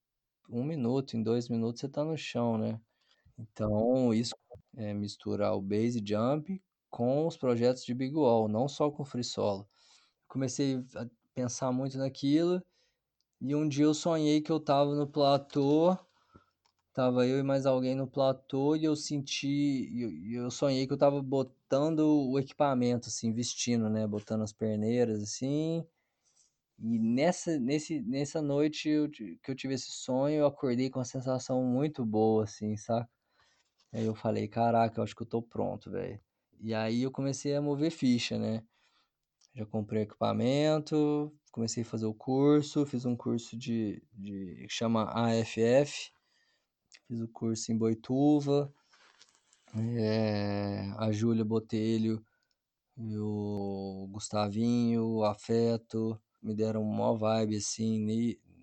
um 0.51 0.63
minuto, 0.63 1.17
em 1.17 1.23
dois 1.23 1.49
minutos 1.49 1.81
você 1.81 1.89
tá 1.89 2.05
no 2.05 2.17
chão, 2.17 2.59
né? 2.59 2.79
Então, 3.39 4.13
isso 4.13 4.35
é 4.77 4.93
misturar 4.93 5.57
o 5.57 5.63
base 5.63 6.03
jump 6.05 6.63
com 6.91 7.27
os 7.27 7.39
projetos 7.39 7.85
de 7.85 7.95
big 7.95 8.15
wall, 8.15 8.47
não 8.49 8.69
só 8.69 8.91
com 8.91 9.05
free 9.05 9.25
solo. 9.25 9.67
Comecei 10.29 10.77
a 10.95 11.07
pensar 11.35 11.73
muito 11.73 11.97
naquilo 11.97 12.63
e 13.45 13.55
um 13.57 13.69
dia 13.69 13.85
eu 13.85 13.93
sonhei 13.95 14.41
que 14.41 14.53
eu 14.53 14.61
tava 14.61 14.95
no 14.95 15.07
platô, 15.07 15.99
tava 16.93 17.27
eu 17.27 17.41
e 17.41 17.43
mais 17.43 17.67
alguém 17.67 17.95
no 17.95 18.07
platô 18.07 18.77
e 18.77 18.85
eu 18.85 18.95
senti, 18.95 19.91
eu, 20.31 20.45
eu 20.45 20.51
sonhei 20.51 20.87
que 20.87 20.93
eu 20.93 20.99
tava 20.99 21.21
botando 21.21 22.01
o 22.31 22.39
equipamento, 22.39 23.09
assim, 23.09 23.33
vestindo, 23.33 23.91
né, 23.91 24.07
botando 24.07 24.43
as 24.43 24.53
perneiras, 24.53 25.23
assim. 25.23 25.85
E 26.79 26.99
nessa, 26.99 27.59
nesse, 27.59 28.01
nessa 28.03 28.41
noite 28.41 28.89
eu, 28.89 29.11
que 29.11 29.39
eu 29.49 29.55
tive 29.57 29.75
esse 29.75 29.91
sonho, 29.91 30.37
eu 30.37 30.47
acordei 30.47 30.89
com 30.89 31.01
uma 31.01 31.05
sensação 31.05 31.65
muito 31.65 32.05
boa, 32.05 32.45
assim, 32.45 32.77
saca? 32.77 33.11
Aí 33.93 34.05
eu 34.07 34.15
falei, 34.15 34.49
caraca, 34.49 35.01
eu 35.01 35.05
acho 35.05 35.17
que 35.17 35.23
eu 35.23 35.27
tô 35.27 35.43
pronto, 35.43 35.91
velho. 35.91 36.21
E 36.61 36.75
aí 36.75 37.03
eu 37.03 37.11
comecei 37.11 37.55
a 37.57 37.63
mover 37.63 37.91
ficha, 37.91 38.39
né? 38.39 38.63
Já 39.55 39.67
comprei 39.67 40.03
equipamento, 40.03 41.33
comecei 41.53 41.83
a 41.83 41.87
fazer 41.87 42.07
o 42.07 42.15
curso, 42.15 42.87
fiz 42.87 43.05
um 43.05 43.15
curso 43.15 43.57
de, 43.57 44.03
de 44.13 44.65
que 44.67 44.75
chama 44.75 45.05
AFF, 45.05 46.11
fiz 47.07 47.21
o 47.21 47.29
curso 47.29 47.71
em 47.71 47.77
Boituva, 47.77 48.73
é, 49.75 50.91
a 50.97 51.13
Júlia 51.13 51.45
Botelho 51.45 52.25
e 52.97 53.17
o 53.19 54.09
Gustavinho, 54.11 55.05
o 55.05 55.25
Afeto, 55.25 56.21
me 56.43 56.55
deram 56.55 56.83
uma 56.83 57.17
vibe 57.17 57.57
assim 57.57 57.99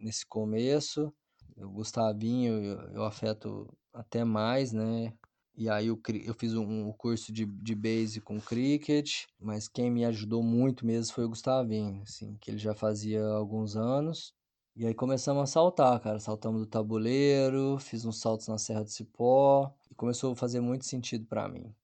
nesse 0.01 0.25
começo. 0.25 1.13
O 1.57 1.69
Gustavinho 1.69 2.53
eu 2.93 3.03
afeto 3.03 3.71
até 3.93 4.23
mais, 4.23 4.71
né? 4.73 5.13
E 5.59 5.69
aí 5.69 5.87
eu, 5.87 6.01
eu 6.23 6.33
fiz 6.33 6.53
um, 6.53 6.89
curso 6.93 7.33
de, 7.33 7.45
de 7.45 7.75
base 7.75 8.21
com 8.21 8.39
cricket, 8.39 9.25
mas 9.37 9.67
quem 9.67 9.91
me 9.91 10.05
ajudou 10.05 10.41
muito 10.41 10.85
mesmo 10.85 11.13
foi 11.13 11.25
o 11.25 11.29
Gustavinho, 11.29 12.01
assim, 12.03 12.37
que 12.39 12.49
ele 12.49 12.57
já 12.57 12.73
fazia 12.73 13.21
alguns 13.25 13.75
anos. 13.75 14.33
E 14.73 14.85
aí 14.85 14.93
começamos 14.93 15.43
a 15.43 15.45
saltar, 15.45 15.99
cara. 15.99 16.17
Saltamos 16.17 16.61
do 16.61 16.65
tabuleiro, 16.65 17.77
fiz 17.77 18.05
uns 18.05 18.21
saltos 18.21 18.47
na 18.47 18.57
Serra 18.57 18.85
do 18.85 18.89
Cipó, 18.89 19.69
e 19.91 19.95
começou 19.95 20.31
a 20.31 20.35
fazer 20.37 20.61
muito 20.61 20.85
sentido 20.85 21.25
para 21.25 21.49
mim. 21.49 21.75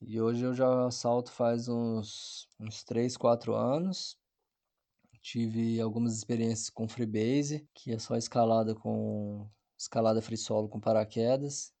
E 0.00 0.20
hoje 0.20 0.44
eu 0.44 0.52
já 0.52 0.90
salto 0.90 1.30
faz 1.30 1.68
uns, 1.68 2.48
uns 2.58 2.82
3, 2.82 3.16
4 3.16 3.54
anos. 3.54 4.18
Tive 5.22 5.80
algumas 5.80 6.16
experiências 6.16 6.68
com 6.68 6.88
freebase, 6.88 7.64
que 7.72 7.92
é 7.92 7.98
só 8.00 8.16
escalada 8.16 8.74
com 8.74 9.48
escalada 9.78 10.20
free 10.20 10.36
solo 10.36 10.68
com 10.68 10.80
paraquedas. 10.80 11.72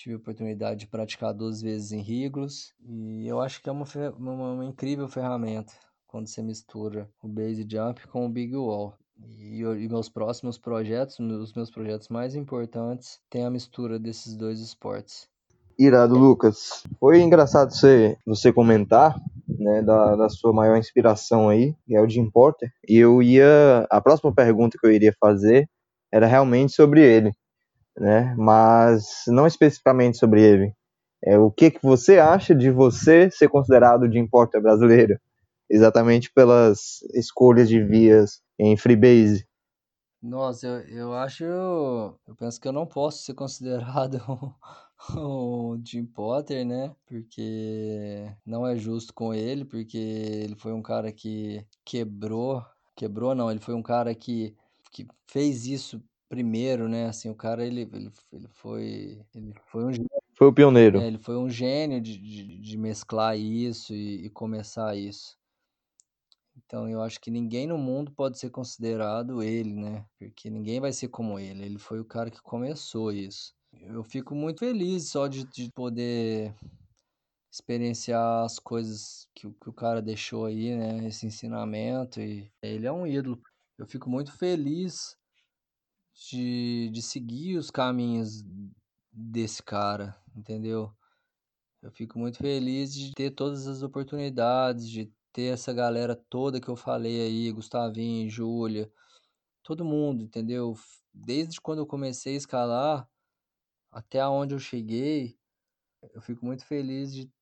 Tive 0.00 0.14
a 0.14 0.16
oportunidade 0.16 0.80
de 0.80 0.86
praticar 0.86 1.34
duas 1.34 1.60
vezes 1.60 1.92
em 1.92 2.00
Riglos 2.00 2.72
e 2.88 3.28
eu 3.28 3.38
acho 3.38 3.62
que 3.62 3.68
é 3.68 3.72
uma, 3.72 3.84
uma, 4.16 4.52
uma 4.52 4.64
incrível 4.64 5.06
ferramenta 5.06 5.74
quando 6.06 6.26
você 6.26 6.40
mistura 6.40 7.06
o 7.22 7.28
base 7.28 7.66
jump 7.70 8.08
com 8.08 8.24
o 8.24 8.28
big 8.30 8.56
wall. 8.56 8.94
E, 9.22 9.60
e, 9.60 9.88
meus 9.90 10.08
próximos 10.08 10.56
projetos, 10.56 11.18
os 11.20 11.52
meus 11.52 11.70
projetos 11.70 12.08
mais 12.08 12.34
importantes, 12.34 13.20
tem 13.28 13.44
a 13.44 13.50
mistura 13.50 13.98
desses 13.98 14.34
dois 14.34 14.60
esportes. 14.60 15.28
Irado, 15.78 16.16
Lucas. 16.16 16.82
Foi 16.98 17.20
engraçado 17.20 17.70
você, 17.70 18.16
você 18.26 18.50
comentar 18.50 19.14
né, 19.46 19.82
da, 19.82 20.16
da 20.16 20.30
sua 20.30 20.54
maior 20.54 20.78
inspiração 20.78 21.50
aí, 21.50 21.74
que 21.86 21.94
é 21.94 22.00
o 22.00 22.08
Jim 22.08 22.30
Porter. 22.30 22.72
E 22.88 22.96
eu 22.96 23.22
ia. 23.22 23.86
A 23.90 24.00
próxima 24.00 24.34
pergunta 24.34 24.78
que 24.80 24.86
eu 24.86 24.92
iria 24.92 25.12
fazer 25.20 25.68
era 26.10 26.26
realmente 26.26 26.72
sobre 26.72 27.04
ele 27.04 27.34
né? 28.00 28.34
Mas 28.36 29.24
não 29.28 29.46
especificamente 29.46 30.16
sobre 30.16 30.42
ele. 30.42 30.74
É, 31.22 31.38
o 31.38 31.50
que, 31.50 31.70
que 31.70 31.82
você 31.82 32.18
acha 32.18 32.54
de 32.54 32.70
você 32.70 33.30
ser 33.30 33.48
considerado 33.48 34.08
de 34.08 34.18
importa 34.18 34.58
brasileiro? 34.58 35.20
Exatamente 35.68 36.32
pelas 36.32 37.02
escolhas 37.14 37.68
de 37.68 37.84
vias 37.84 38.40
em 38.58 38.76
freebase. 38.76 39.46
Nossa, 40.22 40.66
eu, 40.66 40.80
eu 40.88 41.14
acho. 41.14 41.44
Eu 41.44 42.34
penso 42.36 42.60
que 42.60 42.66
eu 42.66 42.72
não 42.72 42.86
posso 42.86 43.22
ser 43.22 43.34
considerado 43.34 44.20
o 45.16 45.78
Jim 45.84 46.06
Potter, 46.06 46.64
né? 46.64 46.94
Porque 47.06 48.30
não 48.44 48.66
é 48.66 48.76
justo 48.76 49.12
com 49.14 49.32
ele, 49.34 49.64
porque 49.64 49.98
ele 49.98 50.56
foi 50.56 50.72
um 50.72 50.82
cara 50.82 51.12
que 51.12 51.64
quebrou, 51.84 52.64
quebrou 52.96 53.34
não, 53.34 53.50
ele 53.50 53.60
foi 53.60 53.74
um 53.74 53.82
cara 53.82 54.14
que, 54.14 54.54
que 54.90 55.06
fez 55.26 55.66
isso 55.66 56.02
primeiro, 56.30 56.88
né? 56.88 57.06
Assim, 57.06 57.28
o 57.28 57.34
cara 57.34 57.66
ele, 57.66 57.82
ele, 57.82 58.10
ele 58.32 58.48
foi 58.48 59.20
ele 59.34 59.52
foi 59.66 59.84
um 59.84 59.90
foi 60.32 60.46
o 60.46 60.52
pioneiro. 60.54 61.00
É, 61.00 61.06
ele 61.06 61.18
foi 61.18 61.36
um 61.36 61.50
gênio 61.50 62.00
de, 62.00 62.16
de, 62.16 62.58
de 62.58 62.78
mesclar 62.78 63.36
isso 63.36 63.92
e, 63.92 64.24
e 64.24 64.30
começar 64.30 64.96
isso. 64.96 65.36
Então 66.56 66.88
eu 66.88 67.02
acho 67.02 67.20
que 67.20 67.30
ninguém 67.30 67.66
no 67.66 67.76
mundo 67.76 68.12
pode 68.12 68.38
ser 68.38 68.48
considerado 68.48 69.42
ele, 69.42 69.74
né? 69.74 70.06
Porque 70.18 70.48
ninguém 70.48 70.80
vai 70.80 70.92
ser 70.92 71.08
como 71.08 71.38
ele. 71.38 71.64
Ele 71.64 71.78
foi 71.78 72.00
o 72.00 72.04
cara 72.04 72.30
que 72.30 72.40
começou 72.40 73.12
isso. 73.12 73.52
Eu 73.82 74.02
fico 74.04 74.34
muito 74.34 74.60
feliz 74.60 75.10
só 75.10 75.26
de, 75.26 75.44
de 75.44 75.70
poder 75.72 76.54
experienciar 77.52 78.44
as 78.44 78.58
coisas 78.58 79.28
que, 79.34 79.50
que 79.50 79.68
o 79.68 79.72
cara 79.72 80.00
deixou 80.00 80.46
aí, 80.46 80.76
né? 80.76 81.06
Esse 81.08 81.26
ensinamento. 81.26 82.20
E 82.20 82.50
ele 82.62 82.86
é 82.86 82.92
um 82.92 83.06
ídolo. 83.06 83.42
Eu 83.76 83.86
fico 83.86 84.08
muito 84.08 84.32
feliz 84.32 85.16
de, 86.28 86.90
de 86.90 87.00
seguir 87.00 87.56
os 87.56 87.70
caminhos 87.70 88.44
desse 89.10 89.62
cara, 89.62 90.20
entendeu? 90.36 90.94
Eu 91.82 91.90
fico 91.90 92.18
muito 92.18 92.36
feliz 92.38 92.92
de 92.92 93.12
ter 93.14 93.30
todas 93.30 93.66
as 93.66 93.82
oportunidades, 93.82 94.88
de 94.88 95.10
ter 95.32 95.52
essa 95.54 95.72
galera 95.72 96.14
toda 96.14 96.60
que 96.60 96.68
eu 96.68 96.76
falei 96.76 97.22
aí, 97.22 97.50
Gustavinho, 97.50 98.28
Júlia, 98.28 98.92
todo 99.62 99.84
mundo, 99.84 100.22
entendeu? 100.22 100.74
Desde 101.12 101.60
quando 101.60 101.78
eu 101.78 101.86
comecei 101.86 102.34
a 102.34 102.36
escalar 102.36 103.10
até 103.90 104.24
onde 104.26 104.54
eu 104.54 104.58
cheguei, 104.58 105.38
eu 106.12 106.20
fico 106.20 106.44
muito 106.44 106.66
feliz 106.66 107.14
de, 107.14 107.32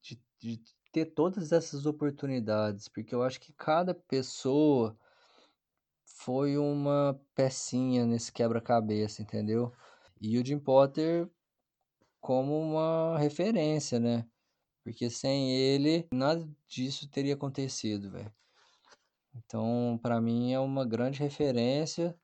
de, 0.00 0.20
de 0.38 0.64
ter 0.90 1.06
todas 1.06 1.52
essas 1.52 1.84
oportunidades, 1.84 2.88
porque 2.88 3.14
eu 3.14 3.22
acho 3.22 3.38
que 3.38 3.52
cada 3.52 3.94
pessoa 3.94 4.98
foi 6.06 6.56
uma 6.58 7.20
pecinha 7.34 8.06
nesse 8.06 8.32
quebra-cabeça, 8.32 9.22
entendeu? 9.22 9.72
E 10.20 10.38
o 10.38 10.44
Jim 10.44 10.58
Potter 10.58 11.28
como 12.20 12.58
uma 12.58 13.18
referência, 13.18 14.00
né? 14.00 14.26
Porque 14.82 15.10
sem 15.10 15.50
ele, 15.52 16.08
nada 16.12 16.48
disso 16.68 17.08
teria 17.10 17.34
acontecido, 17.34 18.10
velho. 18.10 18.32
Então, 19.34 19.98
para 20.02 20.20
mim, 20.20 20.52
é 20.52 20.60
uma 20.60 20.84
grande 20.86 21.18
referência. 21.20 22.16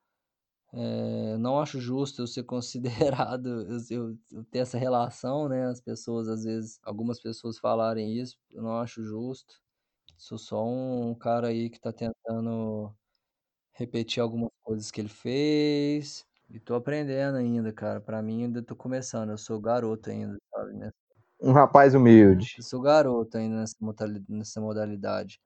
É, 0.73 1.37
não 1.37 1.59
acho 1.59 1.79
justo 1.81 2.21
eu 2.21 2.27
ser 2.27 2.43
considerado, 3.25 3.47
eu, 3.91 4.17
eu, 4.31 4.45
ter 4.45 4.59
essa 4.59 4.77
relação, 4.77 5.49
né? 5.49 5.65
As 5.67 5.81
pessoas, 5.81 6.27
às 6.27 6.43
vezes, 6.43 6.79
algumas 6.83 7.19
pessoas 7.21 7.59
falarem 7.59 8.17
isso, 8.17 8.37
eu 8.51 8.63
não 8.63 8.77
acho 8.79 9.03
justo. 9.03 9.61
Sou 10.17 10.37
só 10.37 10.65
um 10.65 11.15
cara 11.15 11.47
aí 11.49 11.69
que 11.69 11.79
tá 11.79 11.91
tentando 11.93 12.93
repetir 13.73 14.21
algumas 14.21 14.51
coisas 14.63 14.91
que 14.91 15.01
ele 15.01 15.09
fez. 15.09 16.25
E 16.49 16.59
tô 16.59 16.75
aprendendo 16.75 17.37
ainda, 17.37 17.71
cara. 17.71 18.01
Pra 18.01 18.21
mim, 18.21 18.43
ainda 18.43 18.61
tô 18.61 18.75
começando. 18.75 19.29
Eu 19.29 19.37
sou 19.37 19.59
garoto 19.59 20.09
ainda, 20.09 20.37
sabe? 20.51 20.73
Né? 20.73 20.91
Um 21.41 21.53
rapaz 21.53 21.95
humilde. 21.95 22.55
Eu 22.57 22.63
sou 22.63 22.81
garoto 22.81 23.37
ainda 23.37 23.57
nessa 23.57 23.75
modalidade. 23.79 24.25
Nessa 24.29 24.61
modalidade. 24.61 25.39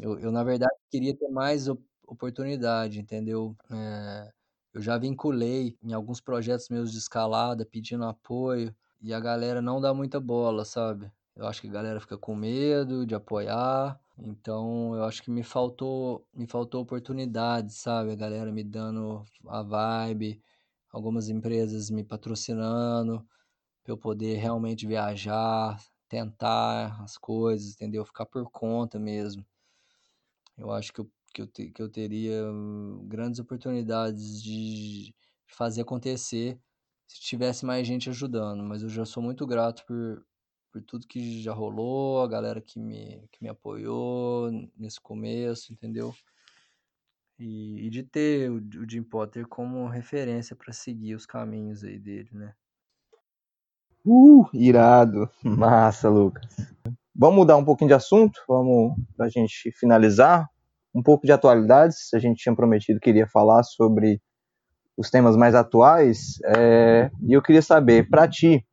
Eu, 0.00 0.18
eu, 0.18 0.32
na 0.32 0.42
verdade, 0.44 0.74
queria 0.90 1.14
ter 1.16 1.28
mais 1.28 1.66
oportunidade, 2.06 3.00
entendeu? 3.00 3.56
É, 3.70 4.30
eu 4.72 4.80
já 4.80 4.96
vinculei 4.96 5.76
em 5.82 5.92
alguns 5.92 6.20
projetos 6.20 6.68
meus 6.68 6.90
de 6.92 6.98
escalada, 6.98 7.66
pedindo 7.66 8.04
apoio, 8.04 8.74
e 9.00 9.12
a 9.12 9.20
galera 9.20 9.60
não 9.60 9.80
dá 9.80 9.92
muita 9.92 10.20
bola, 10.20 10.64
sabe? 10.64 11.10
Eu 11.36 11.46
acho 11.46 11.60
que 11.60 11.68
a 11.68 11.72
galera 11.72 12.00
fica 12.00 12.16
com 12.16 12.34
medo 12.34 13.06
de 13.06 13.14
apoiar. 13.14 13.98
Então, 14.22 14.94
eu 14.94 15.04
acho 15.04 15.22
que 15.22 15.30
me 15.30 15.42
faltou, 15.42 16.26
me 16.34 16.46
faltou 16.46 16.82
oportunidade, 16.82 17.72
sabe? 17.72 18.12
A 18.12 18.16
galera 18.16 18.52
me 18.52 18.62
dando 18.62 19.24
a 19.46 19.62
vibe, 19.62 20.42
algumas 20.92 21.28
empresas 21.28 21.90
me 21.90 22.04
patrocinando 22.04 23.26
para 23.82 23.92
eu 23.92 23.98
poder 23.98 24.36
realmente 24.36 24.86
viajar, 24.86 25.80
tentar 26.08 27.02
as 27.02 27.16
coisas, 27.18 27.74
entendeu? 27.74 28.04
Ficar 28.04 28.26
por 28.26 28.50
conta 28.50 28.98
mesmo. 28.98 29.44
Eu 30.56 30.70
acho 30.70 30.92
que 30.92 31.00
eu, 31.00 31.10
que 31.34 31.42
eu, 31.42 31.46
te, 31.46 31.70
que 31.70 31.82
eu 31.82 31.88
teria 31.88 32.44
grandes 33.04 33.40
oportunidades 33.40 34.42
de 34.42 35.14
fazer 35.46 35.82
acontecer 35.82 36.58
se 37.06 37.20
tivesse 37.20 37.64
mais 37.66 37.86
gente 37.86 38.08
ajudando, 38.10 38.62
mas 38.62 38.82
eu 38.82 38.88
já 38.88 39.04
sou 39.04 39.22
muito 39.22 39.46
grato 39.46 39.84
por, 39.86 40.24
por 40.70 40.82
tudo 40.82 41.06
que 41.06 41.42
já 41.42 41.52
rolou, 41.52 42.22
a 42.22 42.28
galera 42.28 42.60
que 42.60 42.78
me, 42.78 43.28
que 43.32 43.42
me 43.42 43.48
apoiou 43.48 44.50
nesse 44.76 45.00
começo, 45.00 45.72
entendeu? 45.72 46.14
E, 47.38 47.86
e 47.86 47.90
de 47.90 48.02
ter 48.02 48.50
o, 48.50 48.56
o 48.56 48.88
Jim 48.88 49.02
Potter 49.02 49.46
como 49.46 49.88
referência 49.88 50.54
para 50.54 50.72
seguir 50.72 51.14
os 51.14 51.26
caminhos 51.26 51.82
aí 51.82 51.98
dele, 51.98 52.28
né? 52.32 52.54
Uh, 54.04 54.46
irado. 54.52 55.28
Massa, 55.42 56.08
Lucas. 56.08 56.56
Vamos 57.14 57.36
mudar 57.36 57.56
um 57.56 57.64
pouquinho 57.64 57.88
de 57.88 57.94
assunto, 57.94 58.40
vamos 58.48 58.94
para 59.16 59.26
a 59.26 59.28
gente 59.28 59.70
finalizar. 59.72 60.48
Um 60.94 61.02
pouco 61.02 61.26
de 61.26 61.32
atualidades. 61.32 62.12
A 62.14 62.18
gente 62.18 62.42
tinha 62.42 62.54
prometido 62.54 62.98
que 62.98 63.10
iria 63.10 63.26
falar 63.26 63.62
sobre 63.62 64.20
os 64.96 65.10
temas 65.10 65.36
mais 65.36 65.54
atuais. 65.54 66.38
É, 66.44 67.10
e 67.22 67.32
eu 67.32 67.42
queria 67.42 67.62
saber, 67.62 68.08
para 68.08 68.26
ti, 68.28 68.64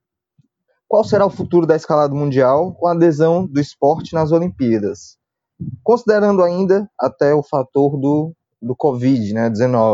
qual 0.88 1.04
será 1.04 1.26
o 1.26 1.30
futuro 1.30 1.68
da 1.68 1.76
escalada 1.76 2.14
mundial 2.14 2.74
com 2.76 2.88
a 2.88 2.94
adesão 2.94 3.46
do 3.46 3.60
esporte 3.60 4.14
nas 4.14 4.32
Olimpíadas? 4.32 5.18
Considerando 5.84 6.44
ainda 6.44 6.90
até 7.00 7.34
o 7.34 7.44
fator 7.44 8.00
do, 8.00 8.34
do 8.62 8.76
Covid-19, 8.76 9.34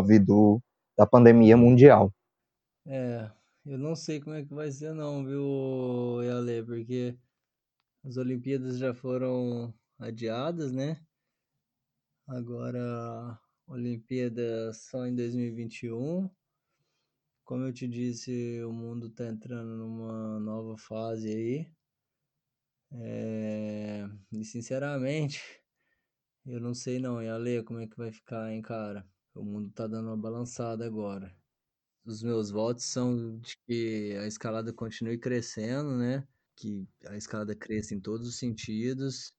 né, 0.07 0.19
do, 0.19 0.61
da 0.97 1.07
pandemia 1.07 1.57
mundial. 1.57 2.11
É, 2.85 3.29
eu 3.65 3.77
não 3.77 3.95
sei 3.95 4.19
como 4.19 4.35
é 4.35 4.43
que 4.43 4.53
vai 4.53 4.69
ser 4.71 4.93
não, 4.93 5.25
viu, 5.25 6.21
Yale, 6.21 6.63
porque 6.63 7.17
as 8.03 8.17
Olimpíadas 8.17 8.77
já 8.77 8.93
foram 8.93 9.73
adiadas, 9.97 10.71
né? 10.71 10.99
Agora, 12.27 13.39
Olimpíadas 13.67 14.83
só 14.89 15.05
em 15.05 15.15
2021. 15.15 16.29
Como 17.43 17.65
eu 17.65 17.73
te 17.73 17.87
disse, 17.87 18.63
o 18.63 18.71
mundo 18.71 19.07
está 19.07 19.25
entrando 19.27 19.75
numa 19.75 20.39
nova 20.39 20.77
fase 20.77 21.27
aí. 21.29 21.71
É... 22.91 24.07
E 24.31 24.45
sinceramente, 24.45 25.41
eu 26.45 26.59
não 26.61 26.73
sei 26.73 26.99
não, 26.99 27.21
e 27.21 27.27
a 27.27 27.37
ler 27.37 27.63
como 27.63 27.79
é 27.79 27.87
que 27.87 27.97
vai 27.97 28.11
ficar, 28.11 28.51
hein, 28.51 28.61
cara? 28.61 29.05
O 29.35 29.43
mundo 29.43 29.69
tá 29.71 29.87
dando 29.87 30.07
uma 30.07 30.17
balançada 30.17 30.85
agora. 30.85 31.35
Os 32.05 32.21
meus 32.23 32.49
votos 32.51 32.85
são 32.85 33.39
de 33.39 33.57
que 33.65 34.15
a 34.21 34.27
escalada 34.27 34.71
continue 34.73 35.17
crescendo, 35.17 35.97
né? 35.97 36.27
Que 36.55 36.87
a 37.07 37.17
escalada 37.17 37.55
cresça 37.55 37.95
em 37.95 37.99
todos 37.99 38.27
os 38.27 38.37
sentidos, 38.37 39.33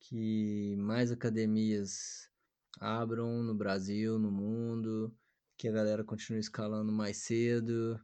que 0.00 0.76
mais 0.76 1.10
academias 1.10 2.30
abram 2.80 3.42
no 3.42 3.54
Brasil, 3.54 4.18
no 4.18 4.30
mundo, 4.30 5.14
que 5.58 5.68
a 5.68 5.72
galera 5.72 6.04
continue 6.04 6.40
escalando 6.40 6.92
mais 6.92 7.18
cedo, 7.18 8.00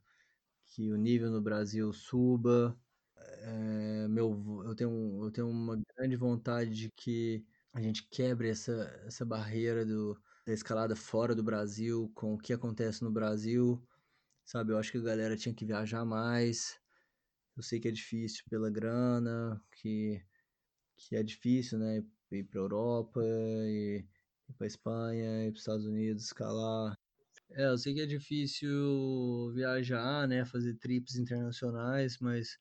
que 0.66 0.92
o 0.92 0.96
nível 0.96 1.30
no 1.30 1.40
Brasil 1.40 1.92
suba. 1.92 2.78
É, 3.16 4.08
meu, 4.08 4.62
eu, 4.66 4.74
tenho, 4.74 5.24
eu 5.24 5.30
tenho 5.30 5.48
uma 5.48 5.80
grande 5.96 6.16
vontade 6.16 6.70
de 6.74 6.90
que 6.92 7.46
a 7.72 7.80
gente 7.80 8.08
quebre 8.10 8.48
essa, 8.50 8.72
essa 9.06 9.24
barreira 9.24 9.84
do, 9.86 10.20
da 10.46 10.52
escalada 10.52 10.96
fora 10.96 11.34
do 11.34 11.42
Brasil 11.44 12.10
com 12.14 12.34
o 12.34 12.38
que 12.38 12.52
acontece 12.52 13.02
no 13.04 13.10
Brasil. 13.12 13.82
Sabe, 14.44 14.72
eu 14.72 14.78
acho 14.78 14.92
que 14.92 14.98
a 14.98 15.02
galera 15.02 15.36
tinha 15.36 15.54
que 15.54 15.64
viajar 15.66 16.04
mais. 16.04 16.80
Eu 17.56 17.62
sei 17.62 17.80
que 17.80 17.88
é 17.88 17.92
difícil 17.92 18.44
pela 18.50 18.70
grana, 18.70 19.62
que, 19.72 20.22
que 20.96 21.16
é 21.16 21.22
difícil, 21.22 21.78
né? 21.78 22.04
Ir 22.32 22.44
para 22.44 22.60
Europa, 22.60 23.20
ir, 23.24 24.06
ir 24.48 24.54
para 24.58 24.66
Espanha, 24.66 25.46
ir 25.46 25.52
para 25.52 25.58
Estados 25.60 25.86
Unidos, 25.86 26.24
escalar. 26.24 26.96
É, 27.50 27.66
eu 27.66 27.78
sei 27.78 27.94
que 27.94 28.00
é 28.00 28.06
difícil 28.06 29.52
viajar, 29.54 30.26
né, 30.26 30.44
fazer 30.44 30.74
trips 30.74 31.16
internacionais, 31.16 32.18
mas 32.18 32.58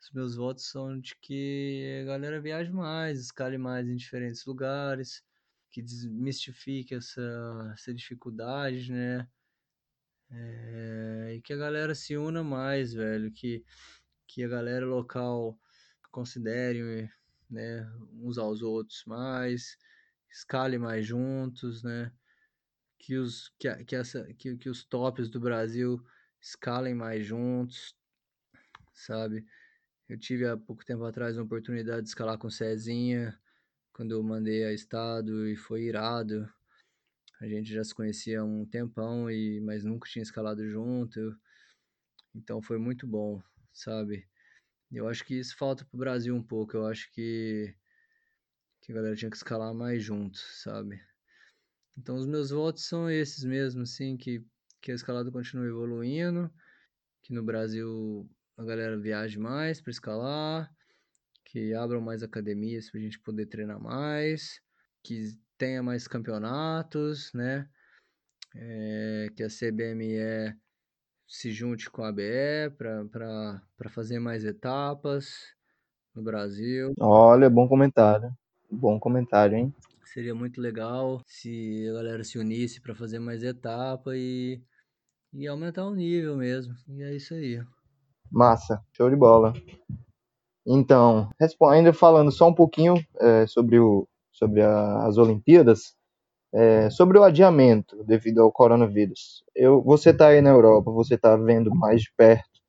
os 0.00 0.10
meus 0.12 0.36
votos 0.36 0.66
são 0.70 0.98
de 1.00 1.14
que 1.16 2.00
a 2.02 2.06
galera 2.06 2.40
viaje 2.40 2.70
mais, 2.70 3.20
escale 3.20 3.58
mais 3.58 3.88
em 3.88 3.96
diferentes 3.96 4.44
lugares, 4.46 5.22
que 5.70 5.82
desmistifique 5.82 6.94
essa, 6.94 7.72
essa 7.74 7.92
dificuldade, 7.94 8.92
né? 8.92 9.28
É, 10.30 11.34
e 11.36 11.40
que 11.42 11.52
a 11.52 11.56
galera 11.56 11.94
se 11.94 12.16
una 12.16 12.42
mais, 12.42 12.92
velho, 12.92 13.30
que, 13.32 13.64
que 14.26 14.44
a 14.44 14.48
galera 14.48 14.86
local 14.86 15.58
considere 16.10 17.10
né, 17.50 17.86
uns 18.12 18.38
aos 18.38 18.62
outros 18.62 19.04
mais, 19.06 19.76
escale 20.30 20.78
mais 20.78 21.06
juntos, 21.06 21.82
né? 21.82 22.12
Que 22.98 23.16
os, 23.16 23.50
que, 23.58 23.84
que, 23.84 23.96
essa, 23.96 24.24
que, 24.34 24.56
que 24.56 24.68
os 24.68 24.84
tops 24.84 25.28
do 25.28 25.40
Brasil 25.40 26.02
escalem 26.40 26.94
mais 26.94 27.24
juntos, 27.24 27.96
sabe? 28.92 29.44
Eu 30.08 30.18
tive 30.18 30.46
há 30.46 30.56
pouco 30.56 30.84
tempo 30.84 31.04
atrás 31.04 31.36
uma 31.36 31.44
oportunidade 31.44 32.02
de 32.02 32.08
escalar 32.08 32.38
com 32.38 32.50
Cezinha, 32.50 33.38
quando 33.92 34.12
eu 34.12 34.22
mandei 34.22 34.64
a 34.64 34.72
estado 34.72 35.48
e 35.48 35.56
foi 35.56 35.84
irado. 35.84 36.48
A 37.40 37.46
gente 37.46 37.72
já 37.72 37.82
se 37.82 37.94
conhecia 37.94 38.40
há 38.40 38.44
um 38.44 38.66
tempão, 38.66 39.30
e 39.30 39.60
mas 39.60 39.84
nunca 39.84 40.08
tinha 40.08 40.22
escalado 40.22 40.68
junto. 40.68 41.38
Então 42.34 42.60
foi 42.60 42.78
muito 42.78 43.06
bom, 43.06 43.42
sabe? 43.72 44.28
Eu 44.92 45.08
acho 45.08 45.24
que 45.24 45.34
isso 45.34 45.56
falta 45.56 45.84
pro 45.84 45.98
Brasil 45.98 46.34
um 46.34 46.42
pouco. 46.42 46.76
Eu 46.76 46.86
acho 46.86 47.10
que, 47.12 47.74
que 48.80 48.92
a 48.92 48.94
galera 48.94 49.16
tinha 49.16 49.30
que 49.30 49.36
escalar 49.36 49.74
mais 49.74 50.02
junto, 50.02 50.38
sabe? 50.38 51.00
Então 51.96 52.16
os 52.16 52.26
meus 52.26 52.50
votos 52.50 52.86
são 52.86 53.08
esses 53.08 53.44
mesmo, 53.44 53.82
assim, 53.82 54.16
que, 54.16 54.44
que 54.80 54.92
a 54.92 54.94
escalada 54.94 55.30
continue 55.30 55.68
evoluindo, 55.68 56.50
que 57.22 57.32
no 57.32 57.42
Brasil 57.42 58.28
a 58.56 58.64
galera 58.64 58.98
viaje 58.98 59.38
mais 59.38 59.80
para 59.80 59.90
escalar, 59.90 60.70
que 61.44 61.72
abram 61.74 62.00
mais 62.00 62.22
academias 62.22 62.90
para 62.90 63.00
a 63.00 63.02
gente 63.02 63.18
poder 63.20 63.46
treinar 63.46 63.80
mais, 63.80 64.60
que 65.02 65.38
tenha 65.56 65.82
mais 65.82 66.08
campeonatos, 66.08 67.32
né? 67.32 67.68
É, 68.56 69.28
que 69.36 69.42
a 69.42 69.48
CBME 69.48 70.56
se 71.26 71.50
junte 71.50 71.90
com 71.90 72.02
a 72.04 72.08
ABE 72.08 72.70
para 72.78 73.90
fazer 73.90 74.18
mais 74.18 74.44
etapas 74.44 75.52
no 76.14 76.22
Brasil. 76.22 76.92
Olha, 77.00 77.50
bom 77.50 77.68
comentário. 77.68 78.32
Bom 78.70 78.98
comentário, 78.98 79.56
hein? 79.56 79.74
Seria 80.14 80.32
muito 80.32 80.60
legal 80.60 81.20
se 81.26 81.88
a 81.90 81.94
galera 81.94 82.22
se 82.22 82.38
unisse 82.38 82.80
para 82.80 82.94
fazer 82.94 83.18
mais 83.18 83.42
etapa 83.42 84.16
e, 84.16 84.62
e 85.32 85.44
aumentar 85.48 85.84
o 85.86 85.92
nível 85.92 86.36
mesmo. 86.36 86.72
E 86.86 87.02
é 87.02 87.16
isso 87.16 87.34
aí. 87.34 87.60
Massa, 88.30 88.80
show 88.92 89.10
de 89.10 89.16
bola. 89.16 89.52
Então, 90.64 91.28
ainda 91.68 91.92
falando 91.92 92.30
só 92.30 92.48
um 92.48 92.54
pouquinho 92.54 92.94
é, 93.18 93.44
sobre, 93.48 93.80
o, 93.80 94.06
sobre 94.30 94.62
a, 94.62 95.04
as 95.04 95.18
Olimpíadas, 95.18 95.96
é, 96.54 96.88
sobre 96.90 97.18
o 97.18 97.24
adiamento 97.24 98.04
devido 98.04 98.40
ao 98.40 98.52
coronavírus. 98.52 99.42
Eu, 99.52 99.82
você 99.82 100.10
está 100.10 100.28
aí 100.28 100.40
na 100.40 100.50
Europa, 100.50 100.92
você 100.92 101.16
está 101.16 101.34
vendo 101.36 101.74
mais 101.74 102.02
de 102.02 102.12
perto 102.16 102.60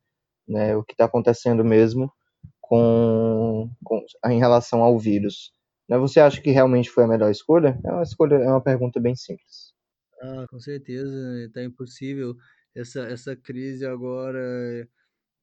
né, 0.47 0.75
o 0.75 0.83
que 0.83 0.93
está 0.93 1.05
acontecendo 1.05 1.63
mesmo 1.63 2.11
com, 2.59 3.69
com, 3.83 4.03
em 4.25 4.39
relação 4.39 4.81
ao 4.81 4.97
vírus. 4.97 5.53
Né, 5.89 5.97
você 5.97 6.19
acha 6.19 6.41
que 6.41 6.51
realmente 6.51 6.89
foi 6.89 7.03
a 7.03 7.07
melhor 7.07 7.31
escolha? 7.31 7.79
É 7.85 7.91
uma 7.91 8.03
escolha, 8.03 8.35
é 8.35 8.49
uma 8.49 8.61
pergunta 8.61 8.99
bem 8.99 9.15
simples. 9.15 9.73
Ah, 10.21 10.45
com 10.49 10.59
certeza, 10.59 11.15
está 11.45 11.63
impossível. 11.63 12.35
Essa, 12.73 13.01
essa 13.07 13.35
crise 13.35 13.85
agora 13.85 14.87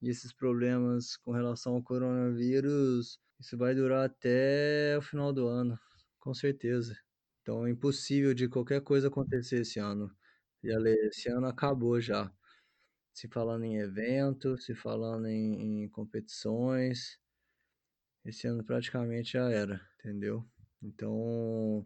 e 0.03 0.09
esses 0.09 0.32
problemas 0.32 1.16
com 1.18 1.32
relação 1.32 1.74
ao 1.76 1.82
coronavírus, 1.82 3.20
isso 3.40 3.57
vai 3.59 3.74
durar 3.74 4.07
até 4.07 4.97
o 4.99 5.03
final 5.03 5.32
do 5.32 5.47
ano, 5.49 5.78
com 6.20 6.34
certeza. 6.34 6.97
Então 7.43 7.66
é 7.66 7.70
impossível 7.70 8.34
de 8.34 8.49
qualquer 8.49 8.82
coisa 8.82 9.09
acontecer 9.09 9.61
esse 9.62 9.78
ano. 9.80 10.11
E 10.62 10.72
ali, 10.72 10.93
esse 11.09 11.28
ano 11.30 11.47
acabou 11.47 12.01
já. 12.01 12.32
Se 13.14 13.28
falando 13.28 13.64
em 13.64 13.78
evento, 13.78 14.57
se 14.59 14.74
falando 14.74 15.26
em, 15.28 15.84
em 15.84 15.88
competições, 15.90 17.18
esse 18.25 18.47
ano 18.47 18.64
praticamente 18.64 19.33
já 19.33 19.51
era, 19.51 19.81
entendeu? 19.99 20.45
Então 20.83 21.85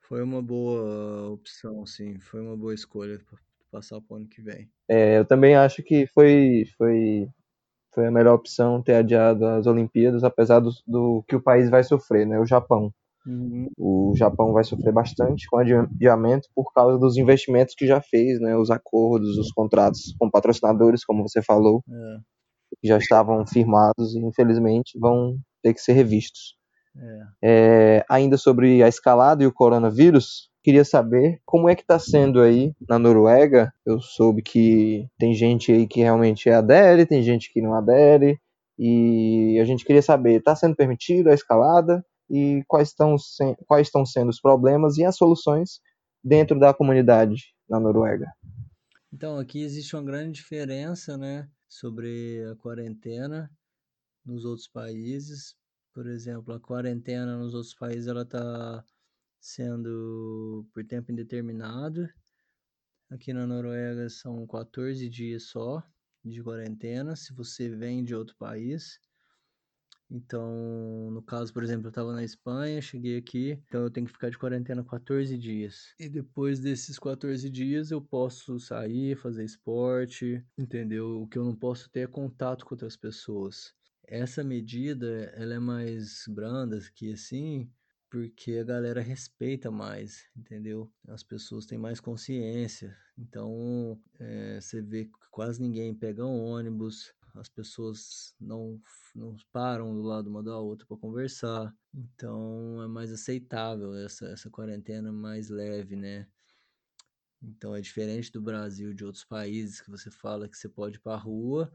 foi 0.00 0.22
uma 0.22 0.42
boa 0.42 1.30
opção, 1.30 1.84
sim, 1.86 2.18
foi 2.18 2.40
uma 2.40 2.56
boa 2.56 2.74
escolha 2.74 3.18
para 3.18 3.38
passar 3.70 4.00
para 4.00 4.14
o 4.14 4.16
ano 4.18 4.28
que 4.28 4.40
vem. 4.40 4.70
É, 4.88 5.18
eu 5.18 5.24
também 5.24 5.54
acho 5.54 5.82
que 5.82 6.06
foi, 6.06 6.64
foi 6.76 7.28
foi 7.98 8.06
a 8.06 8.10
melhor 8.12 8.34
opção 8.34 8.80
ter 8.80 8.94
adiado 8.94 9.44
as 9.44 9.66
Olimpíadas, 9.66 10.22
apesar 10.22 10.60
do, 10.60 10.70
do 10.86 11.24
que 11.26 11.34
o 11.34 11.42
país 11.42 11.68
vai 11.68 11.82
sofrer, 11.82 12.26
né? 12.26 12.38
O 12.38 12.46
Japão. 12.46 12.92
Uhum. 13.26 13.68
O 13.76 14.14
Japão 14.16 14.52
vai 14.52 14.62
sofrer 14.62 14.92
bastante 14.92 15.48
com 15.48 15.58
adiamento 15.58 16.48
por 16.54 16.72
causa 16.72 16.96
dos 16.96 17.16
investimentos 17.16 17.74
que 17.74 17.86
já 17.86 18.00
fez, 18.00 18.40
né? 18.40 18.56
Os 18.56 18.70
acordos, 18.70 19.36
os 19.36 19.50
contratos 19.50 20.14
com 20.18 20.30
patrocinadores, 20.30 21.04
como 21.04 21.26
você 21.26 21.42
falou, 21.42 21.82
é. 21.90 22.18
que 22.80 22.88
já 22.88 22.98
estavam 22.98 23.44
firmados 23.46 24.14
e 24.14 24.20
infelizmente 24.20 24.98
vão 24.98 25.36
ter 25.62 25.74
que 25.74 25.80
ser 25.80 25.92
revistos. 25.92 26.56
É. 26.96 27.20
É, 27.42 28.04
ainda 28.08 28.36
sobre 28.36 28.82
a 28.82 28.88
escalada 28.88 29.42
e 29.42 29.46
o 29.46 29.52
coronavírus, 29.52 30.50
queria 30.62 30.84
saber 30.84 31.40
como 31.44 31.68
é 31.68 31.74
que 31.74 31.82
está 31.82 31.98
sendo 31.98 32.40
aí 32.40 32.74
na 32.88 32.98
Noruega. 32.98 33.72
Eu 33.86 34.00
soube 34.00 34.42
que 34.42 35.06
tem 35.18 35.34
gente 35.34 35.72
aí 35.72 35.86
que 35.86 36.00
realmente 36.00 36.48
é 36.48 36.54
adere, 36.54 37.06
tem 37.06 37.22
gente 37.22 37.52
que 37.52 37.62
não 37.62 37.74
adere, 37.74 38.38
e 38.78 39.58
a 39.60 39.64
gente 39.64 39.84
queria 39.84 40.02
saber, 40.02 40.38
está 40.38 40.54
sendo 40.54 40.76
permitido 40.76 41.28
a 41.28 41.34
escalada 41.34 42.04
e 42.30 42.62
quais 42.68 42.88
estão, 42.88 43.16
quais 43.66 43.86
estão 43.86 44.04
sendo 44.04 44.28
os 44.28 44.40
problemas 44.40 44.98
e 44.98 45.04
as 45.04 45.16
soluções 45.16 45.80
dentro 46.22 46.58
da 46.58 46.74
comunidade 46.74 47.54
na 47.68 47.80
Noruega. 47.80 48.26
Então, 49.12 49.38
aqui 49.38 49.62
existe 49.62 49.96
uma 49.96 50.04
grande 50.04 50.32
diferença, 50.32 51.16
né, 51.16 51.48
sobre 51.68 52.44
a 52.52 52.56
quarentena 52.56 53.50
nos 54.28 54.44
outros 54.44 54.68
países. 54.68 55.56
Por 55.92 56.06
exemplo, 56.06 56.54
a 56.54 56.60
quarentena 56.60 57.36
nos 57.36 57.54
outros 57.54 57.74
países 57.74 58.06
ela 58.06 58.22
está 58.22 58.84
sendo 59.40 60.66
por 60.72 60.84
tempo 60.84 61.10
indeterminado. 61.10 62.08
Aqui 63.10 63.32
na 63.32 63.46
Noruega 63.46 64.08
são 64.10 64.46
14 64.46 65.08
dias 65.08 65.44
só 65.44 65.82
de 66.24 66.42
quarentena, 66.42 67.16
se 67.16 67.32
você 67.32 67.68
vem 67.68 68.04
de 68.04 68.14
outro 68.14 68.36
país. 68.36 69.00
Então, 70.10 71.10
no 71.10 71.22
caso, 71.22 71.52
por 71.52 71.62
exemplo, 71.62 71.86
eu 71.86 71.90
estava 71.90 72.12
na 72.14 72.24
Espanha, 72.24 72.80
cheguei 72.80 73.18
aqui, 73.18 73.62
então 73.66 73.82
eu 73.82 73.90
tenho 73.90 74.06
que 74.06 74.12
ficar 74.12 74.30
de 74.30 74.38
quarentena 74.38 74.82
14 74.82 75.36
dias. 75.36 75.94
E 75.98 76.08
depois 76.08 76.60
desses 76.60 76.98
14 76.98 77.50
dias 77.50 77.90
eu 77.90 78.00
posso 78.00 78.58
sair, 78.58 79.16
fazer 79.16 79.44
esporte, 79.44 80.42
entendeu? 80.56 81.20
O 81.20 81.28
que 81.28 81.38
eu 81.38 81.44
não 81.44 81.54
posso 81.54 81.90
ter 81.90 82.00
é 82.00 82.06
contato 82.06 82.64
com 82.64 82.74
outras 82.74 82.96
pessoas. 82.96 83.74
Essa 84.10 84.42
medida, 84.42 85.30
ela 85.34 85.52
é 85.52 85.58
mais 85.58 86.24
branda 86.26 86.80
que 86.94 87.12
assim, 87.12 87.70
porque 88.08 88.52
a 88.52 88.64
galera 88.64 89.02
respeita 89.02 89.70
mais, 89.70 90.26
entendeu? 90.34 90.90
As 91.08 91.22
pessoas 91.22 91.66
têm 91.66 91.76
mais 91.76 92.00
consciência. 92.00 92.96
Então, 93.18 94.00
é, 94.18 94.58
você 94.62 94.80
vê 94.80 95.04
que 95.04 95.12
quase 95.30 95.60
ninguém 95.60 95.94
pega 95.94 96.24
um 96.24 96.42
ônibus, 96.42 97.12
as 97.34 97.50
pessoas 97.50 98.34
não, 98.40 98.80
não 99.14 99.36
param 99.52 99.94
do 99.94 100.00
lado 100.00 100.30
uma 100.30 100.42
da 100.42 100.56
outra 100.58 100.86
para 100.86 100.96
conversar. 100.96 101.76
Então, 101.92 102.82
é 102.82 102.88
mais 102.88 103.12
aceitável 103.12 103.94
essa, 103.94 104.24
essa 104.28 104.48
quarentena 104.48 105.12
mais 105.12 105.50
leve, 105.50 105.96
né? 105.96 106.26
Então, 107.42 107.76
é 107.76 107.80
diferente 107.82 108.32
do 108.32 108.40
Brasil, 108.40 108.94
de 108.94 109.04
outros 109.04 109.26
países, 109.26 109.82
que 109.82 109.90
você 109.90 110.10
fala 110.10 110.48
que 110.48 110.56
você 110.56 110.66
pode 110.66 110.96
ir 110.96 111.00
para 111.00 111.14
rua 111.14 111.70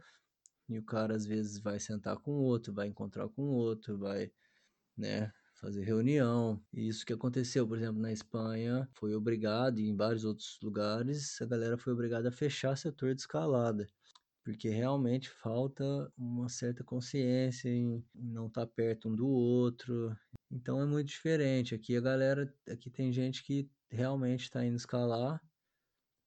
e 0.70 0.80
o 0.80 0.84
cara 0.84 1.16
às 1.16 1.26
vezes 1.26 1.60
vai 1.60 1.80
sentar 1.80 2.18
com 2.18 2.32
o 2.32 2.44
outro, 2.44 2.74
vai 2.74 2.88
encontrar 2.88 3.28
com 3.30 3.44
o 3.44 3.54
outro, 3.54 3.98
vai, 3.98 4.32
né? 4.98 5.32
fazer 5.64 5.84
reunião. 5.84 6.62
E 6.74 6.88
isso 6.90 7.06
que 7.06 7.14
aconteceu, 7.14 7.66
por 7.66 7.78
exemplo, 7.78 8.02
na 8.02 8.12
Espanha, 8.12 8.88
foi 8.94 9.16
obrigado, 9.16 9.80
e 9.80 9.88
em 9.88 9.96
vários 9.96 10.26
outros 10.26 10.60
lugares, 10.62 11.42
a 11.42 11.46
galera 11.46 11.78
foi 11.78 11.94
obrigada 11.94 12.28
a 12.28 12.32
fechar 12.32 12.76
setor 12.78 13.16
de 13.16 13.22
escalada. 13.22 13.88
Porque 14.44 14.68
realmente 14.68 15.30
falta 15.30 16.12
uma 16.18 16.50
certa 16.50 16.84
consciência 16.84 17.70
em 17.70 18.04
não 18.14 18.48
estar 18.48 18.66
tá 18.66 18.72
perto 18.76 19.08
um 19.08 19.16
do 19.16 19.28
outro. 19.28 20.14
Então 20.52 20.82
é 20.82 20.86
muito 20.86 21.08
diferente. 21.08 21.74
Aqui 21.74 21.96
a 21.96 22.02
galera, 22.02 22.54
aqui 22.70 22.90
tem 22.90 23.10
gente 23.14 23.42
que 23.42 23.70
realmente 23.90 24.44
está 24.44 24.66
indo 24.66 24.76
escalar 24.76 25.42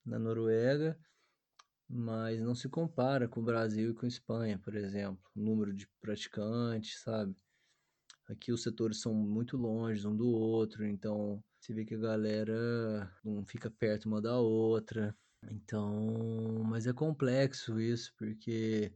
na 0.03 0.19
Noruega, 0.19 0.99
mas 1.89 2.41
não 2.41 2.55
se 2.55 2.69
compara 2.69 3.29
com 3.29 3.41
o 3.41 3.45
Brasil 3.45 3.91
e 3.91 3.95
com 3.95 4.07
a 4.07 4.09
Espanha, 4.09 4.59
por 4.59 4.75
exemplo. 4.75 5.23
O 5.35 5.41
número 5.41 5.73
de 5.73 5.87
praticantes, 6.01 7.01
sabe? 7.01 7.35
Aqui 8.29 8.53
os 8.53 8.63
setores 8.63 9.01
são 9.01 9.15
muito 9.15 9.57
longe 9.57 10.07
um 10.07 10.17
do 10.17 10.29
outro, 10.29 10.85
então 10.85 11.43
você 11.61 11.73
vê 11.73 11.85
que 11.85 11.95
a 11.95 11.99
galera 11.99 13.11
não 13.25 13.45
fica 13.45 13.71
perto 13.71 14.07
uma 14.07 14.21
da 14.21 14.39
outra. 14.39 15.17
Então, 15.51 16.65
mas 16.65 16.87
é 16.87 16.93
complexo 16.93 17.81
isso, 17.81 18.13
porque 18.19 18.93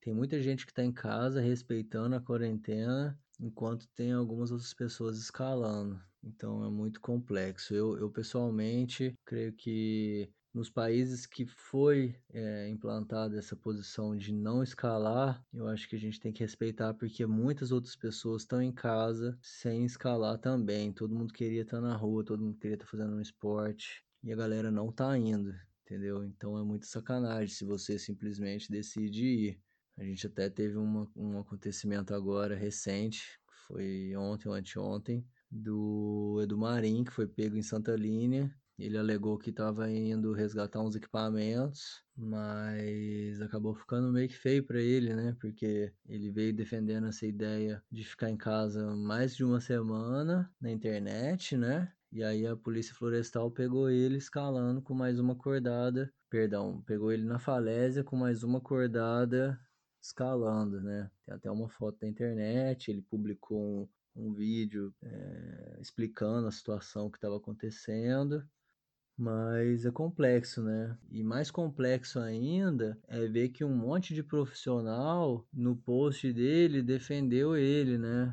tem 0.00 0.12
muita 0.12 0.40
gente 0.40 0.66
que 0.66 0.72
está 0.72 0.84
em 0.84 0.92
casa 0.92 1.40
respeitando 1.40 2.14
a 2.14 2.20
quarentena, 2.20 3.18
enquanto 3.40 3.88
tem 3.94 4.12
algumas 4.12 4.50
outras 4.50 4.74
pessoas 4.74 5.18
escalando. 5.18 6.00
Então 6.22 6.64
é 6.64 6.68
muito 6.70 7.00
complexo. 7.00 7.74
Eu, 7.74 7.96
eu 7.98 8.10
pessoalmente 8.10 9.14
creio 9.24 9.52
que 9.52 10.30
nos 10.52 10.70
países 10.70 11.26
que 11.26 11.46
foi 11.46 12.16
é, 12.32 12.68
implantada 12.68 13.38
essa 13.38 13.54
posição 13.54 14.16
de 14.16 14.32
não 14.32 14.62
escalar, 14.62 15.44
eu 15.52 15.68
acho 15.68 15.88
que 15.88 15.96
a 15.96 15.98
gente 15.98 16.18
tem 16.18 16.32
que 16.32 16.42
respeitar 16.42 16.94
porque 16.94 17.24
muitas 17.26 17.70
outras 17.70 17.94
pessoas 17.94 18.42
estão 18.42 18.60
em 18.60 18.72
casa 18.72 19.38
sem 19.42 19.84
escalar 19.84 20.38
também. 20.38 20.92
Todo 20.92 21.14
mundo 21.14 21.32
queria 21.32 21.62
estar 21.62 21.80
na 21.80 21.94
rua, 21.94 22.24
todo 22.24 22.42
mundo 22.42 22.58
queria 22.58 22.74
estar 22.74 22.86
fazendo 22.86 23.16
um 23.16 23.20
esporte 23.20 24.04
e 24.22 24.32
a 24.32 24.36
galera 24.36 24.70
não 24.70 24.88
está 24.88 25.16
indo, 25.16 25.54
entendeu? 25.84 26.24
Então 26.24 26.58
é 26.58 26.62
muito 26.62 26.86
sacanagem 26.86 27.54
se 27.54 27.64
você 27.64 27.98
simplesmente 27.98 28.70
decide 28.70 29.24
ir. 29.24 29.60
A 29.96 30.04
gente 30.04 30.26
até 30.26 30.48
teve 30.48 30.76
uma, 30.76 31.10
um 31.16 31.38
acontecimento 31.38 32.14
agora 32.14 32.54
recente, 32.54 33.38
foi 33.66 34.14
ontem 34.16 34.48
ou 34.48 34.54
anteontem, 34.54 35.26
do 35.50 36.40
Edu 36.42 36.56
Marim, 36.56 37.04
que 37.04 37.12
foi 37.12 37.26
pego 37.26 37.56
em 37.56 37.62
Santa 37.62 37.96
Línia. 37.96 38.54
Ele 38.78 38.96
alegou 38.96 39.36
que 39.38 39.50
estava 39.50 39.90
indo 39.90 40.32
resgatar 40.32 40.80
uns 40.80 40.94
equipamentos, 40.94 42.02
mas 42.16 43.40
acabou 43.42 43.74
ficando 43.74 44.12
meio 44.12 44.28
que 44.28 44.36
feio 44.36 44.64
para 44.64 44.80
ele, 44.80 45.14
né? 45.14 45.36
Porque 45.40 45.92
ele 46.06 46.30
veio 46.30 46.54
defendendo 46.54 47.08
essa 47.08 47.26
ideia 47.26 47.82
de 47.90 48.04
ficar 48.04 48.30
em 48.30 48.36
casa 48.36 48.94
mais 48.94 49.34
de 49.34 49.44
uma 49.44 49.60
semana 49.60 50.52
na 50.60 50.70
internet, 50.70 51.56
né? 51.56 51.92
E 52.10 52.22
aí 52.22 52.46
a 52.46 52.56
polícia 52.56 52.94
florestal 52.94 53.50
pegou 53.50 53.90
ele 53.90 54.16
escalando 54.16 54.80
com 54.80 54.94
mais 54.94 55.18
uma 55.18 55.34
cordada, 55.34 56.12
perdão, 56.30 56.80
pegou 56.82 57.12
ele 57.12 57.24
na 57.24 57.38
falésia 57.38 58.04
com 58.04 58.16
mais 58.16 58.42
uma 58.42 58.60
cordada 58.60 59.60
escalando, 60.00 60.80
né? 60.80 61.10
Tem 61.26 61.34
até 61.34 61.50
uma 61.50 61.68
foto 61.68 61.98
da 62.00 62.08
internet, 62.08 62.90
ele 62.90 63.02
publicou 63.02 63.60
um, 64.16 64.28
um 64.28 64.32
vídeo 64.32 64.94
é, 65.02 65.78
explicando 65.80 66.46
a 66.46 66.52
situação 66.52 67.10
que 67.10 67.18
estava 67.18 67.36
acontecendo. 67.36 68.48
Mas 69.18 69.84
é 69.84 69.90
complexo, 69.90 70.62
né? 70.62 70.96
E 71.10 71.24
mais 71.24 71.50
complexo 71.50 72.20
ainda 72.20 72.96
é 73.08 73.26
ver 73.26 73.48
que 73.48 73.64
um 73.64 73.74
monte 73.74 74.14
de 74.14 74.22
profissional 74.22 75.44
no 75.52 75.74
post 75.74 76.32
dele 76.32 76.80
defendeu 76.80 77.56
ele, 77.56 77.98
né? 77.98 78.32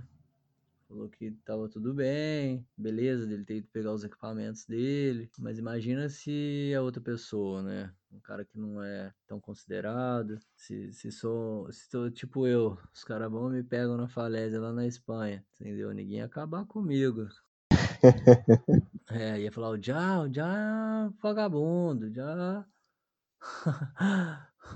Falou 0.87 1.09
que 1.09 1.31
tava 1.43 1.67
tudo 1.67 1.91
bem, 1.91 2.63
beleza, 2.77 3.25
dele 3.25 3.43
ter 3.43 3.57
ido 3.57 3.67
pegar 3.73 3.93
os 3.93 4.03
equipamentos 4.03 4.63
dele. 4.65 5.27
Mas 5.39 5.57
imagina 5.57 6.07
se 6.07 6.71
a 6.77 6.83
outra 6.83 7.01
pessoa, 7.01 7.63
né? 7.63 7.91
Um 8.11 8.19
cara 8.19 8.45
que 8.45 8.59
não 8.59 8.83
é 8.83 9.11
tão 9.25 9.39
considerado. 9.39 10.37
Se, 10.55 10.93
se 10.93 11.11
sou, 11.11 11.71
se 11.71 11.89
sou 11.89 12.11
tipo 12.11 12.45
eu, 12.45 12.77
os 12.93 13.03
caras 13.03 13.31
vão 13.31 13.49
me 13.49 13.63
pegam 13.63 13.97
na 13.97 14.07
falésia 14.07 14.61
lá 14.61 14.71
na 14.71 14.85
Espanha, 14.85 15.43
entendeu? 15.59 15.91
Ninguém 15.91 16.19
ia 16.19 16.25
acabar 16.25 16.63
comigo. 16.67 17.27
é, 19.15 19.41
ia 19.41 19.51
falar 19.51 19.69
o 19.71 19.81
já, 19.81 20.21
o 20.21 20.33
já 20.33 21.11
vagabundo, 21.21 22.11
já. 22.13 22.65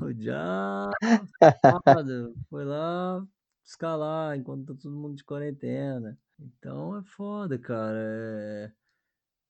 o 0.01 0.13
já 0.13 0.89
foi 2.49 2.65
lá 2.65 3.27
escalar 3.65 4.37
enquanto 4.37 4.73
tá 4.73 4.81
todo 4.81 4.95
mundo 4.95 5.15
de 5.15 5.23
quarentena. 5.23 6.17
Então 6.39 6.97
é 6.97 7.03
foda, 7.03 7.57
cara. 7.57 7.97
É... 7.97 8.71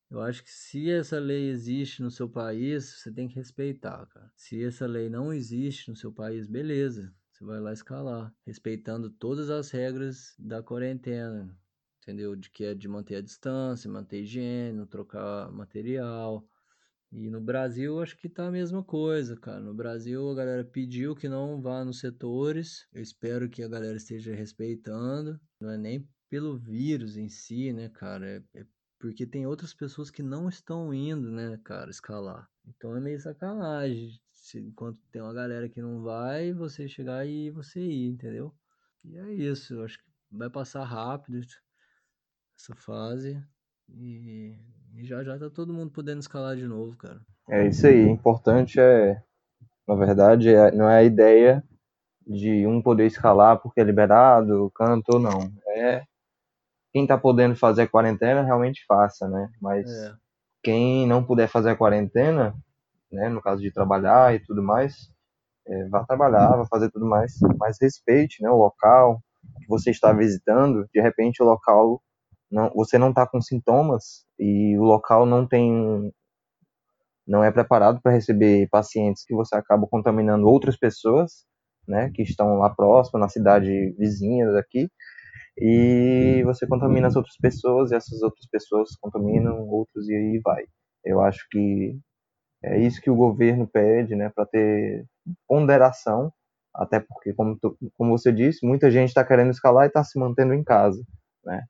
Eu 0.10 0.22
acho 0.22 0.44
que 0.44 0.50
se 0.50 0.90
essa 0.90 1.20
lei 1.20 1.50
existe 1.50 2.02
no 2.02 2.10
seu 2.10 2.28
país, 2.28 3.00
você 3.00 3.12
tem 3.12 3.28
que 3.28 3.36
respeitar, 3.36 4.08
cara. 4.08 4.32
Se 4.36 4.64
essa 4.64 4.88
lei 4.88 5.08
não 5.08 5.32
existe 5.32 5.90
no 5.90 5.96
seu 5.96 6.12
país, 6.12 6.48
beleza. 6.48 7.14
Você 7.32 7.46
vai 7.46 7.60
lá 7.60 7.72
escalar, 7.72 8.34
respeitando 8.46 9.10
todas 9.10 9.50
as 9.50 9.70
regras 9.70 10.34
da 10.40 10.64
quarentena, 10.64 11.56
entendeu? 12.10 12.36
De 12.36 12.50
que 12.50 12.66
é 12.66 12.74
de 12.74 12.88
manter 12.88 13.16
a 13.16 13.22
distância, 13.22 13.90
manter 13.90 14.22
higiene, 14.22 14.78
não 14.78 14.88
trocar 14.88 15.52
material. 15.52 16.44
E 17.12 17.30
no 17.30 17.40
Brasil 17.40 18.02
acho 18.02 18.18
que 18.18 18.28
tá 18.28 18.48
a 18.48 18.52
mesma 18.52 18.84
coisa, 18.84 19.36
cara. 19.36 19.60
No 19.60 19.74
Brasil 19.74 20.30
a 20.30 20.36
galera 20.36 20.64
pediu 20.64 21.16
que 21.16 21.30
não 21.30 21.62
vá 21.62 21.86
nos 21.86 22.00
setores. 22.00 22.88
Eu 22.94 23.02
espero 23.02 23.50
que 23.50 23.64
a 23.64 23.68
galera 23.68 23.98
esteja 23.98 24.34
respeitando. 24.34 25.40
Não 25.60 25.70
é 25.70 25.78
nem 25.78 26.08
pelo 26.30 26.58
vírus 26.58 27.16
em 27.18 27.30
si, 27.30 27.72
né, 27.74 27.90
cara? 27.90 28.28
É, 28.54 28.60
é 28.62 28.66
porque 29.00 29.26
tem 29.26 29.48
outras 29.48 29.74
pessoas 29.74 30.12
que 30.12 30.22
não 30.22 30.50
estão 30.50 30.94
indo, 30.94 31.32
né, 31.32 31.60
cara, 31.64 31.90
escalar. 31.90 32.48
Então 32.68 32.96
é 32.96 33.00
meio 33.00 33.20
sacanagem. 33.20 34.20
Se, 34.34 34.60
enquanto 34.60 35.00
tem 35.12 35.22
uma 35.22 35.34
galera 35.34 35.70
que 35.70 35.82
não 35.82 36.02
vai, 36.02 36.54
você 36.54 36.88
chegar 36.88 37.26
e 37.26 37.50
você 37.50 37.80
ir, 37.80 38.08
entendeu? 38.10 38.54
E 39.04 39.18
é 39.18 39.34
isso. 39.34 39.76
Eu 39.76 39.84
acho 39.84 39.98
que 39.98 40.06
vai 40.32 40.50
passar 40.50 40.84
rápido 40.84 41.40
essa 42.60 42.76
fase. 42.76 43.42
E, 43.88 44.54
e, 44.96 45.06
já 45.06 45.24
já 45.24 45.40
tá 45.40 45.50
todo 45.50 45.74
mundo 45.74 45.92
podendo 45.92 46.20
escalar 46.20 46.56
de 46.56 46.68
novo, 46.68 46.96
cara. 46.98 47.22
É 47.50 47.66
isso 47.68 47.88
aí. 47.88 48.06
O 48.06 48.10
importante 48.10 48.80
é, 48.80 49.22
na 49.88 49.96
verdade, 49.96 50.54
é, 50.54 50.72
não 50.72 50.90
é 50.90 50.98
a 50.98 51.04
ideia 51.04 51.64
de 52.28 52.68
um 52.68 52.82
poder 52.82 53.08
escalar 53.08 53.60
porque 53.60 53.80
é 53.80 53.84
liberado, 53.84 54.72
canto 54.76 55.14
ou 55.14 55.20
não. 55.20 55.52
É 55.68 56.04
quem 56.92 57.06
tá 57.06 57.18
podendo 57.18 57.56
fazer 57.56 57.84
a 57.84 57.88
quarentena 57.88 58.44
realmente 58.44 58.84
faça, 58.88 59.28
né? 59.28 59.50
Mas 59.62 59.90
é. 59.90 60.14
quem 60.64 61.08
não 61.08 61.24
puder 61.24 61.48
fazer 61.48 61.70
a 61.70 61.76
quarentena, 61.76 62.56
né, 63.12 63.30
no 63.30 63.42
caso 63.42 63.62
de 63.62 63.72
trabalhar 63.72 64.34
e 64.34 64.40
tudo 64.40 64.64
mais, 64.64 65.12
é, 65.68 65.88
vá 65.88 66.04
trabalhar, 66.04 66.56
vá 66.56 66.66
fazer 66.66 66.90
tudo 66.90 67.06
mais, 67.06 67.34
mas 67.60 67.78
respeite, 67.80 68.42
né, 68.42 68.50
o 68.50 68.58
local 68.58 69.22
que 69.60 69.68
você 69.68 69.92
está 69.92 70.12
visitando. 70.12 70.88
De 70.94 71.00
repente 71.00 71.44
o 71.44 71.46
local 71.46 72.02
não, 72.52 72.72
você 72.76 72.98
não 72.98 73.10
está 73.10 73.28
com 73.28 73.42
sintomas 73.42 74.26
e 74.40 74.78
o 74.78 74.84
local 74.84 75.26
não 75.26 75.48
tem 75.48 76.12
não 77.28 77.44
é 77.44 77.52
preparado 77.52 78.02
para 78.02 78.12
receber 78.12 78.68
pacientes 78.70 79.24
que 79.24 79.36
você 79.36 79.56
acaba 79.56 79.86
contaminando 79.88 80.48
outras 80.48 80.76
pessoas, 80.78 81.46
né, 81.88 82.10
que 82.14 82.24
estão 82.24 82.58
lá 82.58 82.72
próximo, 82.72 83.20
na 83.20 83.30
cidade 83.30 83.92
vizinha 84.00 84.52
daqui, 84.52 84.90
e 85.58 86.42
você 86.46 86.66
contamina 86.68 87.08
as 87.08 87.16
outras 87.16 87.38
pessoas 87.38 87.92
e 87.92 87.96
essas 87.96 88.22
outras 88.24 88.48
pessoas 88.48 88.96
contaminam 89.02 89.68
outros 89.68 90.10
e 90.10 90.16
aí 90.16 90.42
vai. 90.44 90.64
Eu 91.06 91.22
acho 91.22 91.46
que 91.52 92.00
é 92.64 92.80
isso 92.80 93.02
que 93.02 93.10
o 93.12 93.16
governo 93.16 93.68
pede, 93.68 94.16
né, 94.16 94.30
para 94.34 94.46
ter 94.46 95.06
ponderação, 95.48 96.34
até 96.74 97.00
porque, 97.00 97.34
como, 97.34 97.58
tu, 97.60 97.78
como 97.98 98.18
você 98.18 98.32
disse, 98.32 98.66
muita 98.66 98.92
gente 98.92 99.10
está 99.10 99.24
querendo 99.24 99.52
escalar 99.52 99.86
e 99.86 99.88
está 99.88 100.04
se 100.04 100.18
mantendo 100.20 100.54
em 100.54 100.64
casa, 100.64 101.02
né? 101.46 101.64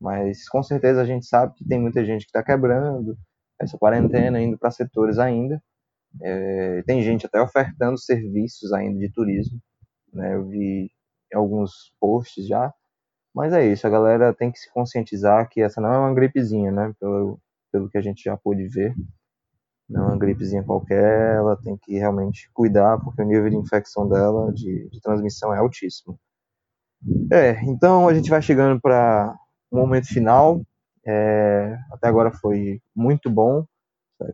Mas 0.00 0.48
com 0.48 0.62
certeza 0.62 1.02
a 1.02 1.04
gente 1.04 1.26
sabe 1.26 1.54
que 1.54 1.64
tem 1.64 1.80
muita 1.80 2.04
gente 2.04 2.22
que 2.22 2.30
está 2.30 2.42
quebrando 2.42 3.16
essa 3.60 3.76
quarentena, 3.76 4.40
indo 4.40 4.58
para 4.58 4.70
setores 4.70 5.18
ainda. 5.18 5.62
É, 6.22 6.82
tem 6.82 7.02
gente 7.02 7.26
até 7.26 7.40
ofertando 7.40 7.98
serviços 7.98 8.72
ainda 8.72 8.98
de 8.98 9.12
turismo. 9.12 9.60
Né? 10.12 10.34
Eu 10.34 10.48
vi 10.48 10.90
alguns 11.34 11.92
posts 12.00 12.46
já. 12.46 12.72
Mas 13.34 13.52
é 13.52 13.64
isso, 13.64 13.86
a 13.86 13.90
galera 13.90 14.34
tem 14.34 14.50
que 14.50 14.58
se 14.58 14.72
conscientizar 14.72 15.48
que 15.48 15.60
essa 15.60 15.80
não 15.80 15.92
é 15.92 15.98
uma 15.98 16.14
gripezinha, 16.14 16.72
né? 16.72 16.92
Pelo, 16.98 17.40
pelo 17.70 17.88
que 17.88 17.96
a 17.96 18.00
gente 18.00 18.24
já 18.24 18.36
pôde 18.36 18.66
ver. 18.66 18.92
Não 19.88 20.04
é 20.04 20.06
uma 20.08 20.18
gripezinha 20.18 20.64
qualquer, 20.64 21.36
ela 21.36 21.56
tem 21.56 21.76
que 21.76 21.96
realmente 21.98 22.50
cuidar, 22.52 22.98
porque 22.98 23.22
o 23.22 23.24
nível 23.24 23.48
de 23.50 23.56
infecção 23.56 24.08
dela, 24.08 24.52
de, 24.52 24.88
de 24.88 25.00
transmissão, 25.00 25.54
é 25.54 25.58
altíssimo. 25.58 26.18
É, 27.32 27.62
então 27.64 28.08
a 28.08 28.14
gente 28.14 28.30
vai 28.30 28.42
chegando 28.42 28.80
para 28.80 29.36
o 29.70 29.76
momento 29.76 30.06
final. 30.06 30.62
É, 31.06 31.78
até 31.92 32.08
agora 32.08 32.30
foi 32.30 32.80
muito 32.94 33.30
bom 33.30 33.64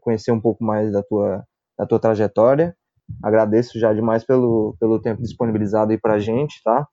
conhecer 0.00 0.32
um 0.32 0.40
pouco 0.40 0.64
mais 0.64 0.92
da 0.92 1.02
tua, 1.02 1.44
da 1.78 1.86
tua 1.86 2.00
trajetória. 2.00 2.76
Agradeço 3.22 3.78
já 3.78 3.92
demais 3.92 4.24
pelo, 4.24 4.76
pelo 4.80 5.00
tempo 5.00 5.22
disponibilizado 5.22 5.92
aí 5.92 5.98
pra 5.98 6.18
gente, 6.18 6.60
tá? 6.64 6.86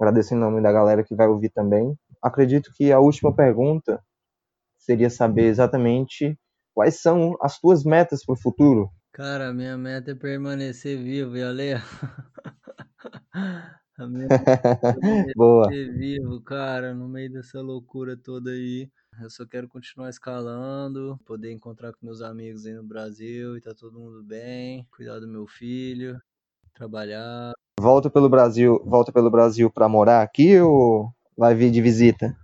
Agradeço 0.00 0.34
em 0.34 0.38
nome 0.38 0.62
da 0.62 0.70
galera 0.70 1.02
que 1.02 1.16
vai 1.16 1.26
ouvir 1.26 1.50
também. 1.50 1.96
Acredito 2.22 2.70
que 2.74 2.92
a 2.92 3.00
última 3.00 3.34
pergunta 3.34 4.00
seria 4.78 5.10
saber 5.10 5.46
exatamente 5.46 6.38
quais 6.72 7.00
são 7.00 7.36
as 7.42 7.58
tuas 7.58 7.82
metas 7.82 8.24
para 8.24 8.34
o 8.34 8.40
futuro. 8.40 8.88
Cara, 9.12 9.52
minha 9.52 9.76
meta 9.76 10.12
é 10.12 10.14
permanecer 10.14 10.96
vivo, 10.96 11.36
e 11.36 11.42
Ale. 13.98 14.04
A 14.04 14.06
minha 14.06 14.28
Boa. 15.36 15.68
vivo, 15.68 16.40
cara, 16.40 16.94
no 16.94 17.08
meio 17.08 17.32
dessa 17.32 17.60
loucura 17.60 18.16
toda 18.16 18.50
aí. 18.50 18.88
Eu 19.20 19.28
só 19.28 19.44
quero 19.44 19.68
continuar 19.68 20.10
escalando, 20.10 21.18
poder 21.26 21.52
encontrar 21.52 21.92
com 21.92 22.06
meus 22.06 22.22
amigos 22.22 22.64
aí 22.64 22.74
no 22.74 22.84
Brasil 22.84 23.56
e 23.56 23.60
tá 23.60 23.74
todo 23.74 23.98
mundo 23.98 24.22
bem, 24.22 24.86
cuidar 24.96 25.18
do 25.18 25.26
meu 25.26 25.46
filho, 25.46 26.20
trabalhar. 26.72 27.52
Volta 27.80 28.08
pelo 28.08 28.28
Brasil, 28.28 28.80
volta 28.84 29.12
pelo 29.12 29.30
Brasil 29.30 29.70
para 29.70 29.88
morar 29.88 30.22
aqui 30.22 30.58
ou 30.60 31.12
vai 31.36 31.54
vir 31.54 31.70
de 31.70 31.82
visita? 31.82 32.36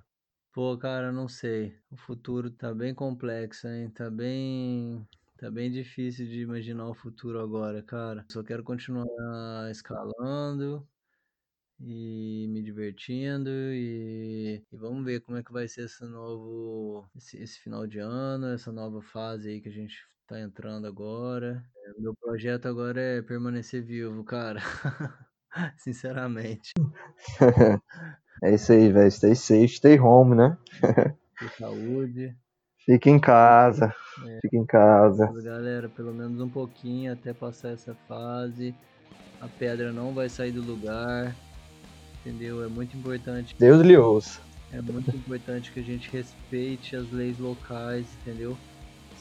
Pô, 0.52 0.76
cara, 0.76 1.12
não 1.12 1.28
sei. 1.28 1.76
O 1.90 1.97
futuro 1.97 2.51
tá 2.51 2.74
bem 2.74 2.94
complexo, 2.94 3.68
hein? 3.68 3.90
Tá 3.90 4.10
bem 4.10 5.06
Tá 5.36 5.51
bem 5.51 5.70
difícil 5.70 6.26
de 6.26 6.40
imaginar 6.40 6.89
o 6.89 6.94
futuro 6.94 7.40
agora, 7.40 7.82
cara. 7.82 8.24
Só 8.31 8.43
quero 8.43 8.62
continuar 8.62 9.70
escalando, 9.70 10.86
e 11.80 12.46
me 12.48 12.62
divertindo 12.62 13.51
e, 13.51 14.62
e, 14.72 14.76
vamos 14.76 15.05
ver 15.05 15.20
como 15.20 15.38
é 15.38 15.42
que 15.42 15.52
vai 15.52 15.66
ser 15.66 15.86
esse 15.86 16.05
novo 16.05 17.05
esse, 17.16 17.36
esse, 17.42 17.59
final 17.60 17.86
de 17.86 17.98
ano, 17.98 18.48
essa 18.48 18.70
nova 18.70 19.02
fase 19.02 19.48
aí 19.48 19.60
que 19.60 19.68
a 19.68 19.72
gente 19.72 19.94
tá 20.26 20.40
entrando 20.40 20.86
agora. 20.86 21.62
É, 21.76 22.01
meu 22.01 22.14
projeto 22.14 22.66
agora 22.66 23.01
é 23.01 23.22
permanecer 23.22 23.82
vivo, 23.82 24.24
cara. 24.24 24.60
Sinceramente. 25.78 26.72
é 28.42 28.55
isso 28.55 28.72
aí, 28.72 28.90
velho. 28.90 29.10
Stay 29.10 29.34
safe, 29.34 29.68
stay 29.68 29.98
home, 29.98 30.34
né? 30.34 30.56
saúde. 31.59 32.34
Fique 32.84 33.10
em 33.10 33.18
casa. 33.18 33.94
É. 34.26 34.40
Fique 34.40 34.56
em 34.56 34.66
casa. 34.66 35.30
Galera, 35.42 35.88
pelo 35.88 36.12
menos 36.12 36.40
um 36.40 36.48
pouquinho 36.48 37.12
até 37.12 37.32
passar 37.32 37.70
essa 37.70 37.94
fase 38.09 38.74
a 39.44 39.48
pedra 39.59 39.92
não 39.92 40.14
vai 40.14 40.28
sair 40.28 40.52
do 40.52 40.62
lugar, 40.62 41.34
entendeu? 42.24 42.64
É 42.64 42.68
muito 42.68 42.96
importante. 42.96 43.55
Deus 43.59 43.82
lhe 43.82 43.96
ouça. 43.96 44.40
É 44.72 44.80
muito 44.80 45.14
importante 45.14 45.70
que 45.70 45.80
a 45.80 45.82
gente 45.82 46.10
respeite 46.10 46.96
as 46.96 47.10
leis 47.12 47.38
locais, 47.38 48.06
entendeu? 48.22 48.56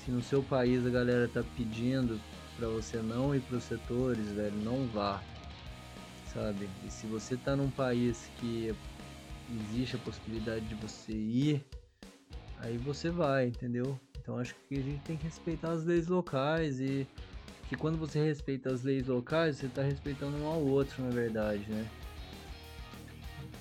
Se 0.03 0.09
no 0.09 0.21
seu 0.21 0.41
país 0.41 0.85
a 0.85 0.89
galera 0.89 1.27
tá 1.27 1.43
pedindo 1.55 2.19
para 2.57 2.67
você 2.67 2.97
não 2.97 3.35
ir 3.35 3.41
para 3.41 3.57
os 3.57 3.63
setores, 3.63 4.31
velho, 4.31 4.55
não 4.63 4.88
vá, 4.88 5.21
sabe? 6.34 6.67
E 6.85 6.89
se 6.89 7.05
você 7.05 7.38
tá 7.38 7.55
num 7.55 7.69
país 7.69 8.30
que 8.39 8.73
existe 9.69 9.95
a 9.95 9.99
possibilidade 9.99 10.65
de 10.65 10.75
você 10.75 11.11
ir, 11.11 11.63
aí 12.59 12.77
você 12.77 13.09
vai, 13.09 13.47
entendeu? 13.47 13.99
Então 14.19 14.39
acho 14.39 14.55
que 14.67 14.75
a 14.75 14.81
gente 14.81 15.01
tem 15.01 15.17
que 15.17 15.25
respeitar 15.25 15.71
as 15.71 15.84
leis 15.84 16.07
locais 16.07 16.80
e 16.80 17.07
que 17.69 17.75
quando 17.75 17.97
você 17.97 18.23
respeita 18.23 18.71
as 18.71 18.84
leis 18.84 19.07
locais, 19.07 19.57
você 19.57 19.67
está 19.67 19.81
respeitando 19.81 20.38
um 20.38 20.47
ao 20.47 20.61
outro, 20.61 21.03
na 21.03 21.11
verdade, 21.11 21.63
né? 21.69 21.85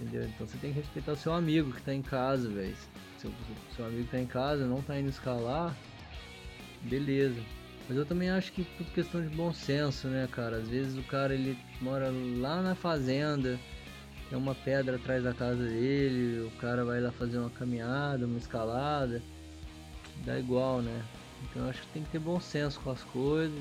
Entendeu? 0.03 0.25
Então 0.25 0.47
você 0.47 0.59
tem 0.59 0.73
que 0.73 0.81
respeitar 0.81 1.13
o 1.13 1.17
seu 1.17 1.33
amigo 1.33 1.71
que 1.71 1.79
está 1.79 1.95
em 1.95 2.03
casa, 2.03 2.49
velho. 2.49 2.75
Seu, 3.19 3.31
seu 3.77 3.87
amigo 3.87 4.03
está 4.03 4.19
em 4.19 4.27
casa, 4.27 4.67
não 4.67 4.81
está 4.81 4.99
indo 4.99 5.09
escalar, 5.09 5.77
beleza. 6.83 7.41
Mas 7.89 7.97
eu 7.97 8.05
também 8.05 8.29
acho 8.29 8.53
que 8.53 8.65
por 8.65 8.87
questão 8.87 9.23
de 9.23 9.29
bom 9.29 9.53
senso, 9.53 10.09
né, 10.09 10.29
cara? 10.31 10.57
Às 10.57 10.69
vezes 10.69 10.99
o 10.99 11.03
cara 11.05 11.35
ele 11.35 11.57
mora 11.81 12.11
lá 12.39 12.61
na 12.63 12.75
fazenda, 12.75 13.59
tem 14.29 14.37
uma 14.37 14.55
pedra 14.55 14.97
atrás 14.97 15.23
da 15.23 15.33
casa 15.33 15.63
dele, 15.63 16.47
o 16.47 16.51
cara 16.61 16.85
vai 16.85 17.01
lá 17.01 17.13
fazer 17.13 17.39
uma 17.39 17.51
caminhada, 17.51 18.27
uma 18.27 18.39
escalada 18.39 19.23
dá 20.25 20.39
igual, 20.39 20.81
né? 20.81 21.03
Então 21.43 21.63
eu 21.63 21.71
acho 21.71 21.81
que 21.83 21.89
tem 21.89 22.03
que 22.03 22.11
ter 22.11 22.19
bom 22.19 22.41
senso 22.41 22.81
com 22.81 22.91
as 22.91 23.03
coisas, 23.05 23.59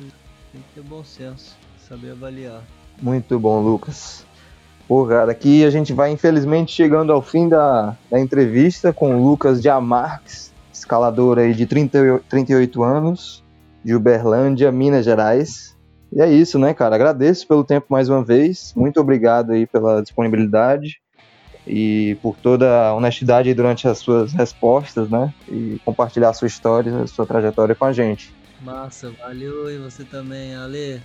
tem 0.52 0.62
que 0.62 0.74
ter 0.76 0.84
bom 0.84 1.04
senso, 1.04 1.56
saber 1.78 2.12
avaliar. 2.12 2.64
Muito 3.02 3.40
bom, 3.40 3.62
Lucas. 3.62 4.26
Pô, 4.88 5.06
cara, 5.06 5.32
aqui 5.32 5.64
a 5.64 5.70
gente 5.70 5.94
vai 5.94 6.12
infelizmente 6.12 6.72
chegando 6.72 7.14
ao 7.14 7.22
fim 7.22 7.48
da, 7.48 7.96
da 8.10 8.20
entrevista 8.20 8.92
com 8.92 9.16
o 9.16 9.24
Lucas 9.24 9.62
Diamarques, 9.62 10.54
escalador 10.74 11.40
aí 11.40 11.54
de 11.54 11.66
30, 11.66 12.22
38 12.28 12.84
anos, 12.84 13.44
de 13.84 13.96
Uberlândia, 13.96 14.72
Minas 14.72 15.06
Gerais. 15.06 15.78
E 16.12 16.22
é 16.22 16.30
isso, 16.30 16.60
né, 16.60 16.74
cara? 16.74 16.96
Agradeço 16.96 17.48
pelo 17.48 17.64
tempo 17.64 17.88
mais 17.90 18.10
uma 18.10 18.24
vez. 18.24 18.74
Muito 18.76 19.00
obrigado 19.00 19.52
aí 19.52 19.66
pela 19.66 20.02
disponibilidade 20.02 21.00
e 21.66 22.18
por 22.22 22.36
toda 22.38 22.88
a 22.88 22.94
honestidade 22.94 23.54
durante 23.54 23.88
as 23.88 24.00
suas 24.00 24.34
respostas, 24.34 25.10
né? 25.10 25.34
E 25.48 25.80
compartilhar 25.86 26.30
a 26.30 26.34
sua 26.34 26.48
história, 26.48 27.04
a 27.04 27.08
sua 27.08 27.26
trajetória 27.26 27.76
com 27.76 27.86
a 27.86 27.94
gente. 27.94 28.34
Massa, 28.62 29.12
valeu 29.20 29.72
e 29.72 29.78
você 29.78 30.04
também, 30.04 30.56
Ale. 30.56 31.02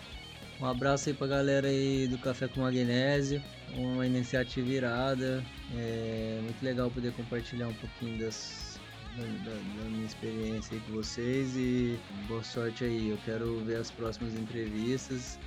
Um 0.60 0.66
abraço 0.66 1.08
aí 1.08 1.14
pra 1.14 1.26
galera 1.26 1.68
aí 1.68 2.08
do 2.08 2.18
Café 2.18 2.48
com 2.48 2.62
Magnésio, 2.62 3.42
uma 3.74 4.06
iniciativa 4.06 4.68
irada. 4.68 5.43
É 5.74 6.40
muito 6.43 6.62
legal 6.62 6.90
poder 6.90 7.12
compartilhar 7.12 7.68
um 7.68 7.74
pouquinho 7.74 8.18
das, 8.18 8.78
da, 9.16 9.51
da, 9.51 9.90
minha 9.90 10.06
experiência 10.06 10.74
aí 10.74 10.82
com 10.86 10.93
vocês 10.93 11.56
e 11.56 11.98
boa 12.28 12.43
sorte 12.43 12.84
aí. 12.84 13.10
Eu 13.10 13.18
quero 13.24 13.64
ver 13.64 13.76
as 13.76 13.90
próximas 13.90 14.34
entrevistas 14.34 15.38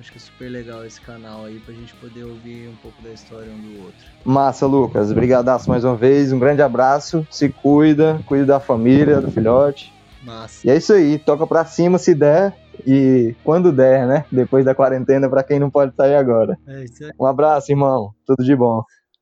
Acho 0.00 0.12
que 0.12 0.18
é 0.18 0.20
super 0.20 0.48
legal 0.48 0.84
esse 0.86 1.00
canal 1.00 1.44
aí 1.44 1.58
pra 1.58 1.74
gente 1.74 1.94
poder 1.96 2.24
ouvir 2.24 2.68
um 2.68 2.76
pouco 2.76 3.02
da 3.02 3.10
história 3.10 3.52
um 3.52 3.58
do 3.58 3.84
outro. 3.84 4.06
Massa, 4.24 4.66
Lucas. 4.66 5.12
Brigadaço 5.12 5.68
mais 5.68 5.84
uma 5.84 5.96
vez. 5.96 6.32
Um 6.32 6.38
grande 6.38 6.62
abraço. 6.62 7.26
Se 7.30 7.48
cuida, 7.48 8.18
cuida 8.24 8.46
da 8.46 8.60
família, 8.60 9.20
do 9.20 9.30
filhote. 9.30 9.92
Massa. 10.22 10.66
E 10.66 10.70
é 10.70 10.76
isso 10.76 10.92
aí. 10.92 11.18
Toca 11.18 11.46
pra 11.46 11.64
cima 11.64 11.98
se 11.98 12.14
der 12.14 12.56
e 12.86 13.34
quando 13.44 13.72
der, 13.72 14.06
né? 14.06 14.24
Depois 14.30 14.64
da 14.64 14.74
quarentena, 14.74 15.28
pra 15.28 15.42
quem 15.42 15.58
não 15.58 15.70
pode 15.70 15.94
sair 15.94 16.14
agora. 16.16 16.58
É 16.66 16.84
isso 16.84 17.04
aí. 17.04 17.10
Um 17.18 17.26
abraço, 17.26 17.70
irmão. 17.72 18.12
Tudo 18.26 18.44
de 18.44 18.54
bom. 18.54 18.82